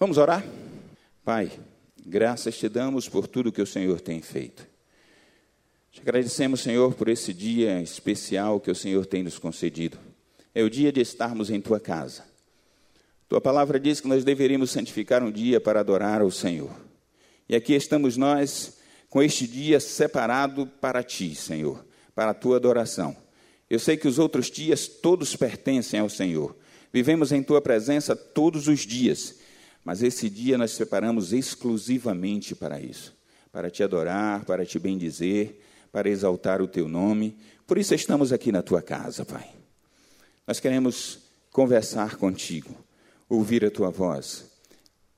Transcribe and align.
Vamos 0.00 0.16
orar? 0.16 0.42
Pai, 1.22 1.52
graças 2.06 2.56
te 2.56 2.70
damos 2.70 3.06
por 3.06 3.28
tudo 3.28 3.52
que 3.52 3.60
o 3.60 3.66
Senhor 3.66 4.00
tem 4.00 4.22
feito. 4.22 4.66
Te 5.92 6.00
agradecemos, 6.00 6.62
Senhor, 6.62 6.94
por 6.94 7.06
esse 7.06 7.34
dia 7.34 7.82
especial 7.82 8.58
que 8.60 8.70
o 8.70 8.74
Senhor 8.74 9.04
tem 9.04 9.22
nos 9.22 9.38
concedido. 9.38 9.98
É 10.54 10.62
o 10.62 10.70
dia 10.70 10.90
de 10.90 11.02
estarmos 11.02 11.50
em 11.50 11.60
tua 11.60 11.78
casa. 11.78 12.24
Tua 13.28 13.42
palavra 13.42 13.78
diz 13.78 14.00
que 14.00 14.08
nós 14.08 14.24
deveríamos 14.24 14.70
santificar 14.70 15.22
um 15.22 15.30
dia 15.30 15.60
para 15.60 15.80
adorar 15.80 16.22
ao 16.22 16.30
Senhor. 16.30 16.74
E 17.46 17.54
aqui 17.54 17.74
estamos 17.74 18.16
nós 18.16 18.78
com 19.10 19.22
este 19.22 19.46
dia 19.46 19.78
separado 19.80 20.66
para 20.66 21.02
ti, 21.02 21.34
Senhor, 21.34 21.84
para 22.14 22.30
a 22.30 22.34
tua 22.34 22.56
adoração. 22.56 23.14
Eu 23.68 23.78
sei 23.78 23.98
que 23.98 24.08
os 24.08 24.18
outros 24.18 24.50
dias 24.50 24.88
todos 24.88 25.36
pertencem 25.36 26.00
ao 26.00 26.08
Senhor. 26.08 26.56
Vivemos 26.90 27.32
em 27.32 27.42
tua 27.42 27.60
presença 27.60 28.16
todos 28.16 28.66
os 28.66 28.80
dias 28.86 29.39
mas 29.84 30.02
esse 30.02 30.28
dia 30.28 30.58
nós 30.58 30.72
separamos 30.72 31.32
exclusivamente 31.32 32.54
para 32.54 32.80
isso 32.80 33.18
para 33.52 33.70
te 33.70 33.82
adorar, 33.82 34.44
para 34.44 34.64
te 34.64 34.78
bendizer, 34.78 35.60
para 35.90 36.08
exaltar 36.08 36.62
o 36.62 36.68
teu 36.68 36.88
nome. 36.88 37.36
Por 37.66 37.78
isso 37.78 37.94
estamos 37.94 38.32
aqui 38.32 38.52
na 38.52 38.62
tua 38.62 38.80
casa, 38.80 39.24
Pai. 39.24 39.50
Nós 40.46 40.60
queremos 40.60 41.18
conversar 41.50 42.16
contigo, 42.16 42.74
ouvir 43.28 43.64
a 43.64 43.70
tua 43.70 43.90
voz, 43.90 44.46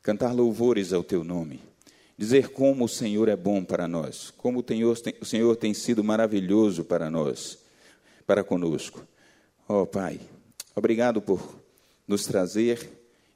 cantar 0.02 0.32
louvores 0.32 0.92
ao 0.92 1.04
teu 1.04 1.22
nome, 1.22 1.60
dizer 2.16 2.48
como 2.48 2.84
o 2.84 2.88
Senhor 2.88 3.28
é 3.28 3.36
bom 3.36 3.64
para 3.64 3.86
nós, 3.86 4.30
como 4.30 4.64
o 5.20 5.26
Senhor 5.26 5.56
tem 5.56 5.74
sido 5.74 6.02
maravilhoso 6.02 6.84
para 6.84 7.10
nós, 7.10 7.58
para 8.26 8.42
conosco. 8.42 9.06
Ó 9.68 9.82
oh, 9.82 9.86
Pai, 9.86 10.20
obrigado 10.74 11.20
por 11.20 11.60
nos 12.06 12.24
trazer 12.24 12.90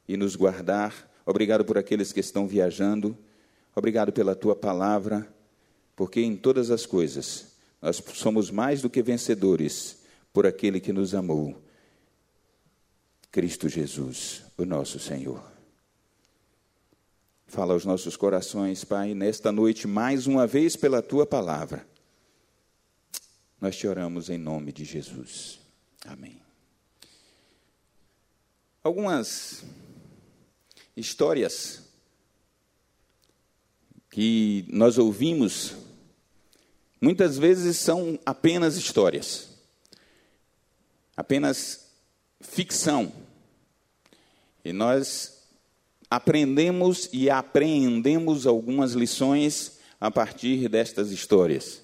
e 0.08 0.16
nos 0.16 0.36
guardar 0.36 1.15
Obrigado 1.26 1.64
por 1.64 1.76
aqueles 1.76 2.12
que 2.12 2.20
estão 2.20 2.46
viajando. 2.46 3.18
Obrigado 3.74 4.12
pela 4.12 4.36
tua 4.36 4.54
palavra, 4.54 5.28
porque 5.96 6.20
em 6.20 6.36
todas 6.36 6.70
as 6.70 6.86
coisas 6.86 7.56
nós 7.82 8.02
somos 8.14 8.50
mais 8.50 8.80
do 8.80 8.88
que 8.88 9.02
vencedores 9.02 9.98
por 10.32 10.46
aquele 10.46 10.80
que 10.80 10.92
nos 10.92 11.14
amou, 11.14 11.60
Cristo 13.30 13.68
Jesus, 13.68 14.44
o 14.56 14.64
nosso 14.64 14.98
Senhor. 14.98 15.42
Fala 17.46 17.74
aos 17.74 17.84
nossos 17.84 18.16
corações, 18.16 18.84
Pai, 18.84 19.14
nesta 19.14 19.50
noite, 19.50 19.86
mais 19.86 20.26
uma 20.26 20.46
vez 20.46 20.76
pela 20.76 21.02
tua 21.02 21.26
palavra. 21.26 21.86
Nós 23.60 23.76
te 23.76 23.86
oramos 23.86 24.30
em 24.30 24.38
nome 24.38 24.72
de 24.72 24.84
Jesus. 24.84 25.58
Amém. 26.04 26.40
Algumas 28.82 29.64
histórias 30.96 31.82
que 34.10 34.64
nós 34.68 34.96
ouvimos, 34.96 35.74
muitas 37.00 37.36
vezes 37.36 37.76
são 37.76 38.18
apenas 38.24 38.76
histórias, 38.76 39.48
apenas 41.14 41.88
ficção. 42.40 43.12
E 44.64 44.72
nós 44.72 45.36
aprendemos 46.10 47.10
e 47.12 47.28
apreendemos 47.28 48.46
algumas 48.46 48.92
lições 48.92 49.78
a 50.00 50.10
partir 50.10 50.68
destas 50.68 51.10
histórias. 51.10 51.82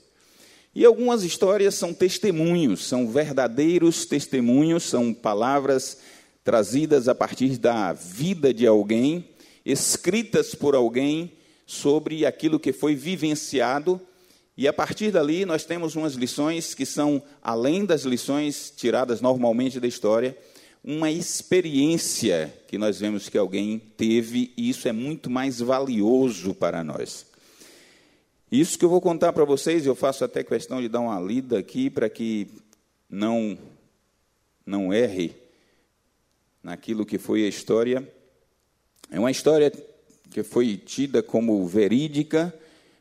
E 0.75 0.87
algumas 0.87 1.23
histórias 1.23 1.75
são 1.75 1.93
testemunhos, 1.93 2.87
são 2.87 3.07
verdadeiros 3.11 4.07
testemunhos, 4.07 4.85
são 4.85 5.13
palavras 5.13 5.99
trazidas 6.45 7.09
a 7.09 7.15
partir 7.15 7.59
da 7.59 7.93
vida 7.93 8.53
de 8.53 8.67
alguém, 8.67 9.29
escritas 9.65 10.55
por 10.55 10.75
alguém 10.75 11.33
sobre 11.67 12.27
aquilo 12.27 12.59
que 12.59 12.73
foi 12.73 12.95
vivenciado. 12.95 14.01
E 14.57 14.67
a 14.69 14.73
partir 14.73 15.11
dali 15.11 15.45
nós 15.45 15.65
temos 15.65 15.95
umas 15.97 16.15
lições 16.15 16.75
que 16.75 16.85
são, 16.85 17.23
além 17.43 17.85
das 17.85 18.03
lições 18.03 18.73
tiradas 18.77 19.21
normalmente 19.21 19.81
da 19.81 19.87
história, 19.87 20.37
uma 20.85 21.11
experiência 21.11 22.53
que 22.67 22.77
nós 22.77 22.99
vemos 22.99 23.29
que 23.29 23.39
alguém 23.39 23.79
teve, 23.97 24.53
e 24.57 24.69
isso 24.69 24.89
é 24.89 24.93
muito 24.93 25.31
mais 25.31 25.61
valioso 25.61 26.55
para 26.55 26.83
nós. 26.83 27.25
Isso 28.51 28.79
que 28.79 28.85
eu 28.85 28.91
vou 28.91 29.01
contar 29.01 29.33
para 29.33 29.45
vocês, 29.45 29.87
eu 29.87 29.95
faço 29.95 30.25
até 30.25 30.43
questão 30.43 30.81
de 30.81 30.89
dar 30.89 31.01
uma 31.01 31.21
lida 31.21 31.59
aqui 31.59 31.89
para 31.89 32.11
que 32.11 32.49
não 33.09 33.57
não 34.67 34.93
erre 34.93 35.42
naquilo 36.63 37.05
que 37.05 37.19
foi 37.19 37.45
a 37.45 37.49
história. 37.49 38.07
É 39.11 39.19
uma 39.19 39.31
história 39.31 39.71
que 40.31 40.43
foi 40.43 40.77
tida 40.77 41.23
como 41.23 41.67
verídica, 41.67 42.55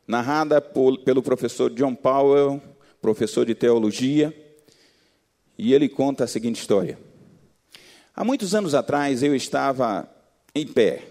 narrada 0.08 0.60
por, 0.60 1.00
pelo 1.00 1.22
professor 1.22 1.70
John 1.72 1.96
Powell, 1.96 2.62
professor 3.02 3.46
de 3.46 3.56
teologia, 3.56 4.36
e 5.58 5.74
ele 5.74 5.88
conta 5.88 6.24
a 6.24 6.28
seguinte 6.28 6.60
história. 6.60 6.98
Há 8.16 8.24
muitos 8.24 8.54
anos 8.54 8.76
atrás 8.76 9.24
eu 9.24 9.36
estava 9.36 10.10
em 10.54 10.68
pé 10.68 11.04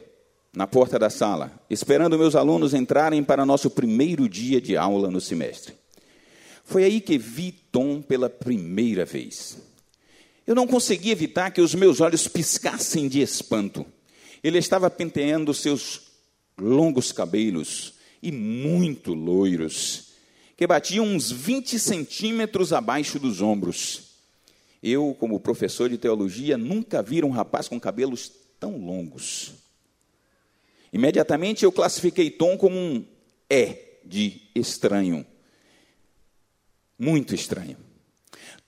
na 0.53 0.67
porta 0.67 0.99
da 0.99 1.09
sala, 1.09 1.53
esperando 1.71 2.19
meus 2.19 2.35
alunos 2.35 2.75
entrarem 2.75 3.23
para 3.23 3.47
nosso 3.47 3.71
primeiro 3.71 4.29
dia 4.29 4.61
de 4.61 4.77
aula 4.77 5.11
no 5.11 5.21
semestre. 5.21 5.75
Foi 6.65 6.85
aí 6.85 7.01
que 7.01 7.17
vi 7.17 7.53
Tom 7.53 8.03
pela 8.03 8.29
primeira 8.29 9.05
vez. 9.05 9.59
Eu 10.51 10.57
não 10.57 10.67
conseguia 10.67 11.13
evitar 11.13 11.53
que 11.53 11.61
os 11.61 11.77
meus 11.77 12.01
olhos 12.01 12.27
piscassem 12.27 13.07
de 13.07 13.21
espanto. 13.21 13.87
Ele 14.43 14.59
estava 14.59 14.91
penteando 14.91 15.55
seus 15.55 16.09
longos 16.61 17.13
cabelos 17.13 17.95
e 18.21 18.33
muito 18.33 19.15
loiros, 19.15 20.09
que 20.57 20.67
batiam 20.67 21.07
uns 21.07 21.31
20 21.31 21.79
centímetros 21.79 22.73
abaixo 22.73 23.17
dos 23.21 23.41
ombros. 23.41 24.17
Eu, 24.83 25.17
como 25.21 25.39
professor 25.39 25.89
de 25.89 25.97
teologia, 25.97 26.59
nunca 26.59 27.01
vi 27.01 27.23
um 27.23 27.31
rapaz 27.31 27.69
com 27.69 27.79
cabelos 27.79 28.33
tão 28.59 28.77
longos. 28.77 29.53
Imediatamente 30.93 31.65
eu 31.65 31.71
classifiquei 31.71 32.29
Tom 32.29 32.59
como 32.59 32.77
um 32.77 33.07
é 33.49 34.01
de 34.05 34.43
estranho. 34.53 35.25
Muito 36.99 37.37
estranho. 37.37 37.90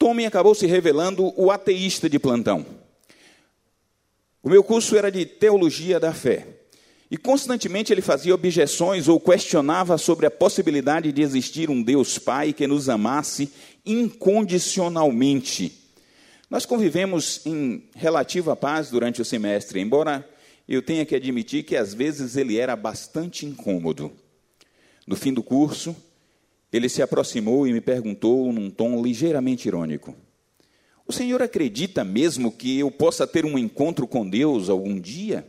Tommy 0.02 0.26
acabou 0.26 0.52
se 0.52 0.66
revelando 0.66 1.32
o 1.40 1.48
ateísta 1.48 2.10
de 2.10 2.18
plantão. 2.18 2.66
O 4.42 4.50
meu 4.50 4.64
curso 4.64 4.96
era 4.96 5.12
de 5.12 5.24
teologia 5.24 6.00
da 6.00 6.12
fé. 6.12 6.44
E 7.08 7.16
constantemente 7.16 7.92
ele 7.92 8.02
fazia 8.02 8.34
objeções 8.34 9.06
ou 9.06 9.20
questionava 9.20 9.96
sobre 9.96 10.26
a 10.26 10.30
possibilidade 10.30 11.12
de 11.12 11.22
existir 11.22 11.70
um 11.70 11.80
Deus 11.80 12.18
Pai 12.18 12.52
que 12.52 12.66
nos 12.66 12.88
amasse 12.88 13.52
incondicionalmente. 13.86 15.72
Nós 16.50 16.66
convivemos 16.66 17.46
em 17.46 17.88
relativa 17.94 18.56
paz 18.56 18.90
durante 18.90 19.22
o 19.22 19.24
semestre, 19.24 19.78
embora 19.78 20.28
eu 20.68 20.82
tenha 20.82 21.06
que 21.06 21.14
admitir 21.14 21.62
que 21.62 21.76
às 21.76 21.94
vezes 21.94 22.36
ele 22.36 22.58
era 22.58 22.74
bastante 22.74 23.46
incômodo. 23.46 24.10
No 25.06 25.14
fim 25.14 25.32
do 25.32 25.44
curso, 25.44 25.94
ele 26.72 26.88
se 26.88 27.02
aproximou 27.02 27.66
e 27.66 27.72
me 27.72 27.80
perguntou 27.80 28.50
num 28.52 28.70
tom 28.70 29.02
ligeiramente 29.02 29.68
irônico: 29.68 30.16
O 31.06 31.12
senhor 31.12 31.42
acredita 31.42 32.02
mesmo 32.02 32.50
que 32.50 32.78
eu 32.78 32.90
possa 32.90 33.26
ter 33.26 33.44
um 33.44 33.58
encontro 33.58 34.08
com 34.08 34.28
Deus 34.28 34.70
algum 34.70 34.98
dia? 34.98 35.46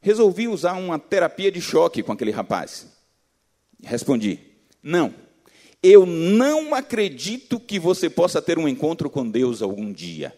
Resolvi 0.00 0.48
usar 0.48 0.74
uma 0.74 0.98
terapia 0.98 1.50
de 1.50 1.60
choque 1.60 2.02
com 2.02 2.10
aquele 2.10 2.32
rapaz. 2.32 2.88
Respondi: 3.82 4.40
Não, 4.82 5.14
eu 5.80 6.04
não 6.04 6.74
acredito 6.74 7.60
que 7.60 7.78
você 7.78 8.10
possa 8.10 8.42
ter 8.42 8.58
um 8.58 8.66
encontro 8.66 9.08
com 9.08 9.28
Deus 9.28 9.62
algum 9.62 9.92
dia. 9.92 10.36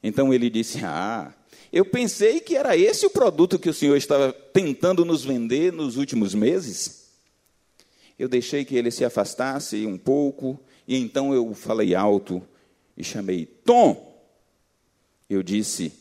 Então 0.00 0.32
ele 0.32 0.48
disse: 0.48 0.78
Ah, 0.84 1.34
eu 1.72 1.84
pensei 1.84 2.38
que 2.38 2.54
era 2.54 2.76
esse 2.76 3.04
o 3.04 3.10
produto 3.10 3.58
que 3.58 3.68
o 3.68 3.74
senhor 3.74 3.96
estava 3.96 4.32
tentando 4.32 5.04
nos 5.04 5.24
vender 5.24 5.72
nos 5.72 5.96
últimos 5.96 6.34
meses 6.36 7.01
eu 8.22 8.28
deixei 8.28 8.64
que 8.64 8.76
ele 8.76 8.92
se 8.92 9.04
afastasse 9.04 9.84
um 9.84 9.98
pouco, 9.98 10.56
e 10.86 10.96
então 10.96 11.34
eu 11.34 11.52
falei 11.54 11.92
alto 11.92 12.40
e 12.96 13.02
chamei: 13.02 13.44
Tom! 13.44 14.16
Eu 15.28 15.42
disse: 15.42 15.92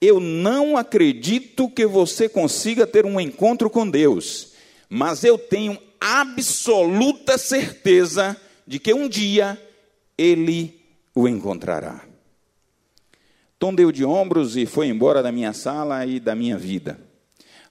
Eu 0.00 0.20
não 0.20 0.76
acredito 0.76 1.68
que 1.68 1.84
você 1.84 2.28
consiga 2.28 2.86
ter 2.86 3.04
um 3.04 3.18
encontro 3.18 3.68
com 3.68 3.90
Deus, 3.90 4.52
mas 4.88 5.24
eu 5.24 5.36
tenho 5.36 5.76
absoluta 6.00 7.36
certeza 7.36 8.40
de 8.64 8.78
que 8.78 8.94
um 8.94 9.08
dia 9.08 9.60
ele 10.16 10.80
o 11.12 11.26
encontrará. 11.26 12.06
Tom 13.58 13.74
deu 13.74 13.90
de 13.90 14.04
ombros 14.04 14.56
e 14.56 14.64
foi 14.64 14.86
embora 14.86 15.24
da 15.24 15.32
minha 15.32 15.52
sala 15.52 16.06
e 16.06 16.20
da 16.20 16.36
minha 16.36 16.56
vida. 16.56 17.07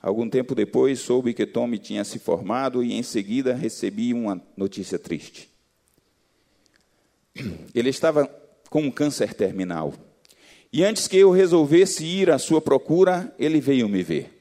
Algum 0.02 0.30
tempo 0.30 0.54
depois, 0.54 1.00
soube 1.00 1.34
que 1.34 1.46
Tommy 1.46 1.78
tinha 1.78 2.04
se 2.04 2.20
formado 2.20 2.84
e, 2.84 2.94
em 2.94 3.04
seguida, 3.04 3.54
recebi 3.54 4.14
uma 4.14 4.42
notícia 4.56 5.00
triste. 5.00 5.50
Ele 7.74 7.90
estava 7.90 8.26
com 8.70 8.82
um 8.82 8.92
câncer 8.92 9.34
terminal. 9.34 9.94
E 10.72 10.84
antes 10.84 11.08
que 11.08 11.18
eu 11.18 11.32
resolvesse 11.32 12.06
ir 12.06 12.30
à 12.30 12.38
sua 12.38 12.62
procura, 12.62 13.34
ele 13.40 13.60
veio 13.60 13.88
me 13.88 14.04
ver. 14.04 14.34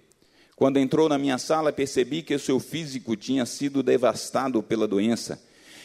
Quando 0.56 0.78
entrou 0.78 1.08
na 1.08 1.18
minha 1.18 1.38
sala, 1.38 1.72
percebi 1.72 2.22
que 2.22 2.34
o 2.34 2.38
seu 2.38 2.58
físico 2.58 3.14
tinha 3.14 3.44
sido 3.44 3.82
devastado 3.82 4.62
pela 4.62 4.88
doença 4.88 5.40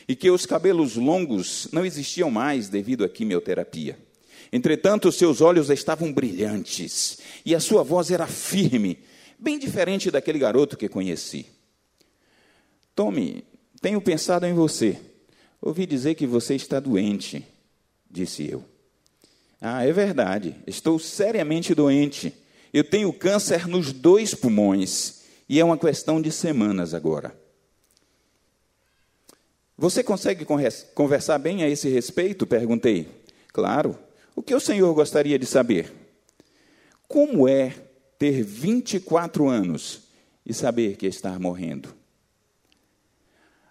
e 0.07 0.15
que 0.15 0.31
os 0.31 0.45
cabelos 0.45 0.95
longos 0.95 1.67
não 1.71 1.85
existiam 1.85 2.31
mais 2.31 2.69
devido 2.69 3.03
à 3.03 3.09
quimioterapia. 3.09 3.99
Entretanto, 4.51 5.11
seus 5.11 5.41
olhos 5.41 5.69
estavam 5.69 6.11
brilhantes 6.11 7.19
e 7.45 7.53
a 7.53 7.59
sua 7.59 7.83
voz 7.83 8.11
era 8.11 8.27
firme, 8.27 8.97
bem 9.41 9.57
diferente 9.57 10.11
daquele 10.11 10.37
garoto 10.37 10.77
que 10.77 10.87
conheci. 10.87 11.47
Tome, 12.95 13.43
tenho 13.81 13.99
pensado 13.99 14.45
em 14.45 14.53
você. 14.53 14.99
Ouvi 15.59 15.87
dizer 15.87 16.13
que 16.13 16.27
você 16.27 16.55
está 16.55 16.79
doente, 16.79 17.43
disse 18.09 18.47
eu. 18.47 18.63
Ah, 19.59 19.85
é 19.85 19.91
verdade, 19.91 20.55
estou 20.67 20.99
seriamente 20.99 21.73
doente. 21.73 22.33
Eu 22.71 22.83
tenho 22.83 23.11
câncer 23.11 23.67
nos 23.67 23.91
dois 23.91 24.35
pulmões 24.35 25.21
e 25.49 25.59
é 25.59 25.65
uma 25.65 25.77
questão 25.77 26.21
de 26.21 26.31
semanas 26.31 26.93
agora. 26.93 27.35
Você 29.77 30.03
consegue 30.03 30.45
conversar 30.93 31.39
bem 31.39 31.63
a 31.63 31.69
esse 31.69 31.89
respeito? 31.89 32.45
Perguntei. 32.45 33.07
Claro. 33.51 33.97
O 34.35 34.43
que 34.43 34.53
o 34.53 34.59
senhor 34.59 34.93
gostaria 34.93 35.37
de 35.39 35.45
saber? 35.45 35.91
Como 37.07 37.47
é 37.47 37.73
ter 38.21 38.43
24 38.43 39.49
anos 39.49 40.03
e 40.45 40.53
saber 40.53 40.95
que 40.95 41.07
está 41.07 41.39
morrendo? 41.39 41.91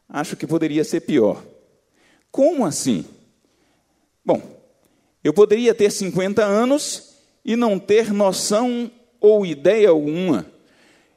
Acho 0.09 0.35
que 0.35 0.45
poderia 0.45 0.83
ser 0.83 1.03
pior. 1.03 1.41
Como 2.33 2.67
assim? 2.67 3.05
Bom, 4.25 4.43
eu 5.23 5.33
poderia 5.33 5.73
ter 5.73 5.93
50 5.93 6.45
anos 6.45 7.15
e 7.45 7.55
não 7.55 7.79
ter 7.79 8.13
noção 8.13 8.91
ou 9.21 9.47
ideia 9.47 9.91
alguma. 9.91 10.45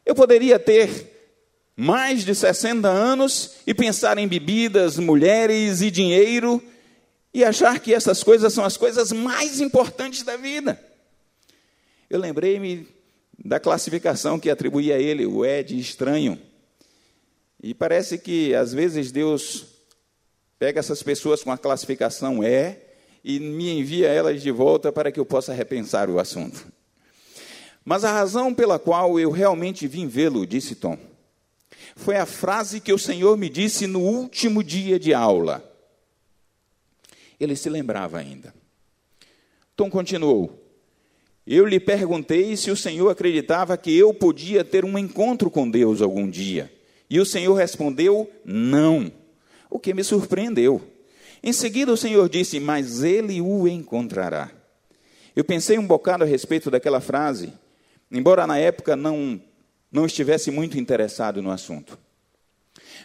Eu 0.06 0.14
poderia 0.14 0.60
ter 0.60 1.34
mais 1.76 2.24
de 2.24 2.36
60 2.36 2.88
anos 2.88 3.56
e 3.66 3.74
pensar 3.74 4.20
em 4.20 4.28
bebidas, 4.28 5.00
mulheres 5.00 5.82
e 5.82 5.90
dinheiro 5.90 6.62
e 7.34 7.44
achar 7.44 7.80
que 7.80 7.96
essas 7.96 8.22
coisas 8.22 8.54
são 8.54 8.64
as 8.64 8.78
coisas 8.78 9.12
mais 9.12 9.60
importantes 9.60 10.22
da 10.22 10.38
vida. 10.38 10.80
Eu 12.08 12.20
lembrei-me 12.20 12.94
da 13.44 13.60
classificação 13.60 14.40
que 14.40 14.50
atribuía 14.50 14.96
a 14.96 15.00
ele, 15.00 15.26
o 15.26 15.44
é 15.44 15.62
de 15.62 15.78
estranho. 15.78 16.40
E 17.62 17.74
parece 17.74 18.18
que 18.18 18.56
às 18.56 18.74
vezes 18.74 19.12
Deus 19.12 19.66
pega 20.58 20.80
essas 20.80 21.04
pessoas 21.04 21.44
com 21.44 21.52
a 21.52 21.58
classificação 21.58 22.42
é 22.44 22.80
e 23.24 23.40
me 23.40 23.80
envia 23.80 24.08
elas 24.08 24.42
de 24.42 24.52
volta 24.52 24.92
para 24.92 25.12
que 25.12 25.20
eu 25.20 25.26
possa 25.26 25.54
repensar 25.54 26.10
o 26.10 26.20
assunto. 26.20 26.66
Mas 27.84 28.06
a 28.06 28.12
razão 28.12 28.54
pela 28.54 28.80
qual 28.80 29.20
eu 29.20 29.30
realmente 29.30 29.88
vim 29.88 30.08
vê-lo, 30.08 30.48
disse 30.48 30.76
Tom, 30.76 30.98
foi 31.96 32.16
a 32.16 32.26
frase 32.26 32.80
que 32.80 32.94
o 32.94 33.00
Senhor 33.00 33.38
me 33.38 33.50
disse 33.50 33.88
no 33.88 34.00
último 34.00 34.64
dia 34.64 34.98
de 34.98 35.14
aula. 35.14 35.70
Ele 37.40 37.56
se 37.56 37.70
lembrava 37.70 38.18
ainda. 38.20 38.54
Tom 39.76 39.90
continuou: 39.90 40.63
Eu 41.46 41.66
lhe 41.66 41.80
perguntei 41.80 42.56
se 42.56 42.72
o 42.72 42.76
Senhor 42.76 43.10
acreditava 43.10 43.78
que 43.78 43.96
eu 43.98 44.14
podia 44.14 44.64
ter 44.64 44.86
um 44.86 44.98
encontro 44.98 45.50
com 45.50 45.70
Deus 45.70 46.02
algum 46.02 46.30
dia. 46.30 46.72
E 47.10 47.20
o 47.20 47.26
Senhor 47.26 47.54
respondeu: 47.54 48.30
Não. 48.46 49.12
O 49.70 49.78
que 49.78 49.94
me 49.94 50.04
surpreendeu. 50.04 50.82
Em 51.44 51.52
seguida, 51.52 51.92
o 51.92 51.98
Senhor 51.98 52.30
disse: 52.30 52.60
Mas 52.60 53.04
ele 53.04 53.42
o 53.42 53.68
encontrará. 53.68 54.50
Eu 55.36 55.44
pensei 55.44 55.78
um 55.78 55.86
bocado 55.86 56.24
a 56.24 56.28
respeito 56.28 56.72
daquela 56.72 57.02
frase, 57.02 57.52
embora 58.10 58.48
na 58.48 58.58
época 58.58 58.96
não, 58.96 59.42
não 59.92 60.06
estivesse 60.06 60.50
muito 60.50 60.80
interessado 60.80 61.42
no 61.42 61.52
assunto. 61.52 61.98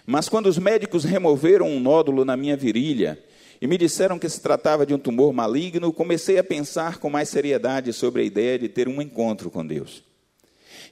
Mas 0.07 0.29
quando 0.29 0.47
os 0.47 0.59
médicos 0.59 1.05
removeram 1.05 1.67
um 1.67 1.81
nódulo 1.81 2.25
na 2.25 2.37
minha 2.37 2.57
virilha 2.57 3.23
e 3.61 3.67
me 3.67 3.77
disseram 3.77 4.19
que 4.19 4.29
se 4.29 4.41
tratava 4.41 4.87
de 4.87 4.95
um 4.95 4.99
tumor 4.99 5.33
maligno, 5.33 5.93
comecei 5.93 6.39
a 6.39 6.45
pensar 6.45 6.99
com 6.99 7.11
mais 7.11 7.29
seriedade 7.29 7.93
sobre 7.93 8.23
a 8.23 8.25
ideia 8.25 8.59
de 8.59 8.69
ter 8.69 8.89
um 8.89 9.03
encontro 9.03 9.51
com 9.51 9.67
Deus. 9.67 10.03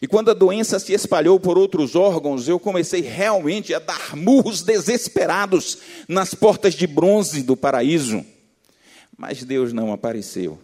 E 0.01 0.07
quando 0.07 0.31
a 0.31 0.35
doença 0.35 0.79
se 0.79 0.93
espalhou 0.93 1.41
por 1.41 1.57
outros 1.57 1.95
órgãos, 1.95 2.49
eu 2.49 2.59
comecei 2.59 3.01
realmente 3.01 3.73
a 3.73 3.79
dar 3.79 4.17
murros 4.17 4.63
desesperados 4.63 5.79
nas 6.09 6.35
portas 6.35 6.75
de 6.75 6.87
bronze 6.87 7.43
do 7.43 7.57
paraíso. 7.57 8.25
Mas 9.17 9.43
Deus 9.43 9.73
não 9.73 9.93
apareceu. 9.93 10.59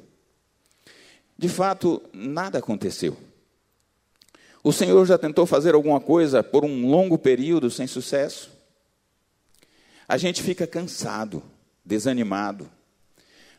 De 1.39 1.49
fato, 1.49 2.03
nada 2.13 2.59
aconteceu. 2.59 3.17
O 4.63 4.73
Senhor 4.73 5.05
já 5.07 5.17
tentou 5.17 5.47
fazer 5.47 5.75
alguma 5.75 6.01
coisa 6.01 6.43
por 6.43 6.65
um 6.65 6.89
longo 6.89 7.17
período 7.17 7.71
sem 7.71 7.87
sucesso. 7.87 8.51
A 10.07 10.17
gente 10.17 10.43
fica 10.43 10.67
cansado, 10.67 11.43
desanimado. 11.85 12.71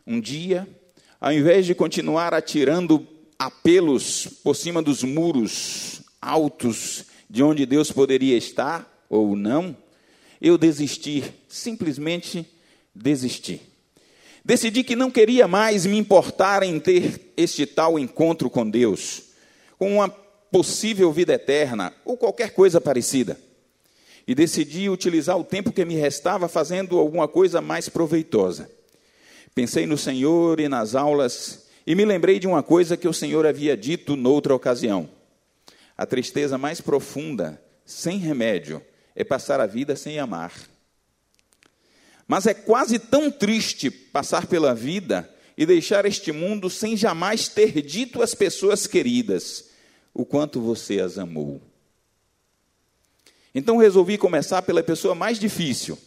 Um 0.06 0.20
dia, 0.20 0.68
ao 1.20 1.32
invés 1.32 1.66
de 1.66 1.76
continuar 1.76 2.34
atirando 2.34 3.08
apelos 3.38 4.28
por 4.44 4.56
cima 4.56 4.82
dos 4.82 5.04
muros 5.04 6.02
altos 6.22 7.06
de 7.30 7.44
onde 7.44 7.66
Deus 7.66 7.92
poderia 7.92 8.38
estar 8.38 9.06
ou 9.10 9.36
não, 9.36 9.76
eu 10.42 10.58
desisti, 10.58 11.24
simplesmente 11.48 12.46
desisti. 12.94 13.62
Decidi 14.46 14.84
que 14.84 14.96
não 14.96 15.10
queria 15.10 15.48
mais 15.48 15.86
me 15.86 15.98
importar 15.98 16.64
em 16.64 16.80
ter 16.80 17.34
este 17.38 17.66
tal 17.66 17.98
encontro 17.98 18.50
com 18.50 18.70
Deus, 18.70 19.24
com 19.78 19.96
uma 19.96 20.10
possível 20.10 21.12
vida 21.12 21.34
eterna 21.34 21.94
ou 22.04 22.18
qualquer 22.18 22.52
coisa 22.52 22.82
parecida. 22.82 23.40
E 24.28 24.34
decidi 24.34 24.90
utilizar 24.90 25.38
o 25.38 25.44
tempo 25.44 25.72
que 25.72 25.84
me 25.84 25.96
restava 25.96 26.48
fazendo 26.48 26.98
alguma 26.98 27.28
coisa 27.28 27.62
mais 27.62 27.90
proveitosa. 27.90 28.70
Pensei 29.54 29.86
no 29.86 29.98
Senhor 29.98 30.60
e 30.60 30.68
nas 30.68 30.96
aulas 30.96 31.64
e 31.86 31.96
me 31.96 32.06
lembrei 32.06 32.40
de 32.40 32.48
uma 32.48 32.64
coisa 32.64 32.96
que 32.96 33.08
o 33.08 33.14
Senhor 33.14 33.46
havia 33.46 33.76
dito 33.76 34.16
noutra 34.16 34.56
ocasião: 34.56 35.10
a 35.98 36.06
tristeza 36.06 36.58
mais 36.58 36.80
profunda, 36.80 37.62
sem 37.86 38.18
remédio, 38.18 38.82
é 39.16 39.24
passar 39.24 39.60
a 39.60 39.66
vida 39.66 39.96
sem 39.96 40.18
amar. 40.18 40.54
Mas 42.26 42.48
é 42.48 42.54
quase 42.54 42.98
tão 42.98 43.30
triste 43.30 43.92
passar 43.92 44.48
pela 44.48 44.74
vida 44.74 45.30
e 45.58 45.66
deixar 45.66 46.06
este 46.06 46.32
mundo 46.32 46.70
sem 46.70 46.96
jamais 46.96 47.48
ter 47.48 47.82
dito 47.82 48.22
às 48.22 48.34
pessoas 48.34 48.88
queridas 48.88 49.70
o 50.14 50.26
quanto 50.26 50.62
você 50.62 51.00
as 51.00 51.18
amou. 51.18 51.62
Então 53.54 53.78
resolvi 53.78 54.18
começar 54.18 54.62
pela 54.62 54.82
pessoa 54.82 55.14
mais 55.14 55.40
difícil, 55.40 55.98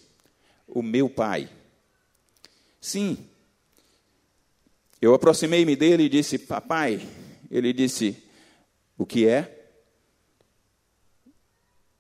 o 0.66 0.82
meu 0.82 1.08
pai. 1.08 1.48
Sim, 2.80 3.18
eu 5.00 5.14
aproximei-me 5.14 5.76
dele 5.76 6.04
e 6.04 6.08
disse: 6.08 6.38
Papai. 6.38 7.06
Ele 7.50 7.72
disse: 7.72 8.16
O 8.98 9.06
que 9.06 9.26
é? 9.26 9.68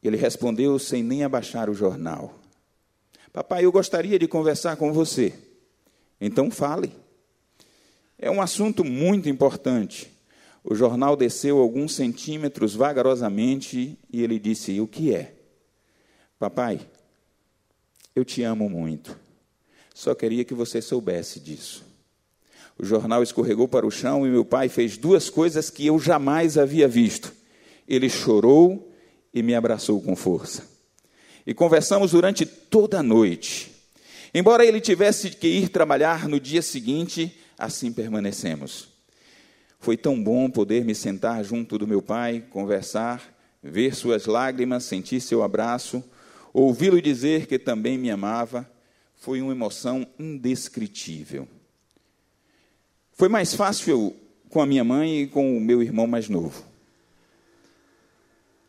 Ele 0.02 0.16
respondeu 0.16 0.78
sem 0.78 1.02
nem 1.02 1.22
abaixar 1.22 1.68
o 1.68 1.74
jornal: 1.74 2.34
Papai, 3.32 3.64
eu 3.64 3.72
gostaria 3.72 4.18
de 4.18 4.26
conversar 4.26 4.76
com 4.76 4.92
você. 4.92 5.34
Então 6.20 6.50
fale. 6.50 6.92
É 8.18 8.30
um 8.30 8.40
assunto 8.40 8.82
muito 8.82 9.28
importante. 9.28 10.10
O 10.64 10.74
jornal 10.74 11.14
desceu 11.16 11.58
alguns 11.58 11.94
centímetros 11.94 12.74
vagarosamente 12.74 13.98
e 14.10 14.22
ele 14.22 14.38
disse: 14.38 14.80
O 14.80 14.88
que 14.88 15.14
é? 15.14 15.35
Papai, 16.38 16.80
eu 18.14 18.24
te 18.24 18.42
amo 18.42 18.68
muito. 18.68 19.16
Só 19.94 20.14
queria 20.14 20.44
que 20.44 20.52
você 20.52 20.82
soubesse 20.82 21.40
disso. 21.40 21.84
O 22.78 22.84
jornal 22.84 23.22
escorregou 23.22 23.66
para 23.66 23.86
o 23.86 23.90
chão 23.90 24.26
e 24.26 24.30
meu 24.30 24.44
pai 24.44 24.68
fez 24.68 24.98
duas 24.98 25.30
coisas 25.30 25.70
que 25.70 25.86
eu 25.86 25.98
jamais 25.98 26.58
havia 26.58 26.86
visto. 26.86 27.32
Ele 27.88 28.10
chorou 28.10 28.92
e 29.32 29.42
me 29.42 29.54
abraçou 29.54 30.00
com 30.02 30.14
força. 30.14 30.62
E 31.46 31.54
conversamos 31.54 32.10
durante 32.10 32.44
toda 32.44 32.98
a 32.98 33.02
noite. 33.02 33.72
Embora 34.34 34.66
ele 34.66 34.80
tivesse 34.80 35.30
que 35.30 35.48
ir 35.48 35.70
trabalhar 35.70 36.28
no 36.28 36.38
dia 36.38 36.60
seguinte, 36.60 37.34
assim 37.56 37.90
permanecemos. 37.90 38.88
Foi 39.80 39.96
tão 39.96 40.22
bom 40.22 40.50
poder 40.50 40.84
me 40.84 40.94
sentar 40.94 41.42
junto 41.42 41.78
do 41.78 41.86
meu 41.86 42.02
pai, 42.02 42.44
conversar, 42.50 43.34
ver 43.62 43.94
suas 43.94 44.26
lágrimas, 44.26 44.84
sentir 44.84 45.20
seu 45.20 45.42
abraço, 45.42 46.04
ouvi-lo 46.62 47.00
dizer 47.00 47.46
que 47.46 47.58
também 47.58 47.98
me 47.98 48.10
amava. 48.10 48.70
Foi 49.14 49.40
uma 49.40 49.52
emoção 49.52 50.06
indescritível. 50.18 51.48
Foi 53.12 53.28
mais 53.28 53.54
fácil 53.54 54.14
com 54.50 54.60
a 54.60 54.66
minha 54.66 54.84
mãe 54.84 55.22
e 55.22 55.26
com 55.26 55.56
o 55.56 55.60
meu 55.60 55.82
irmão 55.82 56.06
mais 56.06 56.28
novo. 56.28 56.64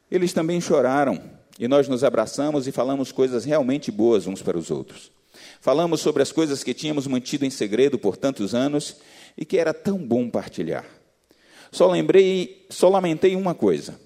Eles 0.09 0.31
também 0.31 0.61
choraram 0.61 1.21
e 1.59 1.67
nós 1.67 1.87
nos 1.87 2.03
abraçamos 2.03 2.67
e 2.67 2.71
falamos 2.71 3.11
coisas 3.11 3.43
realmente 3.43 3.91
boas 3.91 4.25
uns 4.25 4.41
para 4.41 4.57
os 4.57 4.71
outros. 4.71 5.11
Falamos 5.59 6.01
sobre 6.01 6.23
as 6.23 6.31
coisas 6.31 6.63
que 6.63 6.73
tínhamos 6.73 7.07
mantido 7.07 7.45
em 7.45 7.49
segredo 7.49 7.99
por 7.99 8.17
tantos 8.17 8.55
anos, 8.55 8.97
e 9.37 9.45
que 9.45 9.57
era 9.57 9.73
tão 9.73 9.99
bom 9.99 10.29
partilhar. 10.29 10.85
Só 11.71 11.89
lembrei, 11.91 12.65
só 12.69 12.89
lamentei 12.89 13.35
uma 13.35 13.53
coisa: 13.53 13.99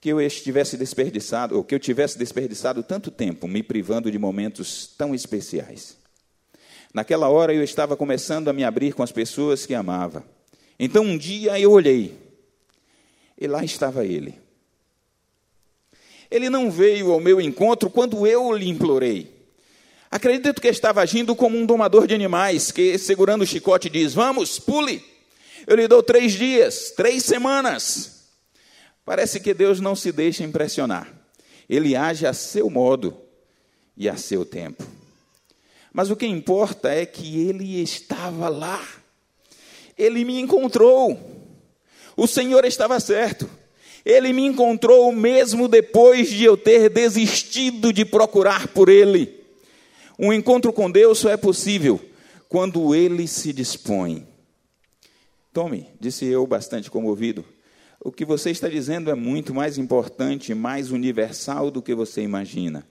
que 0.00 0.08
eu 0.08 0.20
estivesse 0.20 0.76
desperdiçado, 0.76 1.56
ou 1.56 1.64
que 1.64 1.74
eu 1.74 1.78
tivesse 1.78 2.18
desperdiçado 2.18 2.82
tanto 2.82 3.10
tempo 3.10 3.48
me 3.48 3.62
privando 3.62 4.10
de 4.10 4.18
momentos 4.18 4.86
tão 4.96 5.14
especiais. 5.14 5.96
Naquela 6.94 7.28
hora 7.28 7.52
eu 7.52 7.62
estava 7.62 7.96
começando 7.96 8.48
a 8.48 8.52
me 8.52 8.64
abrir 8.64 8.92
com 8.92 9.02
as 9.02 9.12
pessoas 9.12 9.66
que 9.66 9.74
amava. 9.74 10.24
Então 10.78 11.04
um 11.04 11.18
dia 11.18 11.58
eu 11.58 11.72
olhei, 11.72 12.16
e 13.36 13.46
lá 13.46 13.64
estava 13.64 14.04
ele. 14.04 14.38
Ele 16.30 16.48
não 16.50 16.70
veio 16.70 17.12
ao 17.12 17.20
meu 17.20 17.40
encontro 17.40 17.90
quando 17.90 18.26
eu 18.26 18.52
lhe 18.52 18.68
implorei. 18.68 19.36
Acredito 20.10 20.60
que 20.60 20.68
estava 20.68 21.00
agindo 21.00 21.34
como 21.34 21.58
um 21.58 21.66
domador 21.66 22.06
de 22.06 22.14
animais, 22.14 22.70
que 22.70 22.96
segurando 22.98 23.42
o 23.42 23.46
chicote 23.46 23.90
diz: 23.90 24.14
Vamos, 24.14 24.58
pule. 24.58 25.02
Eu 25.66 25.76
lhe 25.76 25.88
dou 25.88 26.02
três 26.02 26.32
dias, 26.32 26.92
três 26.96 27.24
semanas. 27.24 28.17
Parece 29.08 29.40
que 29.40 29.54
Deus 29.54 29.80
não 29.80 29.96
se 29.96 30.12
deixa 30.12 30.44
impressionar. 30.44 31.10
Ele 31.66 31.96
age 31.96 32.26
a 32.26 32.34
seu 32.34 32.68
modo 32.68 33.16
e 33.96 34.06
a 34.06 34.18
seu 34.18 34.44
tempo. 34.44 34.84
Mas 35.90 36.10
o 36.10 36.16
que 36.16 36.26
importa 36.26 36.90
é 36.90 37.06
que 37.06 37.48
ele 37.48 37.80
estava 37.80 38.50
lá. 38.50 38.86
Ele 39.96 40.26
me 40.26 40.38
encontrou. 40.38 41.18
O 42.18 42.26
Senhor 42.26 42.66
estava 42.66 43.00
certo. 43.00 43.48
Ele 44.04 44.30
me 44.30 44.44
encontrou 44.44 45.10
mesmo 45.10 45.68
depois 45.68 46.28
de 46.28 46.44
eu 46.44 46.58
ter 46.58 46.90
desistido 46.90 47.94
de 47.94 48.04
procurar 48.04 48.68
por 48.68 48.90
ele. 48.90 49.42
Um 50.18 50.34
encontro 50.34 50.70
com 50.70 50.90
Deus 50.90 51.20
só 51.20 51.30
é 51.30 51.36
possível 51.38 51.98
quando 52.46 52.94
ele 52.94 53.26
se 53.26 53.54
dispõe. 53.54 54.28
Tome, 55.50 55.88
disse 55.98 56.26
eu, 56.26 56.46
bastante 56.46 56.90
comovido. 56.90 57.42
O 58.08 58.10
que 58.10 58.24
você 58.24 58.50
está 58.50 58.70
dizendo 58.70 59.10
é 59.10 59.14
muito 59.14 59.52
mais 59.52 59.76
importante, 59.76 60.54
mais 60.54 60.90
universal 60.90 61.70
do 61.70 61.82
que 61.82 61.94
você 61.94 62.22
imagina. 62.22 62.88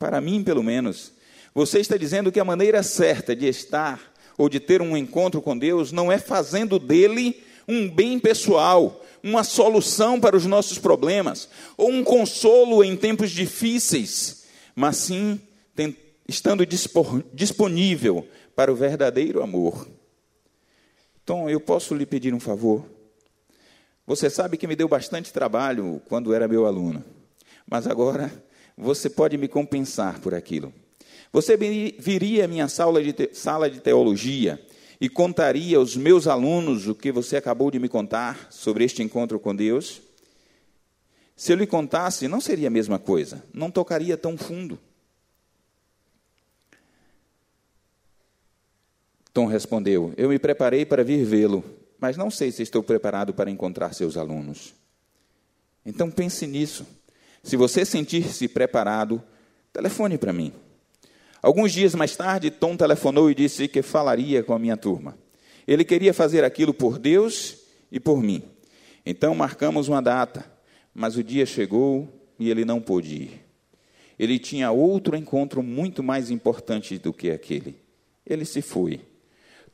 Para 0.00 0.20
mim, 0.20 0.42
pelo 0.42 0.64
menos, 0.64 1.12
você 1.54 1.78
está 1.78 1.96
dizendo 1.96 2.32
que 2.32 2.40
a 2.40 2.44
maneira 2.44 2.82
certa 2.82 3.36
de 3.36 3.46
estar 3.46 4.12
ou 4.36 4.48
de 4.48 4.58
ter 4.58 4.82
um 4.82 4.96
encontro 4.96 5.40
com 5.40 5.56
Deus 5.56 5.92
não 5.92 6.10
é 6.10 6.18
fazendo 6.18 6.76
dele 6.76 7.40
um 7.68 7.88
bem 7.88 8.18
pessoal, 8.18 9.00
uma 9.22 9.44
solução 9.44 10.18
para 10.18 10.36
os 10.36 10.44
nossos 10.44 10.76
problemas, 10.76 11.48
ou 11.76 11.92
um 11.92 12.02
consolo 12.02 12.82
em 12.82 12.96
tempos 12.96 13.30
difíceis, 13.30 14.42
mas 14.74 14.96
sim 14.96 15.40
estando 16.26 16.66
disponível 17.32 18.26
para 18.56 18.72
o 18.72 18.76
verdadeiro 18.76 19.40
amor. 19.40 19.86
Então, 21.22 21.48
eu 21.48 21.60
posso 21.60 21.94
lhe 21.94 22.04
pedir 22.04 22.34
um 22.34 22.40
favor? 22.40 22.97
Você 24.08 24.30
sabe 24.30 24.56
que 24.56 24.66
me 24.66 24.74
deu 24.74 24.88
bastante 24.88 25.30
trabalho 25.30 26.00
quando 26.08 26.32
era 26.32 26.48
meu 26.48 26.64
aluno, 26.64 27.04
mas 27.70 27.86
agora 27.86 28.32
você 28.74 29.10
pode 29.10 29.36
me 29.36 29.46
compensar 29.46 30.18
por 30.18 30.32
aquilo. 30.32 30.72
Você 31.30 31.58
viria 31.58 32.46
à 32.46 32.48
minha 32.48 32.68
sala 32.68 33.02
de, 33.02 33.34
sala 33.34 33.68
de 33.68 33.80
teologia 33.80 34.58
e 34.98 35.10
contaria 35.10 35.76
aos 35.76 35.94
meus 35.94 36.26
alunos 36.26 36.88
o 36.88 36.94
que 36.94 37.12
você 37.12 37.36
acabou 37.36 37.70
de 37.70 37.78
me 37.78 37.86
contar 37.86 38.48
sobre 38.50 38.82
este 38.82 39.02
encontro 39.02 39.38
com 39.38 39.54
Deus? 39.54 40.00
Se 41.36 41.52
eu 41.52 41.56
lhe 41.58 41.66
contasse, 41.66 42.26
não 42.28 42.40
seria 42.40 42.68
a 42.68 42.70
mesma 42.70 42.98
coisa, 42.98 43.44
não 43.52 43.70
tocaria 43.70 44.16
tão 44.16 44.38
fundo. 44.38 44.78
Tom 49.34 49.44
respondeu: 49.44 50.14
Eu 50.16 50.30
me 50.30 50.38
preparei 50.38 50.86
para 50.86 51.04
vir 51.04 51.26
vê-lo, 51.26 51.62
mas 52.00 52.16
não 52.16 52.30
sei 52.30 52.52
se 52.52 52.62
estou 52.62 52.82
preparado 52.82 53.34
para 53.34 53.50
encontrar 53.50 53.92
seus 53.92 54.16
alunos. 54.16 54.74
Então 55.84 56.10
pense 56.10 56.46
nisso. 56.46 56.86
Se 57.42 57.56
você 57.56 57.84
sentir-se 57.84 58.46
preparado, 58.48 59.22
telefone 59.72 60.18
para 60.18 60.32
mim. 60.32 60.52
Alguns 61.40 61.72
dias 61.72 61.94
mais 61.94 62.16
tarde, 62.16 62.50
Tom 62.50 62.76
telefonou 62.76 63.30
e 63.30 63.34
disse 63.34 63.68
que 63.68 63.80
falaria 63.80 64.42
com 64.42 64.52
a 64.52 64.58
minha 64.58 64.76
turma. 64.76 65.16
Ele 65.66 65.84
queria 65.84 66.12
fazer 66.12 66.44
aquilo 66.44 66.74
por 66.74 66.98
Deus 66.98 67.58
e 67.90 68.00
por 68.00 68.22
mim. 68.22 68.42
Então 69.04 69.34
marcamos 69.34 69.88
uma 69.88 70.02
data, 70.02 70.44
mas 70.94 71.16
o 71.16 71.22
dia 71.22 71.46
chegou 71.46 72.08
e 72.38 72.50
ele 72.50 72.64
não 72.64 72.80
pôde 72.80 73.14
ir. 73.14 73.48
Ele 74.18 74.38
tinha 74.38 74.70
outro 74.70 75.16
encontro 75.16 75.62
muito 75.62 76.02
mais 76.02 76.30
importante 76.30 76.98
do 76.98 77.12
que 77.12 77.30
aquele. 77.30 77.76
Ele 78.26 78.44
se 78.44 78.60
foi. 78.60 79.00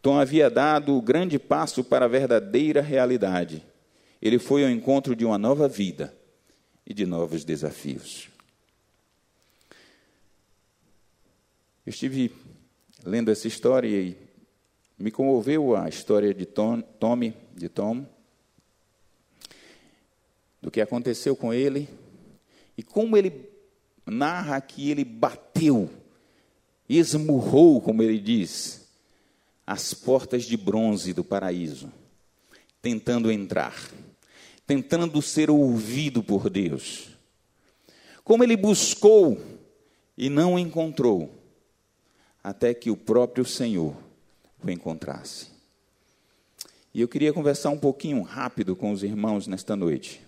Tom 0.05 0.21
havia 0.21 0.51
dado 0.51 0.95
o 0.95 1.01
grande 1.01 1.39
passo 1.39 1.83
para 1.83 2.05
a 2.05 2.09
verdadeira 2.09 2.83
realidade. 2.83 3.65
Ele 4.21 4.39
foi 4.39 4.63
ao 4.63 4.69
encontro 4.69 5.17
de 5.17 5.25
uma 5.25 5.39
nova 5.39 5.67
vida 5.67 6.15
e 6.87 6.93
de 6.93 7.07
novos 7.07 7.43
desafios. 7.43 8.29
Eu 11.87 11.89
estive 11.89 12.31
lendo 13.03 13.31
essa 13.31 13.49
história 13.49 13.89
e 13.89 14.15
me 14.99 15.11
comoveu 15.11 15.75
a 15.75 15.89
história 15.89 16.35
de 16.35 16.45
Tom, 16.45 16.83
Tommy, 16.83 17.35
de 17.55 17.71
Tom, 17.71 18.07
do 20.61 20.71
que 20.71 20.83
aconteceu 20.83 21.35
com 21.35 21.51
ele 21.51 21.89
e 22.77 22.83
como 22.83 23.17
ele 23.17 23.49
narra 24.05 24.61
que 24.61 24.91
ele 24.91 25.03
bateu, 25.03 25.89
esmurrou, 26.87 27.81
como 27.81 28.03
ele 28.03 28.19
diz, 28.19 28.84
as 29.67 29.95
portas 29.95 30.45
de 30.45 30.57
bronze 30.57 31.13
do 31.13 31.25
paraíso, 31.25 31.91
tentando 32.83 33.31
entrar, 33.31 33.75
tentando 34.67 35.21
ser 35.23 35.51
ouvido 35.51 36.23
por 36.23 36.51
Deus. 36.51 37.09
Como 38.23 38.43
ele 38.43 38.57
buscou 38.57 39.41
e 40.17 40.29
não 40.29 40.59
encontrou, 40.59 41.31
até 42.43 42.75
que 42.75 42.91
o 42.91 42.97
próprio 42.97 43.45
Senhor 43.45 43.97
o 44.63 44.71
encontrasse. 44.71 45.49
E 46.93 47.01
eu 47.01 47.09
queria 47.09 47.33
conversar 47.33 47.71
um 47.71 47.79
pouquinho 47.79 48.23
rápido 48.23 48.77
com 48.77 48.93
os 48.93 49.03
irmãos 49.03 49.47
nesta 49.47 49.75
noite 49.75 50.21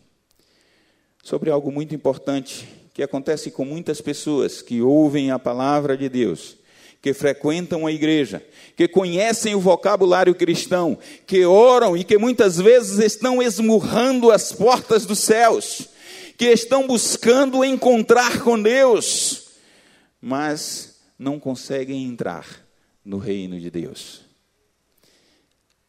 sobre 1.26 1.50
algo 1.50 1.72
muito 1.72 1.92
importante 1.92 2.68
que 2.94 3.02
acontece 3.02 3.50
com 3.50 3.64
muitas 3.64 4.00
pessoas 4.00 4.62
que 4.62 4.80
ouvem 4.80 5.32
a 5.32 5.40
palavra 5.40 5.96
de 5.96 6.08
Deus 6.08 6.56
que 7.00 7.12
frequentam 7.14 7.86
a 7.86 7.92
igreja, 7.92 8.44
que 8.76 8.88
conhecem 8.88 9.54
o 9.54 9.60
vocabulário 9.60 10.34
cristão, 10.34 10.98
que 11.26 11.44
oram 11.44 11.96
e 11.96 12.02
que 12.02 12.18
muitas 12.18 12.56
vezes 12.56 12.98
estão 12.98 13.42
esmurrando 13.42 14.30
as 14.30 14.52
portas 14.52 15.06
dos 15.06 15.18
céus, 15.18 15.88
que 16.36 16.46
estão 16.46 16.86
buscando 16.86 17.64
encontrar 17.64 18.42
com 18.42 18.60
Deus, 18.60 19.50
mas 20.20 21.00
não 21.18 21.38
conseguem 21.38 22.04
entrar 22.04 22.46
no 23.04 23.18
reino 23.18 23.58
de 23.60 23.70
Deus. 23.70 24.24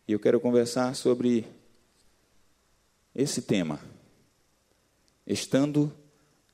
E 0.07 0.13
eu 0.13 0.19
quero 0.19 0.39
conversar 0.39 0.95
sobre 0.95 1.45
esse 3.13 3.41
tema, 3.41 3.79
estando 5.25 5.91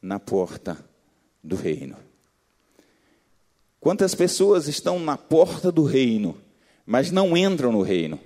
na 0.01 0.19
porta 0.19 0.83
do 1.43 1.55
reino. 1.55 1.97
Quantas 3.83 4.15
pessoas 4.15 4.69
estão 4.69 4.97
na 4.97 5.17
porta 5.17 5.69
do 5.69 5.83
reino, 5.83 6.41
mas 6.85 7.11
não 7.11 7.35
entram 7.35 7.69
no 7.69 7.81
reino? 7.81 8.17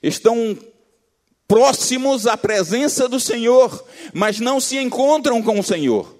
Estão 0.00 0.56
próximos 1.48 2.24
à 2.24 2.36
presença 2.36 3.08
do 3.08 3.18
Senhor, 3.18 3.84
mas 4.14 4.38
não 4.38 4.60
se 4.60 4.76
encontram 4.76 5.42
com 5.42 5.58
o 5.58 5.62
Senhor. 5.64 6.16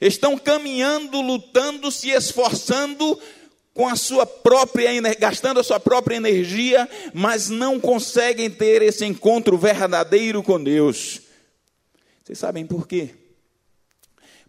Estão 0.00 0.38
caminhando, 0.38 1.20
lutando, 1.20 1.92
se 1.92 2.08
esforçando 2.08 3.20
com 3.74 3.86
a 3.86 3.94
sua 3.94 4.24
própria 4.24 4.88
gastando 5.18 5.60
a 5.60 5.62
sua 5.62 5.78
própria 5.78 6.16
energia, 6.16 6.88
mas 7.12 7.50
não 7.50 7.78
conseguem 7.78 8.48
ter 8.48 8.80
esse 8.80 9.04
encontro 9.04 9.58
verdadeiro 9.58 10.42
com 10.42 10.58
Deus. 10.58 11.20
Vocês 12.24 12.38
sabem 12.38 12.64
por 12.64 12.88
quê? 12.88 13.10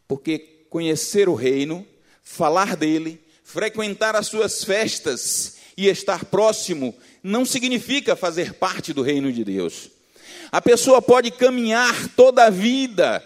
Porque 0.08 0.40
conhecer 0.70 1.28
o 1.28 1.36
reino, 1.36 1.86
falar 2.24 2.78
dele, 2.78 3.20
frequentar 3.52 4.16
as 4.16 4.28
suas 4.28 4.64
festas 4.64 5.58
e 5.76 5.88
estar 5.88 6.24
próximo 6.26 6.96
não 7.22 7.46
significa 7.46 8.16
fazer 8.16 8.54
parte 8.54 8.94
do 8.94 9.02
reino 9.02 9.32
de 9.32 9.44
Deus. 9.44 9.90
A 10.50 10.62
pessoa 10.62 11.02
pode 11.02 11.32
caminhar 11.32 12.08
toda 12.16 12.46
a 12.46 12.50
vida 12.50 13.24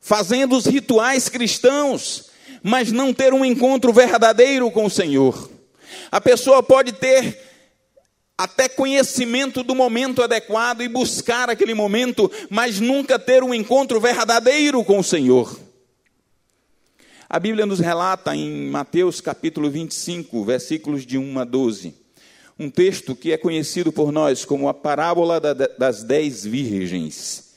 fazendo 0.00 0.56
os 0.56 0.64
rituais 0.64 1.28
cristãos, 1.28 2.30
mas 2.62 2.90
não 2.90 3.12
ter 3.12 3.34
um 3.34 3.44
encontro 3.44 3.92
verdadeiro 3.92 4.70
com 4.70 4.86
o 4.86 4.90
Senhor. 4.90 5.50
A 6.10 6.20
pessoa 6.20 6.62
pode 6.62 6.92
ter 6.92 7.38
até 8.36 8.66
conhecimento 8.66 9.62
do 9.62 9.74
momento 9.74 10.22
adequado 10.22 10.80
e 10.80 10.88
buscar 10.88 11.50
aquele 11.50 11.74
momento, 11.74 12.30
mas 12.48 12.80
nunca 12.80 13.18
ter 13.18 13.44
um 13.44 13.52
encontro 13.52 14.00
verdadeiro 14.00 14.82
com 14.84 14.98
o 14.98 15.04
Senhor. 15.04 15.71
A 17.32 17.40
Bíblia 17.40 17.64
nos 17.64 17.80
relata 17.80 18.36
em 18.36 18.68
Mateus 18.68 19.18
capítulo 19.18 19.70
25, 19.70 20.44
versículos 20.44 21.06
de 21.06 21.16
1 21.16 21.38
a 21.38 21.44
12, 21.44 21.94
um 22.58 22.68
texto 22.68 23.16
que 23.16 23.32
é 23.32 23.38
conhecido 23.38 23.90
por 23.90 24.12
nós 24.12 24.44
como 24.44 24.68
a 24.68 24.74
parábola 24.74 25.40
das 25.40 26.02
dez 26.02 26.44
virgens. 26.44 27.54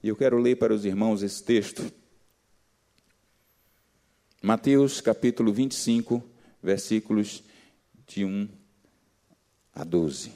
E 0.00 0.06
eu 0.06 0.14
quero 0.14 0.38
ler 0.38 0.58
para 0.58 0.72
os 0.72 0.84
irmãos 0.84 1.24
esse 1.24 1.42
texto. 1.42 1.92
Mateus 4.40 5.00
capítulo 5.00 5.52
25, 5.52 6.22
versículos 6.62 7.42
de 8.06 8.24
1 8.24 8.48
a 9.74 9.82
12. 9.82 10.30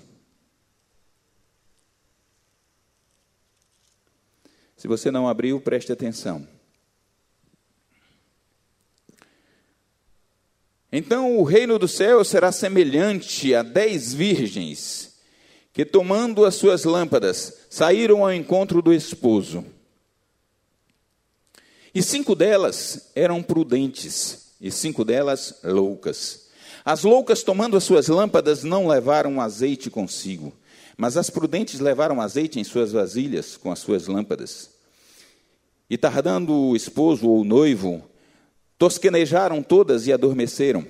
Se 4.77 4.88
você 4.88 5.12
não 5.12 5.29
abriu, 5.29 5.61
preste 5.61 5.93
atenção. 5.93 6.58
Então 10.90 11.37
o 11.37 11.42
reino 11.42 11.78
do 11.78 11.87
céu 11.87 12.25
será 12.25 12.50
semelhante 12.50 13.54
a 13.54 13.62
dez 13.62 14.14
virgens 14.14 15.18
que, 15.73 15.85
tomando 15.85 16.45
as 16.45 16.54
suas 16.54 16.85
lâmpadas, 16.85 17.52
saíram 17.71 18.25
ao 18.25 18.33
encontro 18.33 18.83
do 18.83 18.92
esposo. 18.92 19.64
E 21.95 22.02
cinco 22.02 22.35
delas 22.35 23.11
eram 23.14 23.42
prudentes, 23.42 24.54
e 24.61 24.71
cinco 24.71 25.04
delas 25.04 25.61
loucas. 25.62 26.49
As 26.85 27.02
loucas, 27.04 27.42
tomando 27.42 27.76
as 27.76 27.85
suas 27.85 28.09
lâmpadas, 28.09 28.64
não 28.64 28.87
levaram 28.87 29.40
azeite 29.40 29.90
consigo, 29.90 30.52
mas 30.97 31.16
as 31.16 31.30
prudentes 31.30 31.80
levaram 31.80 32.21
azeite 32.21 32.59
em 32.59 32.64
suas 32.64 32.92
vasilhas 32.92 33.57
com 33.57 33.71
as 33.71 33.78
suas 33.78 34.07
lâmpadas. 34.07 34.71
E 35.88 35.97
tardando 35.97 36.52
o 36.52 36.76
esposo 36.76 37.28
ou 37.28 37.40
o 37.40 37.45
noivo, 37.45 38.02
Tosquenejaram 38.78 39.62
todas 39.62 40.06
e 40.06 40.12
adormeceram. 40.12 40.87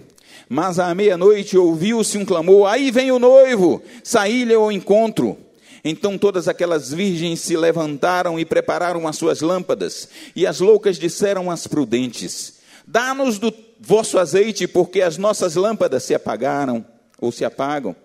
Mas 0.48 0.78
à 0.78 0.94
meia-noite 0.94 1.56
ouviu-se 1.56 2.18
um 2.18 2.24
clamor: 2.24 2.68
Aí 2.68 2.90
vem 2.90 3.10
o 3.10 3.18
noivo! 3.18 3.82
Saí-lhe 4.04 4.54
ao 4.54 4.70
encontro. 4.70 5.38
Então 5.84 6.18
todas 6.18 6.48
aquelas 6.48 6.92
virgens 6.92 7.40
se 7.40 7.56
levantaram 7.56 8.38
e 8.38 8.44
prepararam 8.44 9.08
as 9.08 9.16
suas 9.16 9.40
lâmpadas. 9.40 10.08
E 10.36 10.46
as 10.46 10.60
loucas 10.60 10.98
disseram 10.98 11.50
às 11.50 11.66
prudentes: 11.66 12.58
Dá-nos 12.86 13.38
do 13.38 13.52
vosso 13.80 14.18
azeite, 14.18 14.66
porque 14.66 15.00
as 15.00 15.16
nossas 15.16 15.54
lâmpadas 15.54 16.02
se 16.02 16.14
apagaram 16.14 16.84
ou 17.20 17.32
se 17.32 17.44
apagam. 17.44 17.96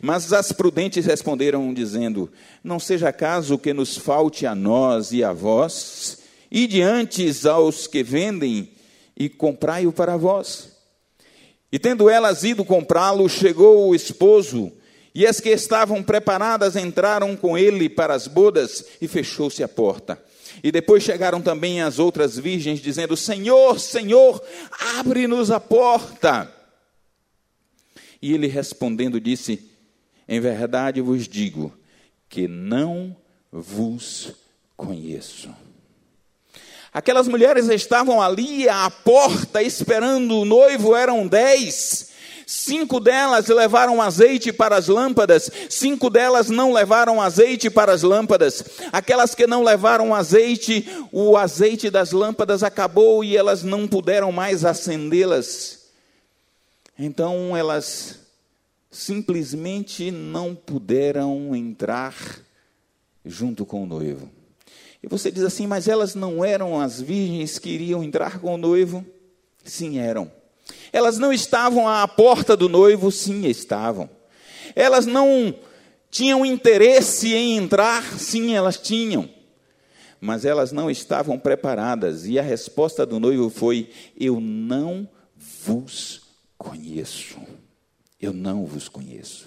Mas 0.00 0.32
as 0.32 0.52
prudentes 0.52 1.06
responderam, 1.06 1.72
dizendo: 1.72 2.30
Não 2.62 2.78
seja 2.80 3.12
caso 3.12 3.58
que 3.58 3.72
nos 3.72 3.96
falte 3.96 4.46
a 4.46 4.54
nós 4.54 5.12
e 5.12 5.22
a 5.22 5.32
vós, 5.32 6.18
e 6.50 6.66
diante 6.66 7.30
aos 7.46 7.86
que 7.86 8.02
vendem 8.02 8.70
e 9.18 9.28
comprai-o 9.28 9.92
para 9.92 10.16
vós. 10.16 10.70
E 11.72 11.78
tendo 11.78 12.08
elas 12.08 12.44
ido 12.44 12.64
comprá-lo, 12.64 13.28
chegou 13.28 13.88
o 13.88 13.94
esposo, 13.94 14.72
e 15.14 15.26
as 15.26 15.40
que 15.40 15.50
estavam 15.50 16.02
preparadas 16.02 16.76
entraram 16.76 17.36
com 17.36 17.58
ele 17.58 17.88
para 17.88 18.14
as 18.14 18.28
bodas, 18.28 18.84
e 19.00 19.08
fechou-se 19.08 19.62
a 19.62 19.68
porta. 19.68 20.22
E 20.62 20.70
depois 20.70 21.02
chegaram 21.02 21.42
também 21.42 21.82
as 21.82 21.98
outras 21.98 22.38
virgens, 22.38 22.80
dizendo: 22.80 23.16
Senhor, 23.16 23.78
Senhor, 23.78 24.42
abre-nos 24.96 25.50
a 25.50 25.60
porta. 25.60 26.52
E 28.22 28.32
ele 28.32 28.46
respondendo 28.46 29.20
disse: 29.20 29.70
Em 30.26 30.40
verdade 30.40 31.00
vos 31.00 31.28
digo 31.28 31.76
que 32.28 32.48
não 32.48 33.16
vos 33.52 34.32
conheço. 34.76 35.50
Aquelas 36.98 37.28
mulheres 37.28 37.68
estavam 37.68 38.20
ali 38.20 38.68
à 38.68 38.90
porta 38.90 39.62
esperando 39.62 40.40
o 40.40 40.44
noivo, 40.44 40.96
eram 40.96 41.28
dez. 41.28 42.08
Cinco 42.44 42.98
delas 42.98 43.46
levaram 43.46 44.02
azeite 44.02 44.52
para 44.52 44.74
as 44.74 44.88
lâmpadas, 44.88 45.48
cinco 45.70 46.10
delas 46.10 46.50
não 46.50 46.72
levaram 46.72 47.22
azeite 47.22 47.70
para 47.70 47.92
as 47.92 48.02
lâmpadas. 48.02 48.64
Aquelas 48.92 49.32
que 49.32 49.46
não 49.46 49.62
levaram 49.62 50.12
azeite, 50.12 50.88
o 51.12 51.36
azeite 51.36 51.88
das 51.88 52.10
lâmpadas 52.10 52.64
acabou 52.64 53.22
e 53.22 53.36
elas 53.36 53.62
não 53.62 53.86
puderam 53.86 54.32
mais 54.32 54.64
acendê-las. 54.64 55.84
Então 56.98 57.56
elas 57.56 58.18
simplesmente 58.90 60.10
não 60.10 60.52
puderam 60.52 61.54
entrar 61.54 62.12
junto 63.24 63.64
com 63.64 63.84
o 63.84 63.86
noivo. 63.86 64.37
E 65.02 65.06
você 65.06 65.30
diz 65.30 65.44
assim, 65.44 65.66
mas 65.66 65.88
elas 65.88 66.14
não 66.14 66.44
eram 66.44 66.80
as 66.80 67.00
virgens 67.00 67.58
que 67.58 67.70
iriam 67.70 68.02
entrar 68.02 68.40
com 68.40 68.54
o 68.54 68.58
noivo? 68.58 69.04
Sim, 69.64 69.98
eram. 69.98 70.30
Elas 70.92 71.18
não 71.18 71.32
estavam 71.32 71.88
à 71.88 72.06
porta 72.06 72.56
do 72.56 72.68
noivo? 72.68 73.10
Sim, 73.10 73.46
estavam. 73.46 74.10
Elas 74.74 75.06
não 75.06 75.54
tinham 76.10 76.44
interesse 76.44 77.34
em 77.34 77.56
entrar? 77.56 78.02
Sim, 78.18 78.54
elas 78.54 78.76
tinham. 78.76 79.28
Mas 80.20 80.44
elas 80.44 80.72
não 80.72 80.90
estavam 80.90 81.38
preparadas. 81.38 82.26
E 82.26 82.38
a 82.38 82.42
resposta 82.42 83.06
do 83.06 83.20
noivo 83.20 83.48
foi: 83.50 83.90
Eu 84.18 84.40
não 84.40 85.08
vos 85.36 86.22
conheço. 86.56 87.38
Eu 88.20 88.32
não 88.32 88.66
vos 88.66 88.88
conheço. 88.88 89.46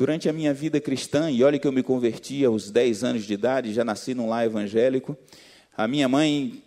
Durante 0.00 0.30
a 0.30 0.32
minha 0.32 0.54
vida 0.54 0.80
cristã, 0.80 1.30
e 1.30 1.44
olha 1.44 1.58
que 1.58 1.66
eu 1.66 1.72
me 1.72 1.82
converti 1.82 2.42
aos 2.42 2.70
10 2.70 3.04
anos 3.04 3.24
de 3.26 3.34
idade, 3.34 3.74
já 3.74 3.84
nasci 3.84 4.14
num 4.14 4.30
lar 4.30 4.46
evangélico, 4.46 5.14
a 5.76 5.86
minha 5.86 6.08
mãe, 6.08 6.62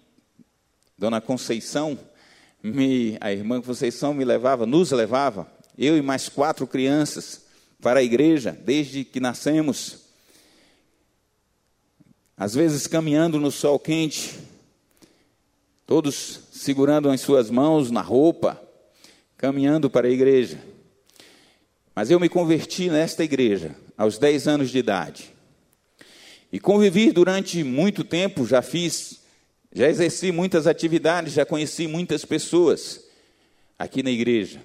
Dona 0.96 1.20
Conceição, 1.20 1.98
me, 2.62 3.18
a 3.20 3.34
irmã 3.34 3.60
Conceição 3.60 4.14
me 4.14 4.24
levava, 4.24 4.68
nos 4.68 4.92
levava, 4.92 5.52
eu 5.76 5.98
e 5.98 6.02
mais 6.04 6.30
quatro 6.30 6.68
crianças, 6.68 7.46
para 7.82 8.02
a 8.02 8.04
igreja, 8.04 8.52
desde 8.52 9.04
que 9.04 9.20
nascemos. 9.20 10.02
Às 12.38 12.54
vezes 12.54 12.86
caminhando 12.86 13.40
no 13.40 13.50
sol 13.50 13.80
quente, 13.80 14.38
todos 15.88 16.40
segurando 16.52 17.10
as 17.10 17.20
suas 17.20 17.50
mãos 17.50 17.90
na 17.90 18.02
roupa, 18.02 18.62
caminhando 19.36 19.90
para 19.90 20.08
a 20.08 20.12
igreja. 20.12 20.73
Mas 21.96 22.10
eu 22.10 22.20
me 22.20 22.28
converti 22.28 22.90
nesta 22.90 23.24
igreja 23.24 23.76
aos 23.98 24.18
10 24.18 24.48
anos 24.48 24.70
de 24.72 24.80
idade. 24.80 25.34
E 26.52 26.60
convivi 26.60 27.12
durante 27.12 27.64
muito 27.64 28.04
tempo, 28.04 28.46
já 28.46 28.62
fiz, 28.62 29.22
já 29.74 29.90
exerci 29.90 30.32
muitas 30.32 30.68
atividades, 30.68 31.34
já 31.34 31.46
conheci 31.46 31.88
muitas 31.88 32.26
pessoas 32.26 33.04
aqui 33.78 34.04
na 34.04 34.12
igreja. 34.12 34.62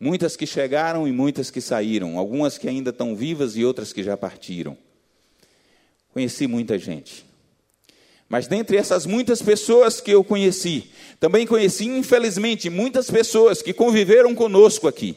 Muitas 0.00 0.36
que 0.36 0.46
chegaram 0.46 1.08
e 1.08 1.12
muitas 1.12 1.50
que 1.50 1.60
saíram, 1.60 2.18
algumas 2.18 2.56
que 2.56 2.68
ainda 2.68 2.90
estão 2.90 3.16
vivas 3.16 3.56
e 3.56 3.64
outras 3.64 3.92
que 3.92 4.02
já 4.02 4.16
partiram. 4.16 4.76
Conheci 6.12 6.46
muita 6.46 6.78
gente. 6.78 7.26
Mas 8.28 8.46
dentre 8.46 8.76
essas 8.76 9.06
muitas 9.06 9.40
pessoas 9.40 10.00
que 10.00 10.10
eu 10.10 10.22
conheci, 10.22 10.90
também 11.18 11.46
conheci, 11.46 11.86
infelizmente, 11.86 12.68
muitas 12.68 13.10
pessoas 13.10 13.62
que 13.62 13.72
conviveram 13.72 14.34
conosco 14.34 14.86
aqui, 14.86 15.16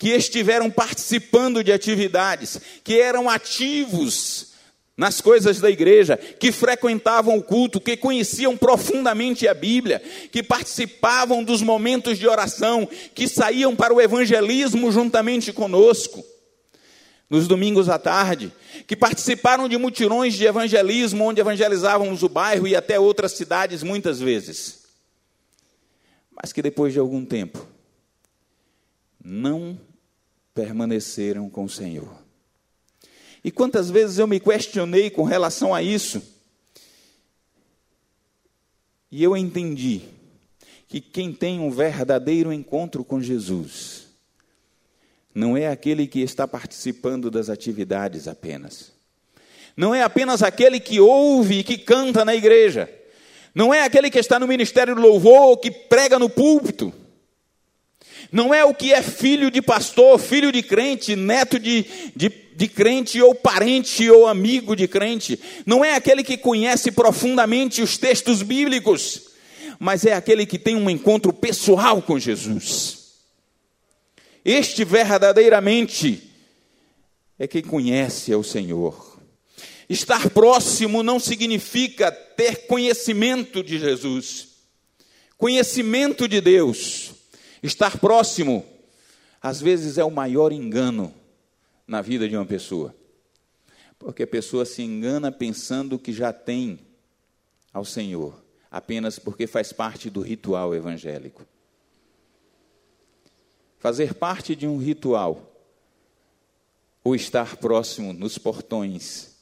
que 0.00 0.08
estiveram 0.08 0.70
participando 0.70 1.62
de 1.62 1.70
atividades, 1.70 2.58
que 2.82 2.98
eram 2.98 3.28
ativos 3.28 4.54
nas 4.96 5.20
coisas 5.20 5.60
da 5.60 5.68
igreja, 5.68 6.16
que 6.16 6.50
frequentavam 6.50 7.36
o 7.36 7.42
culto, 7.42 7.78
que 7.78 7.98
conheciam 7.98 8.56
profundamente 8.56 9.46
a 9.46 9.52
Bíblia, 9.52 10.00
que 10.32 10.42
participavam 10.42 11.44
dos 11.44 11.60
momentos 11.60 12.18
de 12.18 12.26
oração, 12.26 12.88
que 13.14 13.28
saíam 13.28 13.76
para 13.76 13.92
o 13.92 14.00
evangelismo 14.00 14.90
juntamente 14.90 15.52
conosco, 15.52 16.24
nos 17.28 17.46
domingos 17.46 17.90
à 17.90 17.98
tarde, 17.98 18.50
que 18.86 18.96
participaram 18.96 19.68
de 19.68 19.76
mutirões 19.76 20.32
de 20.32 20.46
evangelismo, 20.46 21.26
onde 21.26 21.42
evangelizávamos 21.42 22.22
o 22.22 22.28
bairro 22.28 22.66
e 22.66 22.74
até 22.74 22.98
outras 22.98 23.32
cidades 23.32 23.82
muitas 23.82 24.18
vezes, 24.18 24.80
mas 26.30 26.54
que 26.54 26.62
depois 26.62 26.94
de 26.94 26.98
algum 26.98 27.22
tempo 27.22 27.68
não 29.22 29.78
permaneceram 30.54 31.48
com 31.48 31.64
o 31.64 31.68
Senhor. 31.68 32.12
E 33.42 33.50
quantas 33.50 33.90
vezes 33.90 34.18
eu 34.18 34.26
me 34.26 34.38
questionei 34.38 35.10
com 35.10 35.22
relação 35.22 35.74
a 35.74 35.82
isso, 35.82 36.22
e 39.10 39.22
eu 39.22 39.36
entendi 39.36 40.02
que 40.86 41.00
quem 41.00 41.32
tem 41.32 41.58
um 41.58 41.70
verdadeiro 41.70 42.52
encontro 42.52 43.04
com 43.04 43.20
Jesus, 43.20 44.08
não 45.34 45.56
é 45.56 45.68
aquele 45.68 46.06
que 46.06 46.20
está 46.20 46.46
participando 46.46 47.30
das 47.30 47.48
atividades 47.48 48.28
apenas. 48.28 48.92
Não 49.76 49.94
é 49.94 50.02
apenas 50.02 50.42
aquele 50.42 50.80
que 50.80 51.00
ouve 51.00 51.60
e 51.60 51.64
que 51.64 51.78
canta 51.78 52.24
na 52.24 52.34
igreja. 52.34 52.92
Não 53.54 53.72
é 53.72 53.84
aquele 53.84 54.10
que 54.10 54.18
está 54.18 54.38
no 54.38 54.46
ministério 54.46 54.94
do 54.94 55.00
louvor, 55.00 55.56
que 55.58 55.70
prega 55.70 56.18
no 56.18 56.28
púlpito. 56.28 56.92
Não 58.32 58.54
é 58.54 58.64
o 58.64 58.74
que 58.74 58.92
é 58.92 59.02
filho 59.02 59.50
de 59.50 59.60
pastor, 59.60 60.18
filho 60.18 60.52
de 60.52 60.62
crente, 60.62 61.16
neto 61.16 61.58
de, 61.58 61.84
de, 62.14 62.28
de 62.54 62.68
crente, 62.68 63.20
ou 63.20 63.34
parente 63.34 64.08
ou 64.08 64.26
amigo 64.26 64.76
de 64.76 64.86
crente. 64.86 65.38
Não 65.66 65.84
é 65.84 65.94
aquele 65.94 66.22
que 66.22 66.36
conhece 66.36 66.92
profundamente 66.92 67.82
os 67.82 67.98
textos 67.98 68.42
bíblicos, 68.42 69.30
mas 69.78 70.04
é 70.04 70.12
aquele 70.12 70.46
que 70.46 70.58
tem 70.58 70.76
um 70.76 70.88
encontro 70.88 71.32
pessoal 71.32 72.00
com 72.00 72.18
Jesus. 72.18 73.00
Este 74.44 74.84
verdadeiramente 74.84 76.30
é 77.38 77.48
quem 77.48 77.62
conhece 77.62 78.32
ao 78.32 78.44
Senhor. 78.44 79.18
Estar 79.88 80.30
próximo 80.30 81.02
não 81.02 81.18
significa 81.18 82.12
ter 82.12 82.66
conhecimento 82.66 83.62
de 83.62 83.78
Jesus, 83.78 84.48
conhecimento 85.36 86.28
de 86.28 86.40
Deus. 86.40 87.09
Estar 87.62 87.98
próximo, 87.98 88.64
às 89.40 89.60
vezes, 89.60 89.98
é 89.98 90.04
o 90.04 90.10
maior 90.10 90.52
engano 90.52 91.14
na 91.86 92.00
vida 92.00 92.28
de 92.28 92.36
uma 92.36 92.46
pessoa. 92.46 92.94
Porque 93.98 94.22
a 94.22 94.26
pessoa 94.26 94.64
se 94.64 94.82
engana 94.82 95.30
pensando 95.30 95.98
que 95.98 96.12
já 96.12 96.32
tem 96.32 96.78
ao 97.72 97.84
Senhor, 97.84 98.42
apenas 98.70 99.18
porque 99.18 99.46
faz 99.46 99.72
parte 99.72 100.08
do 100.08 100.20
ritual 100.20 100.74
evangélico. 100.74 101.46
Fazer 103.78 104.14
parte 104.14 104.54
de 104.54 104.66
um 104.66 104.78
ritual, 104.78 105.50
ou 107.02 107.14
estar 107.14 107.56
próximo 107.56 108.12
nos 108.12 108.36
portões, 108.38 109.36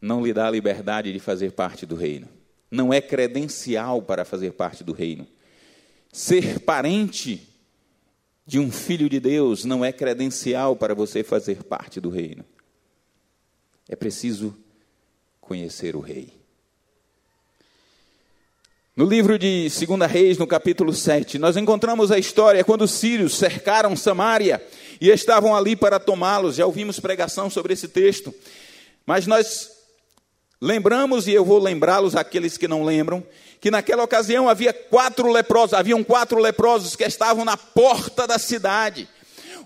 não 0.00 0.24
lhe 0.24 0.32
dá 0.32 0.46
a 0.46 0.50
liberdade 0.50 1.12
de 1.12 1.18
fazer 1.18 1.52
parte 1.52 1.86
do 1.86 1.94
reino. 1.94 2.28
Não 2.70 2.92
é 2.92 3.00
credencial 3.00 4.00
para 4.02 4.24
fazer 4.24 4.52
parte 4.52 4.82
do 4.82 4.92
reino. 4.92 5.26
Ser 6.12 6.60
parente 6.60 7.48
de 8.46 8.58
um 8.58 8.70
filho 8.70 9.08
de 9.08 9.18
Deus 9.18 9.64
não 9.64 9.82
é 9.82 9.90
credencial 9.90 10.76
para 10.76 10.94
você 10.94 11.24
fazer 11.24 11.64
parte 11.64 11.98
do 12.00 12.10
reino. 12.10 12.44
É 13.88 13.96
preciso 13.96 14.54
conhecer 15.40 15.96
o 15.96 16.00
rei. 16.00 16.30
No 18.94 19.06
livro 19.06 19.38
de 19.38 19.68
2 19.70 20.10
Reis, 20.10 20.36
no 20.36 20.46
capítulo 20.46 20.92
7, 20.92 21.38
nós 21.38 21.56
encontramos 21.56 22.10
a 22.10 22.18
história 22.18 22.62
quando 22.62 22.82
os 22.82 22.90
sírios 22.90 23.34
cercaram 23.34 23.96
Samaria 23.96 24.62
e 25.00 25.08
estavam 25.08 25.56
ali 25.56 25.74
para 25.74 25.98
tomá-los. 25.98 26.56
Já 26.56 26.66
ouvimos 26.66 27.00
pregação 27.00 27.48
sobre 27.48 27.72
esse 27.72 27.88
texto. 27.88 28.34
Mas 29.06 29.26
nós 29.26 29.81
lembramos, 30.62 31.26
e 31.26 31.32
eu 31.32 31.44
vou 31.44 31.58
lembrá-los, 31.58 32.14
aqueles 32.14 32.56
que 32.56 32.68
não 32.68 32.84
lembram, 32.84 33.24
que 33.60 33.68
naquela 33.68 34.04
ocasião 34.04 34.48
havia 34.48 34.72
quatro 34.72 35.28
leprosos, 35.28 35.74
haviam 35.74 36.04
quatro 36.04 36.38
leprosos 36.38 36.94
que 36.94 37.02
estavam 37.02 37.44
na 37.44 37.56
porta 37.56 38.28
da 38.28 38.38
cidade. 38.38 39.08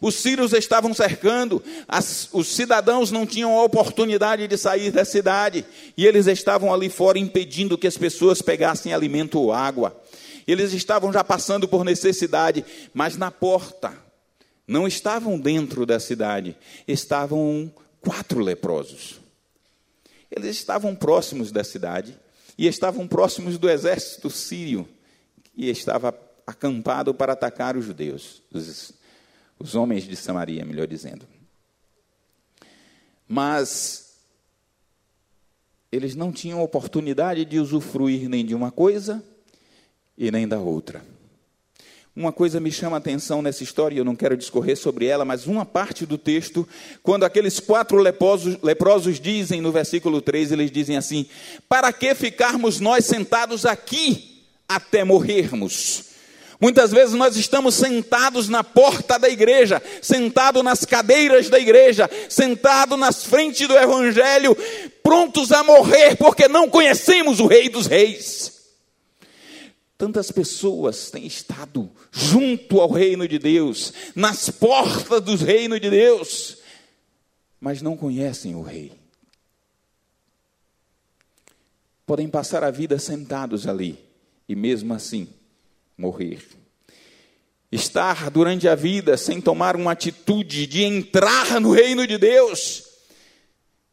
Os 0.00 0.14
sírios 0.14 0.54
estavam 0.54 0.94
cercando, 0.94 1.62
as, 1.86 2.30
os 2.32 2.48
cidadãos 2.48 3.10
não 3.10 3.26
tinham 3.26 3.58
a 3.58 3.62
oportunidade 3.62 4.48
de 4.48 4.56
sair 4.56 4.90
da 4.90 5.04
cidade, 5.04 5.66
e 5.98 6.06
eles 6.06 6.26
estavam 6.26 6.72
ali 6.72 6.88
fora 6.88 7.18
impedindo 7.18 7.76
que 7.76 7.86
as 7.86 7.98
pessoas 7.98 8.40
pegassem 8.40 8.94
alimento 8.94 9.38
ou 9.38 9.52
água. 9.52 9.94
Eles 10.48 10.72
estavam 10.72 11.12
já 11.12 11.22
passando 11.22 11.68
por 11.68 11.84
necessidade, 11.84 12.64
mas 12.94 13.18
na 13.18 13.30
porta, 13.30 13.92
não 14.66 14.88
estavam 14.88 15.38
dentro 15.38 15.84
da 15.84 16.00
cidade, 16.00 16.56
estavam 16.88 17.70
quatro 18.00 18.40
leprosos. 18.40 19.25
Eles 20.36 20.56
estavam 20.56 20.94
próximos 20.94 21.50
da 21.50 21.64
cidade 21.64 22.16
e 22.56 22.68
estavam 22.68 23.08
próximos 23.08 23.58
do 23.58 23.68
exército 23.68 24.30
sírio, 24.30 24.88
que 25.42 25.66
estava 25.68 26.16
acampado 26.46 27.12
para 27.12 27.32
atacar 27.32 27.76
os 27.76 27.84
judeus, 27.84 28.42
os 28.52 28.94
os 29.58 29.74
homens 29.74 30.04
de 30.04 30.16
Samaria, 30.16 30.64
melhor 30.64 30.86
dizendo. 30.86 31.26
Mas 33.26 34.16
eles 35.90 36.14
não 36.14 36.30
tinham 36.30 36.62
oportunidade 36.62 37.44
de 37.44 37.58
usufruir 37.58 38.28
nem 38.28 38.44
de 38.44 38.54
uma 38.54 38.70
coisa 38.70 39.24
e 40.16 40.30
nem 40.30 40.46
da 40.46 40.58
outra. 40.58 41.04
Uma 42.16 42.32
coisa 42.32 42.58
me 42.58 42.72
chama 42.72 42.96
a 42.96 42.98
atenção 42.98 43.42
nessa 43.42 43.62
história, 43.62 43.98
eu 43.98 44.04
não 44.04 44.16
quero 44.16 44.38
discorrer 44.38 44.74
sobre 44.74 45.04
ela, 45.04 45.22
mas 45.22 45.46
uma 45.46 45.66
parte 45.66 46.06
do 46.06 46.16
texto, 46.16 46.66
quando 47.02 47.24
aqueles 47.24 47.60
quatro 47.60 47.98
leprosos, 47.98 48.56
leprosos 48.62 49.20
dizem 49.20 49.60
no 49.60 49.70
versículo 49.70 50.22
3, 50.22 50.50
eles 50.52 50.70
dizem 50.70 50.96
assim: 50.96 51.26
Para 51.68 51.92
que 51.92 52.14
ficarmos 52.14 52.80
nós 52.80 53.04
sentados 53.04 53.66
aqui 53.66 54.42
até 54.66 55.04
morrermos? 55.04 56.04
Muitas 56.58 56.90
vezes 56.90 57.14
nós 57.14 57.36
estamos 57.36 57.74
sentados 57.74 58.48
na 58.48 58.64
porta 58.64 59.18
da 59.18 59.28
igreja, 59.28 59.82
sentados 60.00 60.64
nas 60.64 60.86
cadeiras 60.86 61.50
da 61.50 61.60
igreja, 61.60 62.08
sentados 62.30 62.98
nas 62.98 63.24
frentes 63.24 63.68
do 63.68 63.76
evangelho, 63.76 64.56
prontos 65.02 65.52
a 65.52 65.62
morrer 65.62 66.16
porque 66.16 66.48
não 66.48 66.66
conhecemos 66.70 67.40
o 67.40 67.46
Rei 67.46 67.68
dos 67.68 67.86
Reis. 67.86 68.55
Tantas 69.98 70.30
pessoas 70.30 71.10
têm 71.10 71.26
estado 71.26 71.90
junto 72.12 72.80
ao 72.80 72.90
reino 72.90 73.26
de 73.26 73.38
Deus, 73.38 73.92
nas 74.14 74.50
portas 74.50 75.22
do 75.22 75.36
reino 75.36 75.80
de 75.80 75.88
Deus, 75.88 76.58
mas 77.58 77.80
não 77.80 77.96
conhecem 77.96 78.54
o 78.54 78.62
Rei. 78.62 78.92
Podem 82.04 82.28
passar 82.28 82.62
a 82.62 82.70
vida 82.70 82.98
sentados 82.98 83.66
ali 83.66 83.98
e 84.48 84.54
mesmo 84.54 84.92
assim 84.94 85.28
morrer. 85.96 86.46
Estar 87.72 88.30
durante 88.30 88.68
a 88.68 88.74
vida 88.74 89.16
sem 89.16 89.40
tomar 89.40 89.74
uma 89.74 89.92
atitude 89.92 90.66
de 90.66 90.84
entrar 90.84 91.60
no 91.60 91.72
reino 91.72 92.06
de 92.06 92.16
Deus 92.16 92.84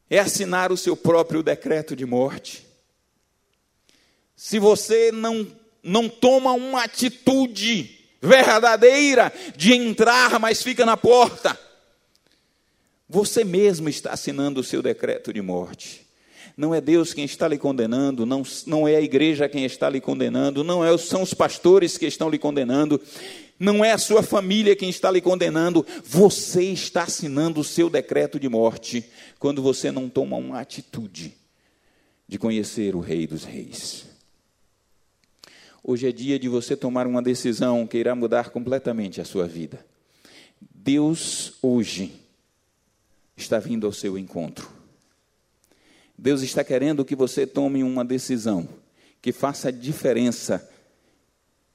é 0.09 0.19
assinar 0.19 0.71
o 0.71 0.77
seu 0.77 0.95
próprio 0.95 1.41
decreto 1.41 1.95
de 1.95 2.05
morte. 2.05 2.67
Se 4.35 4.59
você 4.59 5.11
não, 5.11 5.47
não 5.83 6.07
toma 6.07 6.53
uma 6.53 6.83
atitude 6.83 7.99
verdadeira 8.21 9.33
de 9.55 9.73
entrar, 9.73 10.39
mas 10.39 10.63
fica 10.63 10.85
na 10.85 10.95
porta, 10.95 11.59
você 13.09 13.43
mesmo 13.43 13.89
está 13.89 14.11
assinando 14.11 14.61
o 14.61 14.63
seu 14.63 14.81
decreto 14.81 15.33
de 15.33 15.41
morte. 15.41 16.03
Não 16.55 16.73
é 16.73 16.79
Deus 16.79 17.13
quem 17.13 17.25
está 17.25 17.47
lhe 17.47 17.57
condenando, 17.57 18.25
não, 18.25 18.43
não 18.65 18.87
é 18.87 18.95
a 18.95 19.01
igreja 19.01 19.49
quem 19.49 19.65
está 19.65 19.89
lhe 19.89 19.99
condenando, 19.99 20.63
não 20.63 20.85
é, 20.85 20.95
são 20.97 21.23
os 21.23 21.33
pastores 21.33 21.97
que 21.97 22.05
estão 22.05 22.29
lhe 22.29 22.37
condenando, 22.37 23.01
não 23.59 23.83
é 23.83 23.91
a 23.91 23.97
sua 23.97 24.21
família 24.21 24.75
quem 24.75 24.89
está 24.89 25.09
lhe 25.09 25.19
condenando, 25.19 25.85
você 26.05 26.63
está 26.63 27.03
assinando 27.03 27.59
o 27.59 27.63
seu 27.63 27.89
decreto 27.89 28.39
de 28.39 28.47
morte 28.47 29.03
quando 29.39 29.61
você 29.61 29.91
não 29.91 30.07
toma 30.07 30.37
uma 30.37 30.59
atitude 30.59 31.33
de 32.27 32.37
conhecer 32.37 32.95
o 32.95 32.99
Rei 32.99 33.25
dos 33.25 33.43
Reis. 33.43 34.12
Hoje 35.85 36.07
é 36.07 36.13
dia 36.13 36.39
de 36.39 36.47
você 36.47 36.77
tomar 36.77 37.05
uma 37.05 37.21
decisão 37.21 37.85
que 37.85 37.97
irá 37.97 38.15
mudar 38.15 38.51
completamente 38.51 39.19
a 39.19 39.25
sua 39.25 39.45
vida. 39.45 39.85
Deus 40.73 41.55
hoje 41.61 42.13
está 43.35 43.59
vindo 43.59 43.85
ao 43.85 43.91
seu 43.91 44.17
encontro. 44.17 44.71
Deus 46.17 46.41
está 46.41 46.63
querendo 46.63 47.03
que 47.03 47.17
você 47.17 47.45
tome 47.45 47.83
uma 47.83 48.05
decisão 48.05 48.69
que 49.21 49.33
faça 49.33 49.73
diferença, 49.73 50.69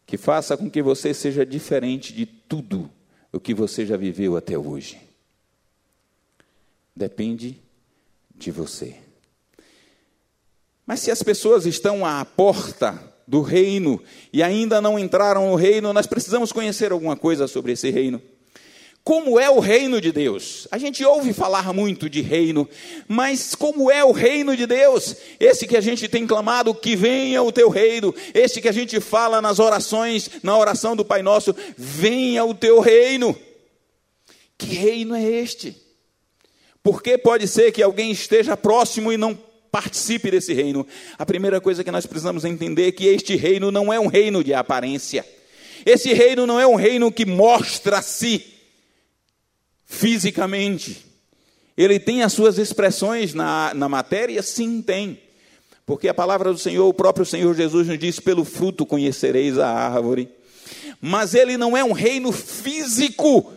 que 0.06 0.16
faça 0.16 0.56
com 0.56 0.70
que 0.70 0.80
você 0.80 1.12
seja 1.12 1.44
diferente 1.44 2.14
de 2.14 2.24
tudo 2.24 2.90
o 3.30 3.38
que 3.38 3.52
você 3.52 3.84
já 3.84 3.96
viveu 3.98 4.38
até 4.38 4.56
hoje. 4.56 4.98
Depende 6.96 7.60
de 8.34 8.50
você. 8.50 8.96
Mas 10.86 11.00
se 11.00 11.10
as 11.10 11.22
pessoas 11.22 11.66
estão 11.66 12.06
à 12.06 12.24
porta 12.24 13.17
do 13.28 13.42
reino 13.42 14.02
e 14.32 14.42
ainda 14.42 14.80
não 14.80 14.98
entraram 14.98 15.50
no 15.50 15.54
reino, 15.54 15.92
nós 15.92 16.06
precisamos 16.06 16.50
conhecer 16.50 16.90
alguma 16.90 17.16
coisa 17.16 17.46
sobre 17.46 17.72
esse 17.72 17.90
reino 17.90 18.20
como 19.08 19.40
é 19.40 19.48
o 19.48 19.58
reino 19.58 20.02
de 20.02 20.12
Deus. 20.12 20.68
A 20.70 20.76
gente 20.76 21.02
ouve 21.02 21.32
falar 21.32 21.72
muito 21.72 22.10
de 22.10 22.20
reino, 22.20 22.68
mas 23.08 23.54
como 23.54 23.90
é 23.90 24.04
o 24.04 24.12
reino 24.12 24.54
de 24.54 24.66
Deus? 24.66 25.16
Esse 25.40 25.66
que 25.66 25.78
a 25.78 25.80
gente 25.80 26.06
tem 26.08 26.26
clamado, 26.26 26.74
que 26.74 26.94
venha 26.94 27.42
o 27.42 27.50
teu 27.50 27.70
reino, 27.70 28.14
esse 28.34 28.60
que 28.60 28.68
a 28.68 28.72
gente 28.72 29.00
fala 29.00 29.40
nas 29.40 29.58
orações, 29.58 30.28
na 30.42 30.58
oração 30.58 30.94
do 30.94 31.06
Pai 31.06 31.22
Nosso, 31.22 31.56
venha 31.74 32.44
o 32.44 32.52
teu 32.52 32.80
reino. 32.80 33.34
Que 34.58 34.74
reino 34.74 35.14
é 35.14 35.24
este? 35.24 35.74
Porque 36.82 37.16
pode 37.16 37.48
ser 37.48 37.72
que 37.72 37.82
alguém 37.82 38.10
esteja 38.10 38.58
próximo 38.58 39.10
e 39.10 39.16
não 39.16 39.34
participe 39.70 40.30
desse 40.30 40.52
reino. 40.52 40.86
A 41.18 41.26
primeira 41.26 41.60
coisa 41.60 41.84
que 41.84 41.90
nós 41.90 42.06
precisamos 42.06 42.44
entender 42.44 42.88
é 42.88 42.92
que 42.92 43.06
este 43.06 43.36
reino 43.36 43.70
não 43.70 43.92
é 43.92 44.00
um 44.00 44.06
reino 44.06 44.42
de 44.42 44.54
aparência. 44.54 45.24
Esse 45.84 46.12
reino 46.12 46.46
não 46.46 46.58
é 46.60 46.66
um 46.66 46.74
reino 46.74 47.12
que 47.12 47.24
mostra 47.24 47.98
a 47.98 48.02
si 48.02 48.44
fisicamente. 49.86 51.04
Ele 51.76 51.98
tem 51.98 52.22
as 52.22 52.32
suas 52.32 52.58
expressões 52.58 53.34
na, 53.34 53.72
na 53.74 53.88
matéria? 53.88 54.42
Sim, 54.42 54.82
tem. 54.82 55.20
Porque 55.86 56.08
a 56.08 56.14
palavra 56.14 56.52
do 56.52 56.58
Senhor, 56.58 56.86
o 56.86 56.92
próprio 56.92 57.24
Senhor 57.24 57.54
Jesus 57.54 57.86
nos 57.86 57.98
diz: 57.98 58.20
pelo 58.20 58.44
fruto 58.44 58.84
conhecereis 58.84 59.58
a 59.58 59.68
árvore. 59.68 60.28
Mas 61.00 61.34
ele 61.34 61.56
não 61.56 61.76
é 61.76 61.82
um 61.82 61.92
reino 61.92 62.32
físico. 62.32 63.52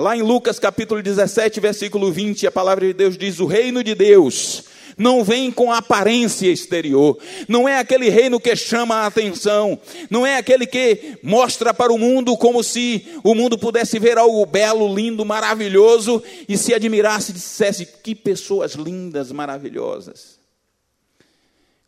Lá 0.00 0.16
em 0.16 0.22
Lucas 0.22 0.58
capítulo 0.58 1.02
17, 1.02 1.60
versículo 1.60 2.10
20, 2.10 2.46
a 2.46 2.50
palavra 2.50 2.86
de 2.86 2.94
Deus 2.94 3.18
diz: 3.18 3.38
o 3.38 3.44
reino 3.44 3.84
de 3.84 3.94
Deus 3.94 4.64
não 4.96 5.22
vem 5.22 5.50
com 5.52 5.70
aparência 5.70 6.50
exterior, 6.50 7.18
não 7.46 7.68
é 7.68 7.78
aquele 7.78 8.08
reino 8.08 8.40
que 8.40 8.56
chama 8.56 8.96
a 8.96 9.06
atenção, 9.06 9.78
não 10.08 10.26
é 10.26 10.38
aquele 10.38 10.66
que 10.66 11.18
mostra 11.22 11.74
para 11.74 11.92
o 11.92 11.98
mundo 11.98 12.34
como 12.38 12.64
se 12.64 13.06
o 13.22 13.34
mundo 13.34 13.58
pudesse 13.58 13.98
ver 13.98 14.16
algo 14.16 14.44
belo, 14.46 14.92
lindo, 14.92 15.22
maravilhoso 15.22 16.22
e 16.48 16.56
se 16.56 16.72
admirasse 16.72 17.32
e 17.32 17.34
dissesse: 17.34 17.84
que 17.84 18.14
pessoas 18.14 18.72
lindas, 18.72 19.30
maravilhosas. 19.30 20.38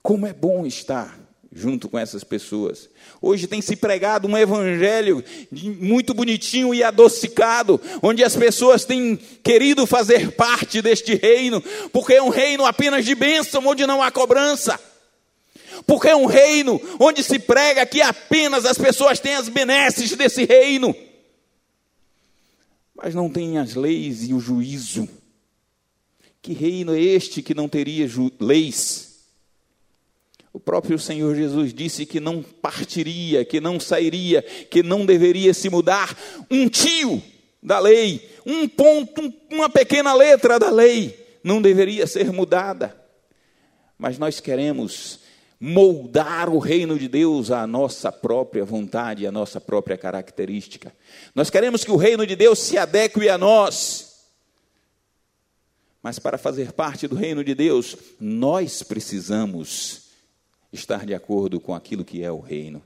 Como 0.02 0.26
é 0.26 0.34
bom 0.34 0.66
estar 0.66 1.18
junto 1.54 1.88
com 1.88 1.98
essas 1.98 2.24
pessoas. 2.24 2.88
Hoje 3.20 3.46
tem 3.46 3.60
se 3.60 3.76
pregado 3.76 4.26
um 4.26 4.36
evangelho 4.36 5.22
muito 5.78 6.14
bonitinho 6.14 6.74
e 6.74 6.82
adocicado, 6.82 7.80
onde 8.02 8.24
as 8.24 8.34
pessoas 8.34 8.84
têm 8.84 9.16
querido 9.42 9.86
fazer 9.86 10.32
parte 10.32 10.80
deste 10.80 11.14
reino, 11.14 11.62
porque 11.92 12.14
é 12.14 12.22
um 12.22 12.30
reino 12.30 12.64
apenas 12.64 13.04
de 13.04 13.14
bênção, 13.14 13.66
onde 13.66 13.86
não 13.86 14.02
há 14.02 14.10
cobrança. 14.10 14.80
Porque 15.86 16.08
é 16.08 16.16
um 16.16 16.26
reino 16.26 16.80
onde 16.98 17.22
se 17.22 17.38
prega 17.38 17.84
que 17.84 18.00
apenas 18.00 18.64
as 18.64 18.78
pessoas 18.78 19.20
têm 19.20 19.34
as 19.34 19.48
benesses 19.48 20.12
desse 20.16 20.44
reino, 20.44 20.94
mas 22.94 23.14
não 23.14 23.28
tem 23.28 23.58
as 23.58 23.74
leis 23.74 24.22
e 24.28 24.32
o 24.32 24.40
juízo. 24.40 25.08
Que 26.40 26.52
reino 26.52 26.94
é 26.94 27.00
este 27.00 27.42
que 27.42 27.54
não 27.54 27.68
teria 27.68 28.08
leis? 28.40 29.11
O 30.52 30.60
próprio 30.60 30.98
Senhor 30.98 31.34
Jesus 31.34 31.72
disse 31.72 32.04
que 32.04 32.20
não 32.20 32.42
partiria, 32.42 33.44
que 33.44 33.60
não 33.60 33.80
sairia, 33.80 34.42
que 34.42 34.82
não 34.82 35.06
deveria 35.06 35.54
se 35.54 35.70
mudar 35.70 36.16
um 36.50 36.68
tio 36.68 37.22
da 37.62 37.78
lei, 37.78 38.28
um 38.44 38.68
ponto, 38.68 39.32
uma 39.50 39.70
pequena 39.70 40.12
letra 40.12 40.58
da 40.58 40.70
lei, 40.70 41.38
não 41.42 41.62
deveria 41.62 42.06
ser 42.06 42.30
mudada. 42.32 42.94
Mas 43.96 44.18
nós 44.18 44.40
queremos 44.40 45.20
moldar 45.58 46.50
o 46.50 46.58
reino 46.58 46.98
de 46.98 47.06
Deus 47.06 47.52
à 47.52 47.66
nossa 47.68 48.10
própria 48.10 48.64
vontade, 48.64 49.26
à 49.26 49.32
nossa 49.32 49.60
própria 49.60 49.96
característica. 49.96 50.92
Nós 51.34 51.50
queremos 51.50 51.84
que 51.84 51.90
o 51.92 51.96
reino 51.96 52.26
de 52.26 52.34
Deus 52.34 52.58
se 52.58 52.76
adeque 52.76 53.28
a 53.28 53.38
nós. 53.38 54.26
Mas 56.02 56.18
para 56.18 56.36
fazer 56.36 56.72
parte 56.72 57.06
do 57.06 57.14
reino 57.14 57.44
de 57.44 57.54
Deus, 57.54 57.96
nós 58.20 58.82
precisamos 58.82 60.01
estar 60.72 61.04
de 61.04 61.14
acordo 61.14 61.60
com 61.60 61.74
aquilo 61.74 62.04
que 62.04 62.22
é 62.22 62.32
o 62.32 62.40
reino. 62.40 62.82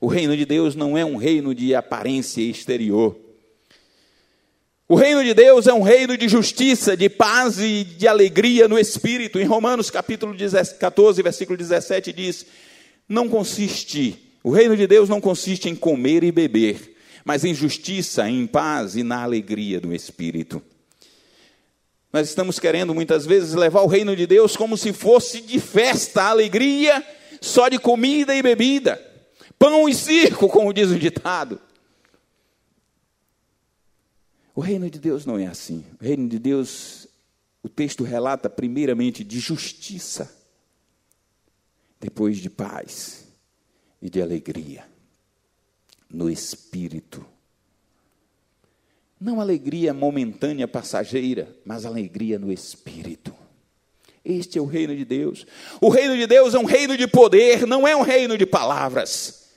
O 0.00 0.06
reino 0.06 0.36
de 0.36 0.44
Deus 0.44 0.74
não 0.74 0.96
é 0.96 1.04
um 1.04 1.16
reino 1.16 1.54
de 1.54 1.74
aparência 1.74 2.42
exterior. 2.42 3.16
O 4.86 4.94
reino 4.94 5.22
de 5.24 5.34
Deus 5.34 5.66
é 5.66 5.72
um 5.72 5.82
reino 5.82 6.16
de 6.16 6.28
justiça, 6.28 6.96
de 6.96 7.08
paz 7.08 7.58
e 7.58 7.84
de 7.84 8.06
alegria 8.06 8.68
no 8.68 8.78
espírito. 8.78 9.38
Em 9.38 9.44
Romanos 9.44 9.90
capítulo 9.90 10.34
14, 10.78 11.22
versículo 11.22 11.58
17 11.58 12.12
diz: 12.12 12.46
Não 13.08 13.28
consiste, 13.28 14.18
o 14.42 14.50
reino 14.50 14.76
de 14.76 14.86
Deus 14.86 15.08
não 15.08 15.20
consiste 15.20 15.68
em 15.68 15.74
comer 15.74 16.22
e 16.24 16.32
beber, 16.32 16.96
mas 17.24 17.44
em 17.44 17.52
justiça, 17.52 18.28
em 18.30 18.46
paz 18.46 18.96
e 18.96 19.02
na 19.02 19.22
alegria 19.22 19.80
do 19.80 19.94
espírito. 19.94 20.62
Nós 22.12 22.28
estamos 22.28 22.58
querendo 22.58 22.94
muitas 22.94 23.26
vezes 23.26 23.54
levar 23.54 23.82
o 23.82 23.86
reino 23.86 24.16
de 24.16 24.26
Deus 24.26 24.56
como 24.56 24.76
se 24.76 24.92
fosse 24.92 25.40
de 25.40 25.60
festa, 25.60 26.24
alegria, 26.24 27.04
só 27.40 27.68
de 27.68 27.78
comida 27.78 28.34
e 28.34 28.42
bebida, 28.42 28.96
pão 29.58 29.88
e 29.88 29.94
circo, 29.94 30.48
como 30.48 30.72
diz 30.72 30.90
o 30.90 30.98
ditado. 30.98 31.60
O 34.54 34.60
reino 34.60 34.90
de 34.90 34.98
Deus 34.98 35.26
não 35.26 35.38
é 35.38 35.46
assim. 35.46 35.84
O 36.00 36.04
reino 36.04 36.28
de 36.28 36.38
Deus, 36.38 37.06
o 37.62 37.68
texto 37.68 38.02
relata 38.02 38.48
primeiramente 38.48 39.22
de 39.22 39.38
justiça, 39.38 40.34
depois 42.00 42.38
de 42.38 42.48
paz 42.48 43.28
e 44.00 44.08
de 44.08 44.22
alegria 44.22 44.84
no 46.08 46.30
espírito 46.30 47.24
não 49.20 49.40
alegria 49.40 49.92
momentânea, 49.92 50.68
passageira, 50.68 51.54
mas 51.64 51.84
alegria 51.84 52.38
no 52.38 52.52
espírito. 52.52 53.34
Este 54.24 54.58
é 54.58 54.62
o 54.62 54.66
reino 54.66 54.94
de 54.94 55.04
Deus. 55.04 55.46
O 55.80 55.88
reino 55.88 56.16
de 56.16 56.26
Deus 56.26 56.54
é 56.54 56.58
um 56.58 56.64
reino 56.64 56.96
de 56.96 57.06
poder, 57.06 57.66
não 57.66 57.86
é 57.88 57.96
um 57.96 58.02
reino 58.02 58.36
de 58.36 58.46
palavras. 58.46 59.48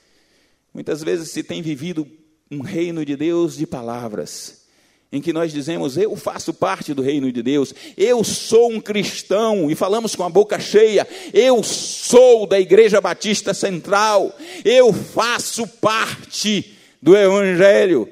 Muitas 0.72 1.02
vezes 1.02 1.30
se 1.30 1.42
tem 1.42 1.60
vivido 1.60 2.08
um 2.50 2.60
reino 2.60 3.04
de 3.04 3.14
Deus 3.14 3.56
de 3.56 3.66
palavras, 3.66 4.62
em 5.10 5.20
que 5.20 5.32
nós 5.32 5.52
dizemos, 5.52 5.98
eu 5.98 6.16
faço 6.16 6.54
parte 6.54 6.94
do 6.94 7.02
reino 7.02 7.30
de 7.30 7.42
Deus, 7.42 7.74
eu 7.96 8.24
sou 8.24 8.72
um 8.72 8.80
cristão, 8.80 9.70
e 9.70 9.74
falamos 9.74 10.16
com 10.16 10.24
a 10.24 10.30
boca 10.30 10.58
cheia, 10.58 11.06
eu 11.34 11.62
sou 11.62 12.46
da 12.46 12.58
Igreja 12.58 13.00
Batista 13.00 13.52
Central, 13.52 14.34
eu 14.64 14.92
faço 14.92 15.66
parte 15.66 16.78
do 17.00 17.16
Evangelho. 17.16 18.08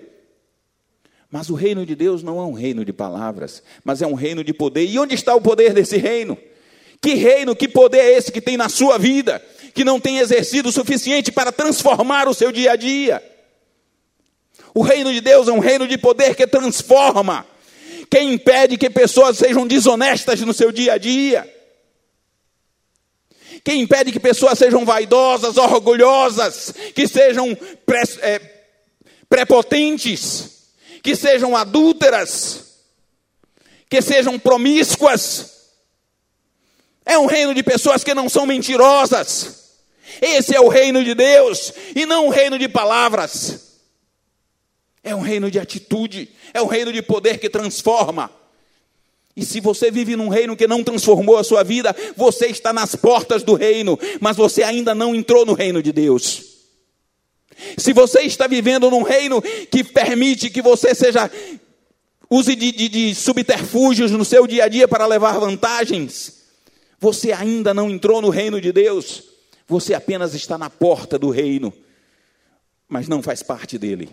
Mas 1.30 1.48
o 1.48 1.54
reino 1.54 1.86
de 1.86 1.94
Deus 1.94 2.22
não 2.22 2.40
é 2.40 2.42
um 2.42 2.52
reino 2.52 2.84
de 2.84 2.92
palavras, 2.92 3.62
mas 3.84 4.02
é 4.02 4.06
um 4.06 4.14
reino 4.14 4.42
de 4.42 4.52
poder. 4.52 4.84
E 4.84 4.98
onde 4.98 5.14
está 5.14 5.34
o 5.34 5.40
poder 5.40 5.72
desse 5.72 5.96
reino? 5.96 6.36
Que 7.00 7.14
reino, 7.14 7.54
que 7.54 7.68
poder 7.68 7.98
é 7.98 8.16
esse 8.16 8.32
que 8.32 8.40
tem 8.40 8.56
na 8.56 8.68
sua 8.68 8.98
vida, 8.98 9.40
que 9.72 9.84
não 9.84 10.00
tem 10.00 10.18
exercido 10.18 10.68
o 10.68 10.72
suficiente 10.72 11.30
para 11.30 11.52
transformar 11.52 12.28
o 12.28 12.34
seu 12.34 12.50
dia 12.50 12.72
a 12.72 12.76
dia? 12.76 13.22
O 14.74 14.82
reino 14.82 15.12
de 15.12 15.20
Deus 15.20 15.46
é 15.46 15.52
um 15.52 15.60
reino 15.60 15.86
de 15.86 15.96
poder 15.96 16.34
que 16.34 16.46
transforma, 16.46 17.46
que 18.10 18.20
impede 18.20 18.76
que 18.76 18.90
pessoas 18.90 19.38
sejam 19.38 19.66
desonestas 19.66 20.40
no 20.40 20.52
seu 20.52 20.72
dia 20.72 20.94
a 20.94 20.98
dia, 20.98 21.48
que 23.62 23.72
impede 23.72 24.10
que 24.10 24.20
pessoas 24.20 24.58
sejam 24.58 24.84
vaidosas, 24.84 25.56
orgulhosas, 25.56 26.74
que 26.94 27.06
sejam 27.06 27.56
é, 28.20 28.40
prepotentes 29.28 30.59
que 31.02 31.16
sejam 31.16 31.56
adúlteras, 31.56 32.64
que 33.88 34.00
sejam 34.00 34.38
promíscuas. 34.38 35.58
É 37.04 37.18
um 37.18 37.26
reino 37.26 37.54
de 37.54 37.62
pessoas 37.62 38.04
que 38.04 38.14
não 38.14 38.28
são 38.28 38.46
mentirosas. 38.46 39.60
Esse 40.20 40.54
é 40.54 40.60
o 40.60 40.68
reino 40.68 41.02
de 41.02 41.14
Deus 41.14 41.72
e 41.94 42.04
não 42.04 42.26
um 42.26 42.30
reino 42.30 42.58
de 42.58 42.68
palavras. 42.68 43.70
É 45.02 45.14
um 45.14 45.20
reino 45.20 45.50
de 45.50 45.58
atitude, 45.58 46.28
é 46.52 46.60
um 46.60 46.66
reino 46.66 46.92
de 46.92 47.00
poder 47.00 47.38
que 47.38 47.48
transforma. 47.48 48.30
E 49.34 49.44
se 49.44 49.60
você 49.60 49.90
vive 49.90 50.16
num 50.16 50.28
reino 50.28 50.56
que 50.56 50.66
não 50.66 50.84
transformou 50.84 51.38
a 51.38 51.44
sua 51.44 51.62
vida, 51.62 51.96
você 52.16 52.46
está 52.46 52.72
nas 52.72 52.94
portas 52.94 53.42
do 53.42 53.54
reino, 53.54 53.98
mas 54.20 54.36
você 54.36 54.62
ainda 54.62 54.94
não 54.94 55.14
entrou 55.14 55.46
no 55.46 55.54
reino 55.54 55.82
de 55.82 55.92
Deus. 55.92 56.49
Se 57.76 57.92
você 57.92 58.20
está 58.22 58.46
vivendo 58.46 58.90
num 58.90 59.02
reino 59.02 59.42
que 59.42 59.84
permite 59.84 60.50
que 60.50 60.62
você 60.62 60.94
seja 60.94 61.30
use 62.30 62.54
de, 62.54 62.70
de, 62.70 62.88
de, 62.88 63.14
subterfúgios 63.14 64.12
no 64.12 64.24
seu 64.24 64.46
dia 64.46 64.64
a 64.64 64.68
dia 64.68 64.86
para 64.86 65.06
levar 65.06 65.38
vantagens, 65.38 66.44
você 66.98 67.32
ainda 67.32 67.74
não 67.74 67.90
entrou 67.90 68.22
no 68.22 68.30
reino 68.30 68.60
de 68.60 68.70
Deus. 68.72 69.24
Você 69.66 69.94
apenas 69.94 70.34
está 70.34 70.56
na 70.56 70.70
porta 70.70 71.18
do 71.18 71.30
reino, 71.30 71.72
mas 72.88 73.08
não 73.08 73.22
faz 73.22 73.42
parte 73.42 73.78
dele. 73.78 74.08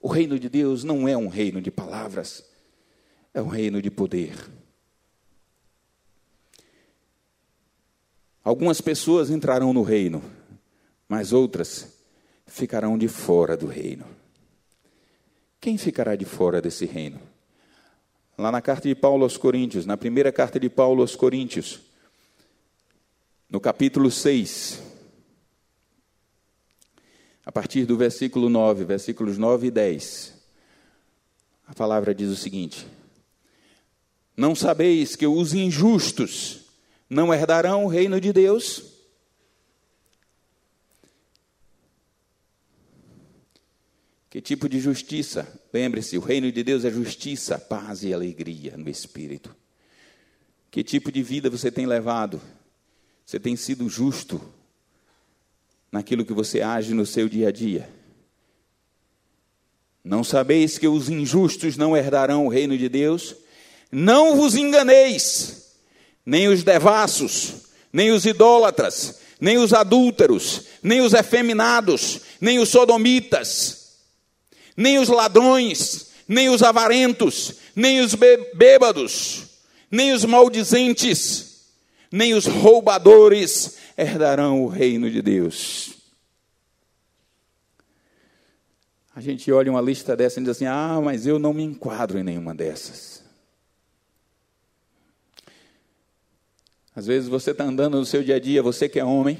O 0.00 0.08
reino 0.08 0.38
de 0.38 0.48
Deus 0.48 0.84
não 0.84 1.08
é 1.08 1.16
um 1.16 1.28
reino 1.28 1.60
de 1.60 1.70
palavras, 1.70 2.44
é 3.34 3.42
um 3.42 3.48
reino 3.48 3.82
de 3.82 3.90
poder. 3.90 4.34
Algumas 8.48 8.80
pessoas 8.80 9.28
entrarão 9.28 9.74
no 9.74 9.82
reino, 9.82 10.24
mas 11.06 11.34
outras 11.34 11.98
ficarão 12.46 12.96
de 12.96 13.06
fora 13.06 13.54
do 13.58 13.66
reino. 13.66 14.06
Quem 15.60 15.76
ficará 15.76 16.16
de 16.16 16.24
fora 16.24 16.58
desse 16.58 16.86
reino? 16.86 17.20
Lá 18.38 18.50
na 18.50 18.62
carta 18.62 18.88
de 18.88 18.94
Paulo 18.94 19.24
aos 19.24 19.36
Coríntios, 19.36 19.84
na 19.84 19.98
primeira 19.98 20.32
carta 20.32 20.58
de 20.58 20.70
Paulo 20.70 21.02
aos 21.02 21.14
Coríntios, 21.14 21.78
no 23.50 23.60
capítulo 23.60 24.10
6, 24.10 24.82
a 27.44 27.52
partir 27.52 27.84
do 27.84 27.98
versículo 27.98 28.48
9, 28.48 28.82
versículos 28.86 29.36
9 29.36 29.66
e 29.66 29.70
10, 29.70 30.34
a 31.66 31.74
palavra 31.74 32.14
diz 32.14 32.30
o 32.30 32.36
seguinte: 32.36 32.86
Não 34.34 34.54
sabeis 34.54 35.14
que 35.14 35.26
os 35.26 35.52
injustos 35.52 36.66
não 37.08 37.32
herdarão 37.32 37.84
o 37.84 37.88
reino 37.88 38.20
de 38.20 38.32
Deus. 38.32 38.98
Que 44.30 44.42
tipo 44.42 44.68
de 44.68 44.78
justiça? 44.78 45.60
Lembre-se, 45.72 46.18
o 46.18 46.20
reino 46.20 46.52
de 46.52 46.62
Deus 46.62 46.84
é 46.84 46.90
justiça, 46.90 47.58
paz 47.58 48.02
e 48.02 48.12
alegria 48.12 48.76
no 48.76 48.88
espírito. 48.88 49.54
Que 50.70 50.84
tipo 50.84 51.10
de 51.10 51.22
vida 51.22 51.48
você 51.48 51.70
tem 51.70 51.86
levado? 51.86 52.40
Você 53.24 53.40
tem 53.40 53.56
sido 53.56 53.88
justo 53.88 54.40
naquilo 55.90 56.24
que 56.24 56.32
você 56.32 56.60
age 56.60 56.92
no 56.92 57.06
seu 57.06 57.28
dia 57.28 57.48
a 57.48 57.50
dia? 57.50 57.90
Não 60.04 60.22
sabeis 60.22 60.78
que 60.78 60.86
os 60.86 61.08
injustos 61.08 61.76
não 61.76 61.96
herdarão 61.96 62.46
o 62.46 62.50
reino 62.50 62.76
de 62.76 62.88
Deus? 62.88 63.34
Não 63.90 64.36
vos 64.36 64.54
enganeis, 64.54 65.67
nem 66.28 66.46
os 66.46 66.62
devassos, 66.62 67.54
nem 67.90 68.10
os 68.10 68.26
idólatras, 68.26 69.18
nem 69.40 69.56
os 69.56 69.72
adúlteros, 69.72 70.64
nem 70.82 71.00
os 71.00 71.14
efeminados, 71.14 72.20
nem 72.38 72.58
os 72.58 72.68
sodomitas, 72.68 73.94
nem 74.76 74.98
os 74.98 75.08
ladrões, 75.08 76.08
nem 76.28 76.50
os 76.50 76.62
avarentos, 76.62 77.54
nem 77.74 78.00
os 78.00 78.14
bêbados, 78.54 79.44
nem 79.90 80.12
os 80.12 80.26
maldizentes, 80.26 81.62
nem 82.12 82.34
os 82.34 82.44
roubadores 82.44 83.78
herdarão 83.96 84.62
o 84.62 84.68
reino 84.68 85.10
de 85.10 85.22
Deus. 85.22 85.94
A 89.16 89.20
gente 89.22 89.50
olha 89.50 89.70
uma 89.70 89.80
lista 89.80 90.14
dessa 90.14 90.38
e 90.38 90.42
diz 90.42 90.50
assim: 90.50 90.66
ah, 90.66 91.00
mas 91.02 91.26
eu 91.26 91.38
não 91.38 91.54
me 91.54 91.62
enquadro 91.62 92.18
em 92.18 92.22
nenhuma 92.22 92.54
dessas. 92.54 93.17
Às 96.98 97.06
vezes 97.06 97.28
você 97.28 97.52
está 97.52 97.62
andando 97.62 97.96
no 97.96 98.04
seu 98.04 98.24
dia 98.24 98.34
a 98.34 98.38
dia, 98.40 98.60
você 98.60 98.88
que 98.88 98.98
é 98.98 99.04
homem, 99.04 99.38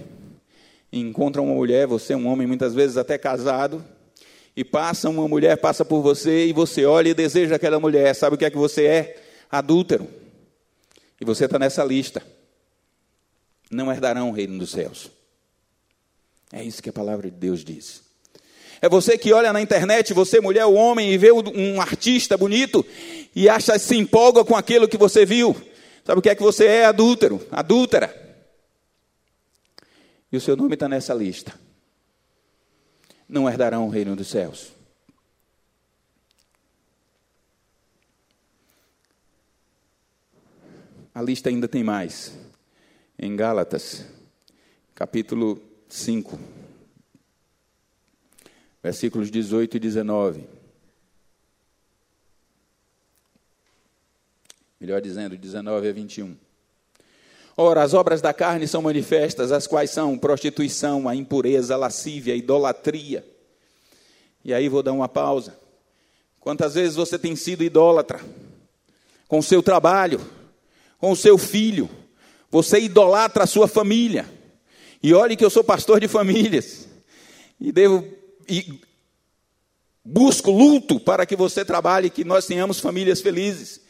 encontra 0.92 1.42
uma 1.42 1.52
mulher, 1.52 1.88
você 1.88 2.12
é 2.12 2.16
um 2.16 2.28
homem 2.28 2.46
muitas 2.46 2.72
vezes 2.72 2.96
até 2.96 3.18
casado, 3.18 3.84
e 4.56 4.62
passa 4.62 5.08
uma 5.08 5.26
mulher, 5.26 5.56
passa 5.56 5.84
por 5.84 6.00
você, 6.00 6.46
e 6.46 6.52
você 6.52 6.84
olha 6.84 7.08
e 7.08 7.14
deseja 7.14 7.56
aquela 7.56 7.80
mulher. 7.80 8.14
Sabe 8.14 8.36
o 8.36 8.38
que 8.38 8.44
é 8.44 8.50
que 8.50 8.56
você 8.56 8.86
é? 8.86 9.22
Adúltero. 9.50 10.06
E 11.20 11.24
você 11.24 11.46
está 11.46 11.58
nessa 11.58 11.82
lista. 11.82 12.22
Não 13.68 13.90
herdarão 13.90 14.30
o 14.30 14.32
reino 14.32 14.56
dos 14.56 14.70
céus. 14.70 15.10
É 16.52 16.62
isso 16.62 16.80
que 16.80 16.90
a 16.90 16.92
palavra 16.92 17.28
de 17.28 17.36
Deus 17.36 17.64
diz. 17.64 18.02
É 18.80 18.88
você 18.88 19.18
que 19.18 19.32
olha 19.32 19.52
na 19.52 19.60
internet, 19.60 20.14
você, 20.14 20.40
mulher 20.40 20.64
ou 20.64 20.74
homem, 20.74 21.10
e 21.10 21.18
vê 21.18 21.32
um 21.32 21.80
artista 21.80 22.36
bonito 22.36 22.86
e 23.34 23.48
acha, 23.48 23.76
se 23.80 23.96
empolga 23.96 24.44
com 24.44 24.54
aquilo 24.54 24.86
que 24.86 24.96
você 24.96 25.26
viu. 25.26 25.56
Sabe 26.08 26.20
o 26.20 26.22
que 26.22 26.30
é 26.30 26.34
que 26.34 26.42
você 26.42 26.64
é? 26.64 26.86
Adúltero, 26.86 27.46
adúltera. 27.50 28.10
E 30.32 30.38
o 30.38 30.40
seu 30.40 30.56
nome 30.56 30.72
está 30.72 30.88
nessa 30.88 31.12
lista. 31.12 31.52
Não 33.28 33.46
herdarão 33.46 33.86
o 33.86 33.90
reino 33.90 34.16
dos 34.16 34.28
céus. 34.28 34.72
A 41.14 41.20
lista 41.20 41.50
ainda 41.50 41.68
tem 41.68 41.84
mais. 41.84 42.32
Em 43.18 43.36
Gálatas, 43.36 44.06
capítulo 44.94 45.60
5 45.90 46.40
versículos 48.82 49.30
18 49.30 49.76
e 49.76 49.80
19. 49.80 50.57
Melhor 54.80 55.00
dizendo, 55.00 55.36
19 55.36 55.88
a 55.88 55.92
21. 55.92 56.36
Ora, 57.56 57.82
as 57.82 57.94
obras 57.94 58.20
da 58.20 58.32
carne 58.32 58.68
são 58.68 58.80
manifestas, 58.80 59.50
as 59.50 59.66
quais 59.66 59.90
são 59.90 60.16
prostituição, 60.16 61.08
a 61.08 61.16
impureza, 61.16 61.74
a 61.74 61.76
lascívia, 61.76 62.32
a 62.32 62.36
idolatria. 62.36 63.26
E 64.44 64.54
aí 64.54 64.68
vou 64.68 64.82
dar 64.82 64.92
uma 64.92 65.08
pausa. 65.08 65.58
Quantas 66.38 66.74
vezes 66.74 66.94
você 66.94 67.18
tem 67.18 67.34
sido 67.34 67.64
idólatra? 67.64 68.20
Com 69.26 69.40
o 69.40 69.42
seu 69.42 69.60
trabalho, 69.60 70.20
com 70.98 71.10
o 71.10 71.16
seu 71.16 71.36
filho. 71.36 71.90
Você 72.48 72.78
idolatra 72.78 73.42
a 73.42 73.46
sua 73.46 73.66
família. 73.66 74.24
E 75.02 75.12
olhe 75.12 75.36
que 75.36 75.44
eu 75.44 75.50
sou 75.50 75.64
pastor 75.64 75.98
de 75.98 76.06
famílias. 76.06 76.86
E 77.60 77.72
devo 77.72 78.04
e 78.48 78.80
busco 80.04 80.50
luto 80.50 80.98
para 80.98 81.26
que 81.26 81.36
você 81.36 81.64
trabalhe, 81.64 82.08
que 82.08 82.24
nós 82.24 82.46
tenhamos 82.46 82.78
famílias 82.78 83.20
felizes. 83.20 83.87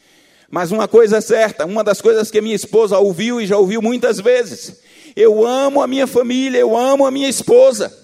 Mas 0.49 0.71
uma 0.71 0.87
coisa 0.87 1.17
é 1.17 1.21
certa, 1.21 1.65
uma 1.65 1.83
das 1.83 2.01
coisas 2.01 2.31
que 2.31 2.41
minha 2.41 2.55
esposa 2.55 2.97
ouviu 2.97 3.39
e 3.39 3.45
já 3.45 3.57
ouviu 3.57 3.81
muitas 3.81 4.19
vezes: 4.19 4.81
eu 5.15 5.45
amo 5.45 5.81
a 5.81 5.87
minha 5.87 6.07
família, 6.07 6.57
eu 6.57 6.75
amo 6.75 7.05
a 7.05 7.11
minha 7.11 7.29
esposa, 7.29 7.95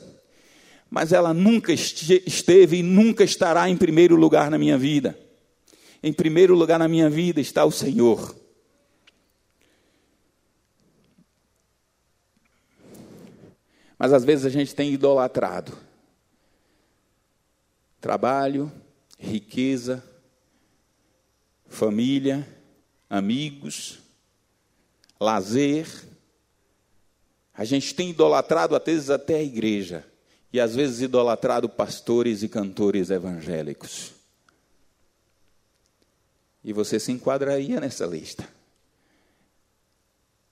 mas 0.90 1.12
ela 1.12 1.34
nunca 1.34 1.74
esteve 1.74 2.78
e 2.78 2.84
nunca 2.84 3.24
estará 3.24 3.70
em 3.70 3.76
primeiro 3.76 4.16
lugar 4.16 4.52
na 4.52 4.58
minha 4.58 4.78
vida. 4.78 5.18
Em 6.04 6.14
primeiro 6.14 6.54
lugar 6.54 6.78
na 6.78 6.88
minha 6.88 7.10
vida 7.10 7.42
está 7.42 7.66
o 7.66 7.72
Senhor. 7.72 8.36
Mas 13.98 14.14
às 14.14 14.24
vezes 14.24 14.46
a 14.46 14.50
gente 14.50 14.76
tem 14.76 14.94
idolatrado 14.94 15.76
trabalho, 18.06 18.72
riqueza, 19.18 20.04
família, 21.68 22.48
amigos, 23.10 24.00
lazer. 25.20 25.88
A 27.54 27.64
gente 27.64 27.94
tem 27.94 28.10
idolatrado, 28.10 28.76
às 28.76 28.84
vezes, 28.84 29.10
até 29.10 29.36
a 29.36 29.44
igreja. 29.44 30.06
E 30.52 30.60
às 30.60 30.76
vezes 30.76 31.02
idolatrado 31.02 31.68
pastores 31.68 32.44
e 32.44 32.48
cantores 32.48 33.10
evangélicos. 33.10 34.14
E 36.64 36.72
você 36.72 37.00
se 37.00 37.12
enquadraria 37.12 37.80
nessa 37.80 38.06
lista. 38.06 38.48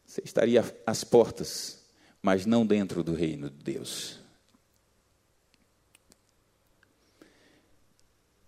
Você 0.06 0.22
estaria 0.24 0.64
às 0.86 1.04
portas, 1.04 1.80
mas 2.22 2.46
não 2.46 2.66
dentro 2.66 3.04
do 3.04 3.14
reino 3.14 3.50
de 3.50 3.64
Deus. 3.64 4.23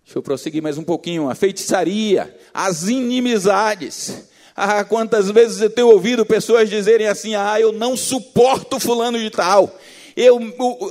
Deixa 0.05 0.19
eu 0.19 0.21
prosseguir 0.21 0.61
mais 0.61 0.77
um 0.77 0.83
pouquinho. 0.83 1.31
A 1.31 1.33
feitiçaria, 1.33 2.37
as 2.53 2.83
inimizades. 2.83 4.25
Ah, 4.55 4.83
quantas 4.83 5.31
vezes 5.31 5.59
eu 5.59 5.69
tenho 5.69 5.87
ouvido 5.87 6.23
pessoas 6.23 6.69
dizerem 6.69 7.07
assim: 7.07 7.33
ah, 7.33 7.59
eu 7.59 7.71
não 7.71 7.97
suporto 7.97 8.79
fulano 8.79 9.17
de 9.17 9.31
tal. 9.31 9.75
Eu, 10.15 10.39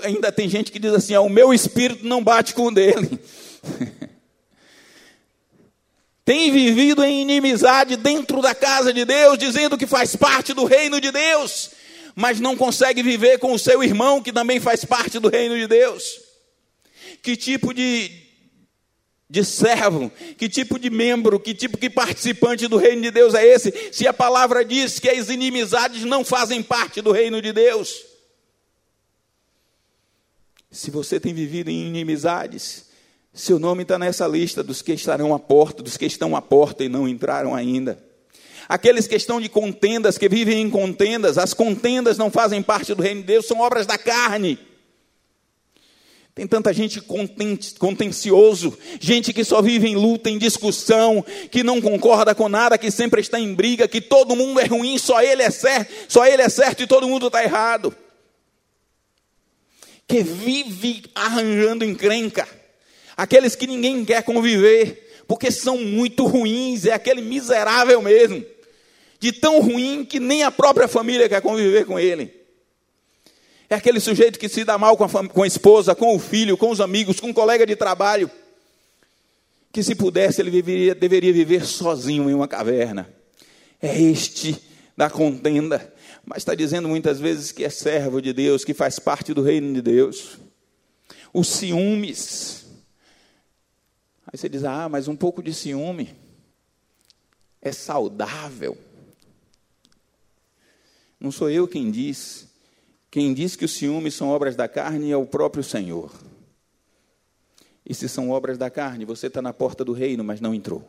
ainda 0.03 0.33
tem 0.33 0.49
gente 0.49 0.73
que 0.73 0.81
diz 0.81 0.93
assim: 0.93 1.15
ah, 1.15 1.21
o 1.21 1.29
meu 1.29 1.55
espírito 1.55 2.05
não 2.05 2.25
bate 2.25 2.55
com 2.55 2.67
o 2.67 2.75
dele. 2.75 3.21
tem 6.25 6.51
vivido 6.51 7.05
em 7.05 7.23
inimizade 7.23 7.97
dentro 7.97 8.43
da 8.43 8.53
casa 8.53 8.93
de 8.93 9.05
Deus, 9.05 9.39
dizendo 9.39 9.79
que 9.79 9.87
faz 9.87 10.17
parte 10.17 10.53
do 10.53 10.65
reino 10.65 11.01
de 11.01 11.13
Deus, 11.13 11.71
mas 12.17 12.41
não 12.41 12.57
consegue 12.57 13.01
viver 13.01 13.39
com 13.39 13.53
o 13.53 13.59
seu 13.61 13.81
irmão 13.85 14.21
que 14.21 14.33
também 14.33 14.59
faz 14.59 14.85
parte 14.85 15.21
do 15.21 15.29
reino 15.29 15.57
de 15.57 15.69
Deus. 15.69 16.21
Que 17.23 17.37
tipo 17.37 17.73
de, 17.73 18.24
de 19.35 19.45
servo, 19.45 20.13
que 20.39 20.49
tipo 20.49 20.79
de 20.79 20.89
membro, 20.89 21.41
que 21.41 21.53
tipo 21.53 21.77
de 21.77 21.91
participante 21.91 22.69
do 22.69 22.77
reino 22.77 23.03
de 23.03 23.11
Deus 23.11 23.35
é 23.35 23.45
esse? 23.45 23.91
Se 23.93 24.07
a 24.07 24.13
palavra 24.13 24.65
diz 24.65 25.01
que 25.01 25.11
as 25.11 25.29
inimizades 25.29 26.05
não 26.05 26.25
fazem 26.25 26.63
parte 26.63 27.03
do 27.03 27.11
reino 27.11 27.43
de 27.43 27.53
Deus. 27.53 28.05
Se 30.71 30.89
você 30.89 31.19
tem 31.19 31.35
vivido 31.35 31.69
em 31.69 31.89
inimizades, 31.89 32.87
seu 33.33 33.59
nome 33.59 33.83
está 33.83 33.99
nessa 33.99 34.25
lista 34.29 34.63
dos 34.63 34.81
que 34.81 34.93
estarão 34.93 35.35
à 35.35 35.39
porta, 35.41 35.83
dos 35.83 35.97
que 35.97 36.07
estão 36.07 36.37
à 36.37 36.41
porta 36.41 36.85
e 36.85 36.89
não 36.89 37.09
entraram 37.09 37.57
ainda. 37.57 37.99
Aqueles 38.69 39.09
que 39.09 39.17
estão 39.17 39.41
de 39.41 39.49
contendas, 39.49 40.17
que 40.17 40.29
vivem 40.29 40.61
em 40.61 40.71
contendas, 40.71 41.39
as 41.39 41.53
contendas 41.53 42.17
não 42.17 42.31
fazem 42.31 42.63
parte 42.63 42.95
do 42.95 43.03
reino 43.03 43.21
de 43.23 43.27
Deus, 43.27 43.47
são 43.47 43.59
obras 43.59 43.85
da 43.85 43.99
carne. 43.99 44.61
Tem 46.35 46.49
tanta 46.49 46.73
gente 46.73 47.01
contencioso, 47.79 48.77
gente 48.99 49.33
que 49.33 49.45
só 49.45 49.63
vive 49.63 49.87
em 49.87 49.95
luta, 49.95 50.29
em 50.29 50.37
discussão, 50.37 51.25
que 51.49 51.63
não 51.63 51.81
concorda 51.81 52.35
com 52.35 52.49
nada, 52.49 52.77
que 52.77 52.91
sempre 52.91 53.21
está 53.21 53.39
em 53.39 53.55
briga, 53.55 53.87
que 53.87 54.01
todo 54.01 54.35
mundo 54.35 54.59
é 54.59 54.65
ruim, 54.65 54.99
só 54.99 55.23
ele 55.23 55.43
é 55.43 55.51
certo, 55.51 55.93
só 56.09 56.27
ele 56.27 56.43
é 56.43 56.49
certo 56.49 56.83
e 56.83 56.89
todo 56.89 57.09
mundo 57.09 57.29
está 57.29 57.45
errado. 57.45 57.95
Que 60.09 60.25
vive 60.25 61.05
arranjando 61.15 61.85
encrenca. 61.85 62.49
Aqueles 63.17 63.55
que 63.55 63.69
ninguém 63.69 64.05
quer 64.05 64.25
conviver, 64.25 65.23
porque 65.29 65.53
são 65.53 65.79
muito 65.79 66.27
ruins, 66.27 66.85
é 66.85 66.93
aquele 66.93 67.23
miserável 67.23 68.03
mesmo. 68.03 68.45
De 69.21 69.31
tão 69.31 69.61
ruim 69.61 70.05
que 70.05 70.19
nem 70.19 70.43
a 70.43 70.51
própria 70.51 70.89
família 70.89 71.29
quer 71.29 71.41
conviver 71.41 71.87
com 71.87 71.97
ele. 71.97 72.44
É 73.75 73.77
aquele 73.77 73.99
sujeito 73.99 74.39
que 74.39 74.49
se 74.49 74.63
dá 74.63 74.79
mal 74.79 74.97
com 74.97 75.03
a, 75.03 75.29
com 75.29 75.43
a 75.43 75.47
esposa, 75.49 75.97
com 75.97 76.15
o 76.15 76.19
filho, 76.21 76.57
com 76.57 76.71
os 76.71 76.81
amigos, 76.81 77.19
com 77.19 77.27
um 77.27 77.33
colega 77.33 77.67
de 77.67 77.75
trabalho. 77.75 78.31
Que 79.73 79.83
se 79.83 79.97
pudesse, 79.97 80.41
ele 80.41 80.95
deveria 80.95 81.33
viver 81.33 81.67
sozinho 81.67 82.31
em 82.31 82.35
uma 82.35 82.47
caverna. 82.47 83.13
É 83.83 84.01
este 84.01 84.63
da 84.97 85.11
contenda. 85.11 85.93
Mas 86.25 86.39
está 86.39 86.55
dizendo 86.55 86.89
muitas 86.89 87.19
vezes 87.19 87.51
que 87.51 87.65
é 87.65 87.69
servo 87.69 88.23
de 88.23 88.33
Deus, 88.33 88.65
que 88.65 88.73
faz 88.73 89.01
parte 89.01 89.35
do 89.35 89.43
reino 89.43 89.75
de 89.75 89.83
Deus. 89.83 90.39
Os 91.33 91.49
ciúmes. 91.49 92.67
Aí 94.25 94.39
você 94.39 94.49
diz: 94.49 94.63
ah, 94.63 94.89
mas 94.89 95.09
um 95.09 95.17
pouco 95.17 95.43
de 95.43 95.53
ciúme 95.53 96.15
é 97.61 97.73
saudável. 97.73 98.79
Não 101.19 101.33
sou 101.33 101.51
eu 101.51 101.67
quem 101.67 101.91
diz. 101.91 102.54
Quem 103.15 103.33
diz 103.33 103.55
que 103.55 103.65
os 103.65 103.71
ciúmes 103.71 104.13
são 104.15 104.31
obras 104.31 104.57
da 104.57 104.67
carne 104.67 105.13
é 105.13 105.17
o 105.17 105.25
próprio 105.25 105.63
Senhor. 105.63 106.13
E 107.87 107.95
se 107.95 108.09
são 108.09 108.31
obras 108.31 108.59
da 108.59 108.69
carne, 108.69 109.05
você 109.05 109.29
está 109.29 109.41
na 109.41 109.53
porta 109.53 109.85
do 109.85 109.93
reino, 109.93 110.25
mas 110.25 110.41
não 110.41 110.53
entrou. 110.53 110.85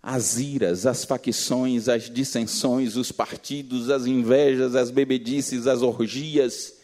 as 0.00 0.38
iras, 0.38 0.86
as 0.86 1.04
facções, 1.04 1.88
as 1.88 2.08
dissensões, 2.08 2.94
os 2.94 3.10
partidos, 3.10 3.90
as 3.90 4.06
invejas, 4.06 4.76
as 4.76 4.88
bebedices, 4.88 5.66
as 5.66 5.82
orgias 5.82 6.74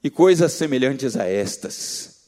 e 0.00 0.08
coisas 0.08 0.52
semelhantes 0.52 1.16
a 1.16 1.24
estas. 1.24 2.20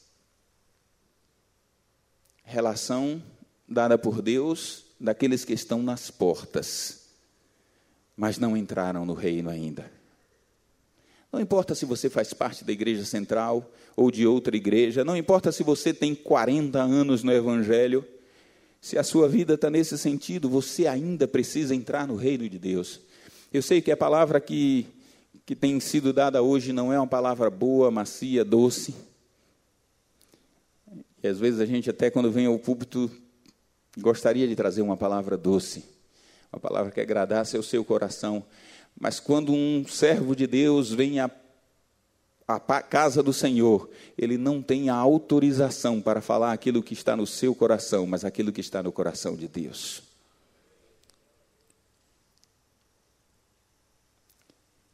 Relação 2.43 3.23
dada 3.65 3.97
por 3.97 4.21
Deus 4.21 4.83
daqueles 4.99 5.45
que 5.45 5.53
estão 5.53 5.81
nas 5.81 6.11
portas, 6.11 7.04
mas 8.15 8.37
não 8.37 8.55
entraram 8.55 9.05
no 9.05 9.13
reino 9.13 9.49
ainda. 9.49 9.91
Não 11.31 11.41
importa 11.41 11.75
se 11.75 11.85
você 11.85 12.09
faz 12.09 12.33
parte 12.33 12.63
da 12.63 12.71
igreja 12.71 13.03
central 13.03 13.69
ou 13.95 14.09
de 14.09 14.25
outra 14.25 14.55
igreja, 14.55 15.03
não 15.03 15.17
importa 15.17 15.51
se 15.51 15.63
você 15.63 15.93
tem 15.93 16.15
40 16.15 16.79
anos 16.81 17.23
no 17.23 17.31
Evangelho, 17.31 18.05
se 18.79 18.97
a 18.97 19.03
sua 19.03 19.27
vida 19.27 19.55
está 19.55 19.69
nesse 19.69 19.97
sentido, 19.97 20.47
você 20.47 20.87
ainda 20.87 21.27
precisa 21.27 21.75
entrar 21.75 22.07
no 22.07 22.15
reino 22.15 22.47
de 22.47 22.57
Deus. 22.57 23.01
Eu 23.51 23.61
sei 23.61 23.81
que 23.81 23.91
a 23.91 23.97
palavra 23.97 24.39
que, 24.39 24.85
que 25.45 25.55
tem 25.55 25.79
sido 25.79 26.13
dada 26.13 26.41
hoje 26.41 26.71
não 26.71 26.93
é 26.93 26.99
uma 26.99 27.07
palavra 27.07 27.49
boa, 27.49 27.89
macia, 27.89 28.45
doce. 28.45 28.93
E 31.21 31.27
às 31.27 31.39
vezes 31.39 31.59
a 31.59 31.65
gente, 31.65 31.89
até 31.89 32.11
quando 32.11 32.31
vem 32.31 32.45
ao 32.45 32.59
púlpito, 32.59 33.11
gostaria 33.97 34.47
de 34.47 34.55
trazer 34.55 34.81
uma 34.81 34.95
palavra 34.95 35.35
doce, 35.35 35.83
uma 36.55 36.59
palavra 36.59 36.89
que 36.89 37.01
agradasse 37.01 37.57
ao 37.57 37.63
seu 37.63 37.83
coração. 37.83 38.43
Mas 38.97 39.19
quando 39.19 39.51
um 39.51 39.85
servo 39.85 40.33
de 40.33 40.47
Deus 40.47 40.91
vem 40.91 41.19
a 41.19 41.29
a 42.47 42.59
casa 42.59 43.23
do 43.23 43.33
Senhor, 43.33 43.89
ele 44.15 44.37
não 44.37 44.61
tem 44.61 44.87
a 44.87 44.93
autorização 44.93 45.99
para 45.99 46.21
falar 46.21 46.53
aquilo 46.53 46.83
que 46.83 46.93
está 46.93 47.15
no 47.15 47.25
seu 47.25 47.55
coração, 47.55 48.05
mas 48.05 48.23
aquilo 48.23 48.51
que 48.51 48.61
está 48.61 48.83
no 48.83 48.91
coração 48.91 49.35
de 49.35 49.47
Deus. 49.47 50.03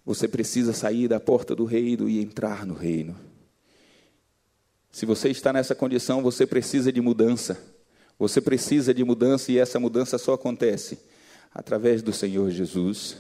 Você 0.06 0.30
precisa 0.30 0.72
sair 0.72 1.10
da 1.10 1.20
porta 1.20 1.54
do 1.54 1.66
reino 1.66 2.08
e 2.08 2.22
entrar 2.22 2.66
no 2.66 2.74
reino. 2.74 3.18
Se 4.90 5.06
você 5.06 5.28
está 5.28 5.52
nessa 5.52 5.76
condição, 5.76 6.24
você 6.24 6.48
precisa 6.48 6.90
de 6.90 7.02
mudança. 7.02 7.62
Você 8.18 8.40
precisa 8.40 8.94
de 8.94 9.04
mudança 9.04 9.52
e 9.52 9.58
essa 9.58 9.78
mudança 9.78 10.18
só 10.18 10.36
acontece 10.36 11.11
através 11.54 12.02
do 12.02 12.14
Senhor 12.14 12.50
Jesus. 12.50 13.18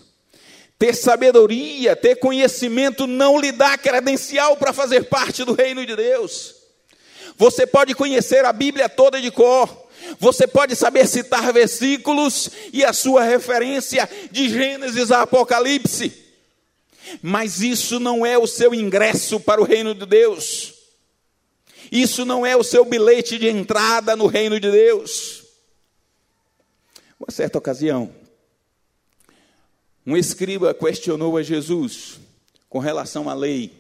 Ter 0.79 0.95
sabedoria, 0.95 1.95
ter 1.95 2.15
conhecimento 2.15 3.05
não 3.05 3.39
lhe 3.39 3.51
dá 3.51 3.77
credencial 3.77 4.57
para 4.57 4.73
fazer 4.73 5.03
parte 5.05 5.43
do 5.43 5.53
reino 5.53 5.85
de 5.85 5.95
Deus. 5.95 6.55
Você 7.37 7.67
pode 7.67 7.93
conhecer 7.93 8.45
a 8.45 8.53
Bíblia 8.53 8.89
toda 8.89 9.21
de 9.21 9.31
cor, 9.31 9.89
você 10.19 10.47
pode 10.47 10.75
saber 10.75 11.07
citar 11.07 11.53
versículos 11.53 12.49
e 12.73 12.83
a 12.83 12.93
sua 12.93 13.23
referência 13.23 14.09
de 14.31 14.49
Gênesis 14.49 15.11
a 15.11 15.21
Apocalipse, 15.21 16.11
mas 17.21 17.61
isso 17.61 17.99
não 17.99 18.25
é 18.25 18.37
o 18.37 18.47
seu 18.47 18.73
ingresso 18.73 19.39
para 19.39 19.61
o 19.61 19.63
reino 19.63 19.93
de 19.93 20.05
Deus, 20.05 20.73
isso 21.91 22.25
não 22.25 22.45
é 22.45 22.55
o 22.55 22.63
seu 22.63 22.85
bilhete 22.85 23.37
de 23.37 23.47
entrada 23.47 24.15
no 24.15 24.25
reino 24.25 24.59
de 24.59 24.71
Deus. 24.71 25.43
Uma 27.19 27.29
certa 27.29 27.57
ocasião, 27.59 28.11
um 30.05 30.17
escriba 30.17 30.73
questionou 30.73 31.37
a 31.37 31.43
Jesus 31.43 32.19
com 32.69 32.79
relação 32.79 33.29
à 33.29 33.33
lei. 33.33 33.71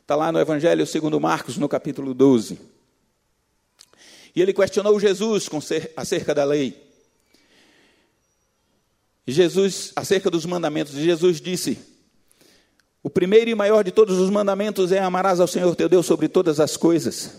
Está 0.00 0.16
lá 0.16 0.32
no 0.32 0.40
Evangelho 0.40 0.86
segundo 0.86 1.20
Marcos, 1.20 1.56
no 1.58 1.68
capítulo 1.68 2.14
12. 2.14 2.58
E 4.34 4.40
ele 4.40 4.52
questionou 4.52 4.98
Jesus 4.98 5.48
acerca 5.96 6.34
da 6.34 6.44
lei. 6.44 6.88
Jesus, 9.26 9.92
acerca 9.94 10.30
dos 10.30 10.46
mandamentos, 10.46 10.94
Jesus 10.94 11.40
disse: 11.40 11.78
O 13.02 13.10
primeiro 13.10 13.50
e 13.50 13.54
maior 13.54 13.84
de 13.84 13.92
todos 13.92 14.18
os 14.18 14.30
mandamentos 14.30 14.90
é 14.90 14.98
amarás 14.98 15.38
ao 15.38 15.46
Senhor 15.46 15.76
teu 15.76 15.88
Deus 15.88 16.06
sobre 16.06 16.28
todas 16.28 16.58
as 16.58 16.76
coisas. 16.76 17.36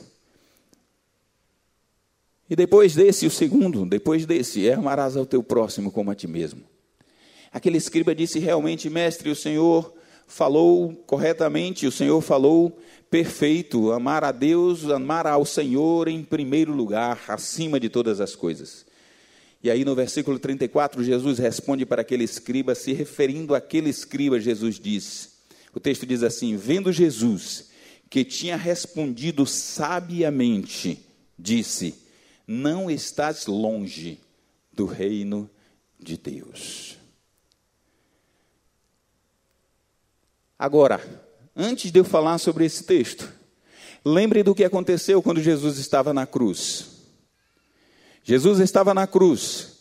E 2.47 2.55
depois 2.55 2.93
desse, 2.93 3.25
o 3.25 3.31
segundo, 3.31 3.85
depois 3.85 4.25
desse, 4.25 4.67
é 4.67 4.73
amarás 4.73 5.17
ao 5.17 5.25
teu 5.25 5.41
próximo 5.41 5.91
como 5.91 6.11
a 6.11 6.15
ti 6.15 6.27
mesmo. 6.27 6.68
Aquele 7.51 7.77
escriba 7.77 8.13
disse: 8.13 8.39
Realmente, 8.39 8.89
mestre, 8.89 9.29
o 9.29 9.35
Senhor 9.35 9.93
falou 10.27 10.93
corretamente, 11.07 11.87
o 11.87 11.91
Senhor 11.91 12.21
falou 12.21 12.77
perfeito. 13.09 13.91
Amar 13.91 14.23
a 14.23 14.31
Deus, 14.31 14.89
amar 14.89 15.25
ao 15.25 15.45
Senhor 15.45 16.07
em 16.07 16.23
primeiro 16.23 16.73
lugar, 16.73 17.23
acima 17.27 17.79
de 17.79 17.89
todas 17.89 18.21
as 18.21 18.35
coisas. 18.35 18.85
E 19.61 19.69
aí 19.69 19.83
no 19.83 19.93
versículo 19.93 20.39
34, 20.39 21.03
Jesus 21.03 21.37
responde 21.37 21.85
para 21.85 22.01
aquele 22.01 22.23
escriba, 22.23 22.73
se 22.75 22.93
referindo 22.93 23.53
àquele 23.53 23.89
escriba, 23.89 24.39
Jesus 24.39 24.79
diz: 24.79 25.39
o 25.73 25.79
texto 25.79 26.05
diz 26.05 26.23
assim: 26.23 26.55
Vendo 26.55 26.91
Jesus 26.91 27.69
que 28.09 28.25
tinha 28.25 28.57
respondido 28.57 29.45
sabiamente, 29.45 31.05
disse: 31.37 31.95
Não 32.47 32.89
estás 32.89 33.45
longe 33.45 34.19
do 34.73 34.85
reino 34.85 35.49
de 35.99 36.17
Deus. 36.17 36.97
Agora, 40.59 41.01
antes 41.55 41.89
de 41.89 41.99
eu 41.99 42.03
falar 42.03 42.37
sobre 42.37 42.65
esse 42.65 42.83
texto, 42.83 43.31
lembre 44.03 44.43
do 44.43 44.53
que 44.53 44.65
aconteceu 44.65 45.21
quando 45.21 45.41
Jesus 45.41 45.77
estava 45.77 46.13
na 46.13 46.27
cruz. 46.27 46.99
Jesus 48.25 48.59
estava 48.59 48.93
na 48.93 49.07
cruz. 49.07 49.79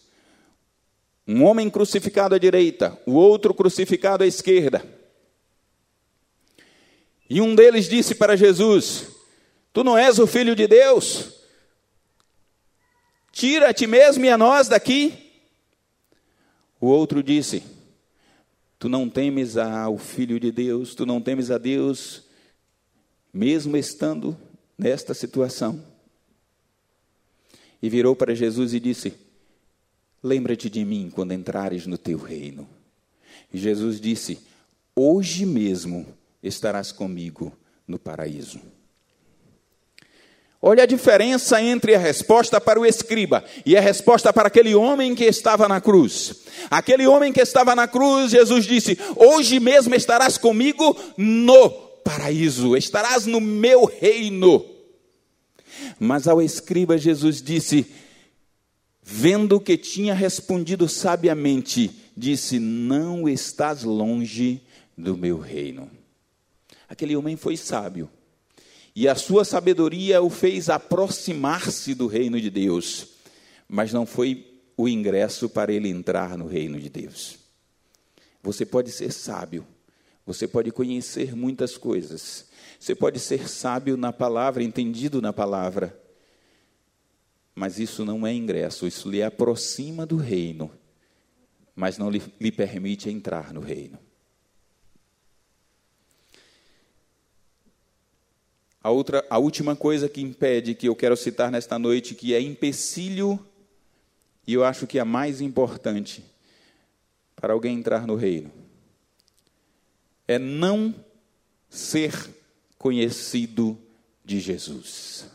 Um 1.27 1.43
homem 1.45 1.69
crucificado 1.69 2.37
à 2.37 2.39
direita, 2.39 2.97
o 3.05 3.15
outro 3.15 3.53
crucificado 3.53 4.23
à 4.23 4.27
esquerda. 4.27 4.85
E 7.29 7.41
um 7.41 7.57
deles 7.57 7.89
disse 7.89 8.15
para 8.15 8.37
Jesus: 8.37 9.09
Tu 9.73 9.83
não 9.83 9.99
és 9.99 10.21
o 10.21 10.29
filho 10.29 10.55
de 10.55 10.69
Deus? 10.69 11.33
Tira 13.33 13.71
a 13.71 13.75
ti 13.75 13.87
mesmo 13.87 14.25
e 14.25 14.31
a 14.31 14.39
nós 14.39 14.69
daqui. 14.69 15.13
O 16.81 16.87
outro 16.87 17.21
disse: 17.21 17.63
Tu 18.79 18.89
não 18.89 19.09
temes 19.09 19.57
ao 19.57 19.99
Filho 19.99 20.39
de 20.39 20.53
Deus, 20.53 20.95
tu 20.95 21.05
não 21.05 21.21
temes 21.21 21.51
a 21.51 21.59
Deus, 21.59 22.23
mesmo 23.33 23.77
estando 23.77 24.37
nesta 24.77 25.15
situação. 25.15 25.83
E 27.83 27.89
virou 27.89 28.15
para 28.15 28.35
Jesus 28.35 28.73
e 28.75 28.81
disse: 28.81 29.15
Lembra-te 30.23 30.71
de 30.71 30.85
mim 30.85 31.11
quando 31.13 31.33
entrares 31.33 31.87
no 31.87 31.99
teu 31.99 32.19
reino. 32.19 32.69
E 33.53 33.59
Jesus 33.59 34.01
disse: 34.01 34.39
Hoje 34.95 35.45
mesmo 35.45 36.07
estarás 36.43 36.93
comigo 36.93 37.53
no 37.87 37.99
paraíso. 37.99 38.61
Olha 40.61 40.83
a 40.83 40.87
diferença 40.87 41.63
entre 41.63 41.95
a 41.95 41.99
resposta 41.99 42.61
para 42.61 42.81
o 42.81 42.85
escriba 42.85 43.45
e 43.65 43.77
a 43.77 43.81
resposta 43.81 44.33
para 44.33 44.49
aquele 44.49 44.75
homem 44.75 45.15
que 45.15 45.25
estava 45.25 45.69
na 45.69 45.81
cruz. 45.81 46.35
Aquele 46.69 47.07
homem 47.07 47.33
que 47.33 47.41
estava 47.41 47.77
na 47.77 47.87
cruz, 47.87 48.33
Jesus 48.33 48.67
disse: 48.67 48.99
Hoje 49.15 49.61
mesmo 49.61 49.95
estarás 49.95 50.37
comigo 50.37 50.97
no 51.17 51.71
paraíso, 52.05 52.77
estarás 52.77 53.25
no 53.25 53.41
meu 53.41 53.85
reino. 53.85 54.65
Mas 56.01 56.27
ao 56.27 56.43
escriba, 56.43 56.99
Jesus 56.99 57.41
disse, 57.41 57.87
vendo 59.01 59.61
que 59.61 59.77
tinha 59.77 60.13
respondido 60.13 60.89
sabiamente, 60.89 61.89
disse: 62.17 62.59
Não 62.59 63.29
estás 63.29 63.85
longe 63.85 64.61
do 64.97 65.17
meu 65.17 65.39
reino. 65.39 65.89
Aquele 66.89 67.15
homem 67.15 67.37
foi 67.37 67.57
sábio 67.57 68.11
e 69.01 69.07
a 69.07 69.15
sua 69.15 69.45
sabedoria 69.45 70.21
o 70.21 70.29
fez 70.29 70.69
aproximar-se 70.69 71.95
do 71.95 72.09
reino 72.09 72.41
de 72.41 72.51
Deus, 72.51 73.07
mas 73.69 73.93
não 73.93 74.05
foi 74.05 74.61
o 74.77 74.89
ingresso 74.89 75.49
para 75.49 75.73
ele 75.73 75.89
entrar 75.89 76.37
no 76.37 76.49
reino 76.49 76.81
de 76.81 76.89
Deus. 76.89 77.39
Você 78.43 78.67
pode 78.67 78.91
ser 78.91 79.13
sábio, 79.13 79.65
você 80.27 80.49
pode 80.49 80.73
conhecer 80.73 81.37
muitas 81.37 81.79
coisas, 81.79 82.47
você 82.77 82.93
pode 82.93 83.21
ser 83.21 83.49
sábio 83.49 83.97
na 83.97 84.13
palavra, 84.13 84.65
entendido 84.65 85.23
na 85.23 85.33
palavra, 85.33 85.97
mas 87.55 87.79
isso 87.79 88.05
não 88.05 88.27
é 88.27 88.35
ingresso, 88.35 88.85
isso 88.85 89.09
lhe 89.09 89.23
aproxima 89.23 90.05
do 90.05 90.17
reino, 90.17 90.73
mas 91.73 91.99
não 91.99 92.11
lhe, 92.11 92.21
lhe 92.41 92.51
permite 92.51 93.09
entrar 93.09 93.55
no 93.55 93.61
reino. 93.61 93.97
A, 98.89 98.91
outra, 98.91 99.23
a 99.29 99.37
última 99.37 99.77
coisa 99.77 100.09
que 100.09 100.23
impede, 100.23 100.75
que 100.75 100.89
eu 100.89 100.97
quero 100.97 101.15
citar 101.15 101.53
nesta 101.53 101.79
noite, 101.79 102.15
que 102.15 102.33
é 102.33 102.41
empecilho, 102.41 103.39
e 104.47 104.55
eu 104.55 104.65
acho 104.65 104.87
que 104.87 104.97
é 104.97 105.03
a 105.03 105.05
mais 105.05 105.43
importante 105.43 106.25
para 107.37 107.53
alguém 107.53 107.77
entrar 107.77 108.07
no 108.07 108.15
reino, 108.15 108.51
é 110.27 110.39
não 110.39 110.95
ser 111.69 112.15
conhecido 112.79 113.79
de 114.25 114.41
Jesus. 114.41 115.27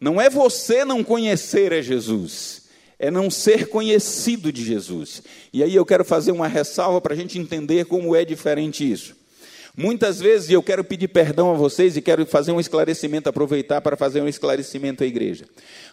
Não 0.00 0.20
é 0.20 0.28
você 0.28 0.84
não 0.84 1.04
conhecer 1.04 1.72
a 1.72 1.80
Jesus, 1.80 2.62
é 2.98 3.12
não 3.12 3.30
ser 3.30 3.68
conhecido 3.68 4.52
de 4.52 4.64
Jesus. 4.64 5.22
E 5.52 5.62
aí 5.62 5.76
eu 5.76 5.86
quero 5.86 6.04
fazer 6.04 6.32
uma 6.32 6.48
ressalva 6.48 7.00
para 7.00 7.14
a 7.14 7.16
gente 7.16 7.38
entender 7.38 7.84
como 7.84 8.16
é 8.16 8.24
diferente 8.24 8.90
isso. 8.90 9.19
Muitas 9.80 10.20
vezes, 10.20 10.50
e 10.50 10.52
eu 10.52 10.62
quero 10.62 10.84
pedir 10.84 11.08
perdão 11.08 11.50
a 11.50 11.54
vocês 11.54 11.96
e 11.96 12.02
quero 12.02 12.26
fazer 12.26 12.52
um 12.52 12.60
esclarecimento, 12.60 13.30
aproveitar 13.30 13.80
para 13.80 13.96
fazer 13.96 14.20
um 14.20 14.28
esclarecimento 14.28 15.02
à 15.02 15.06
igreja. 15.06 15.46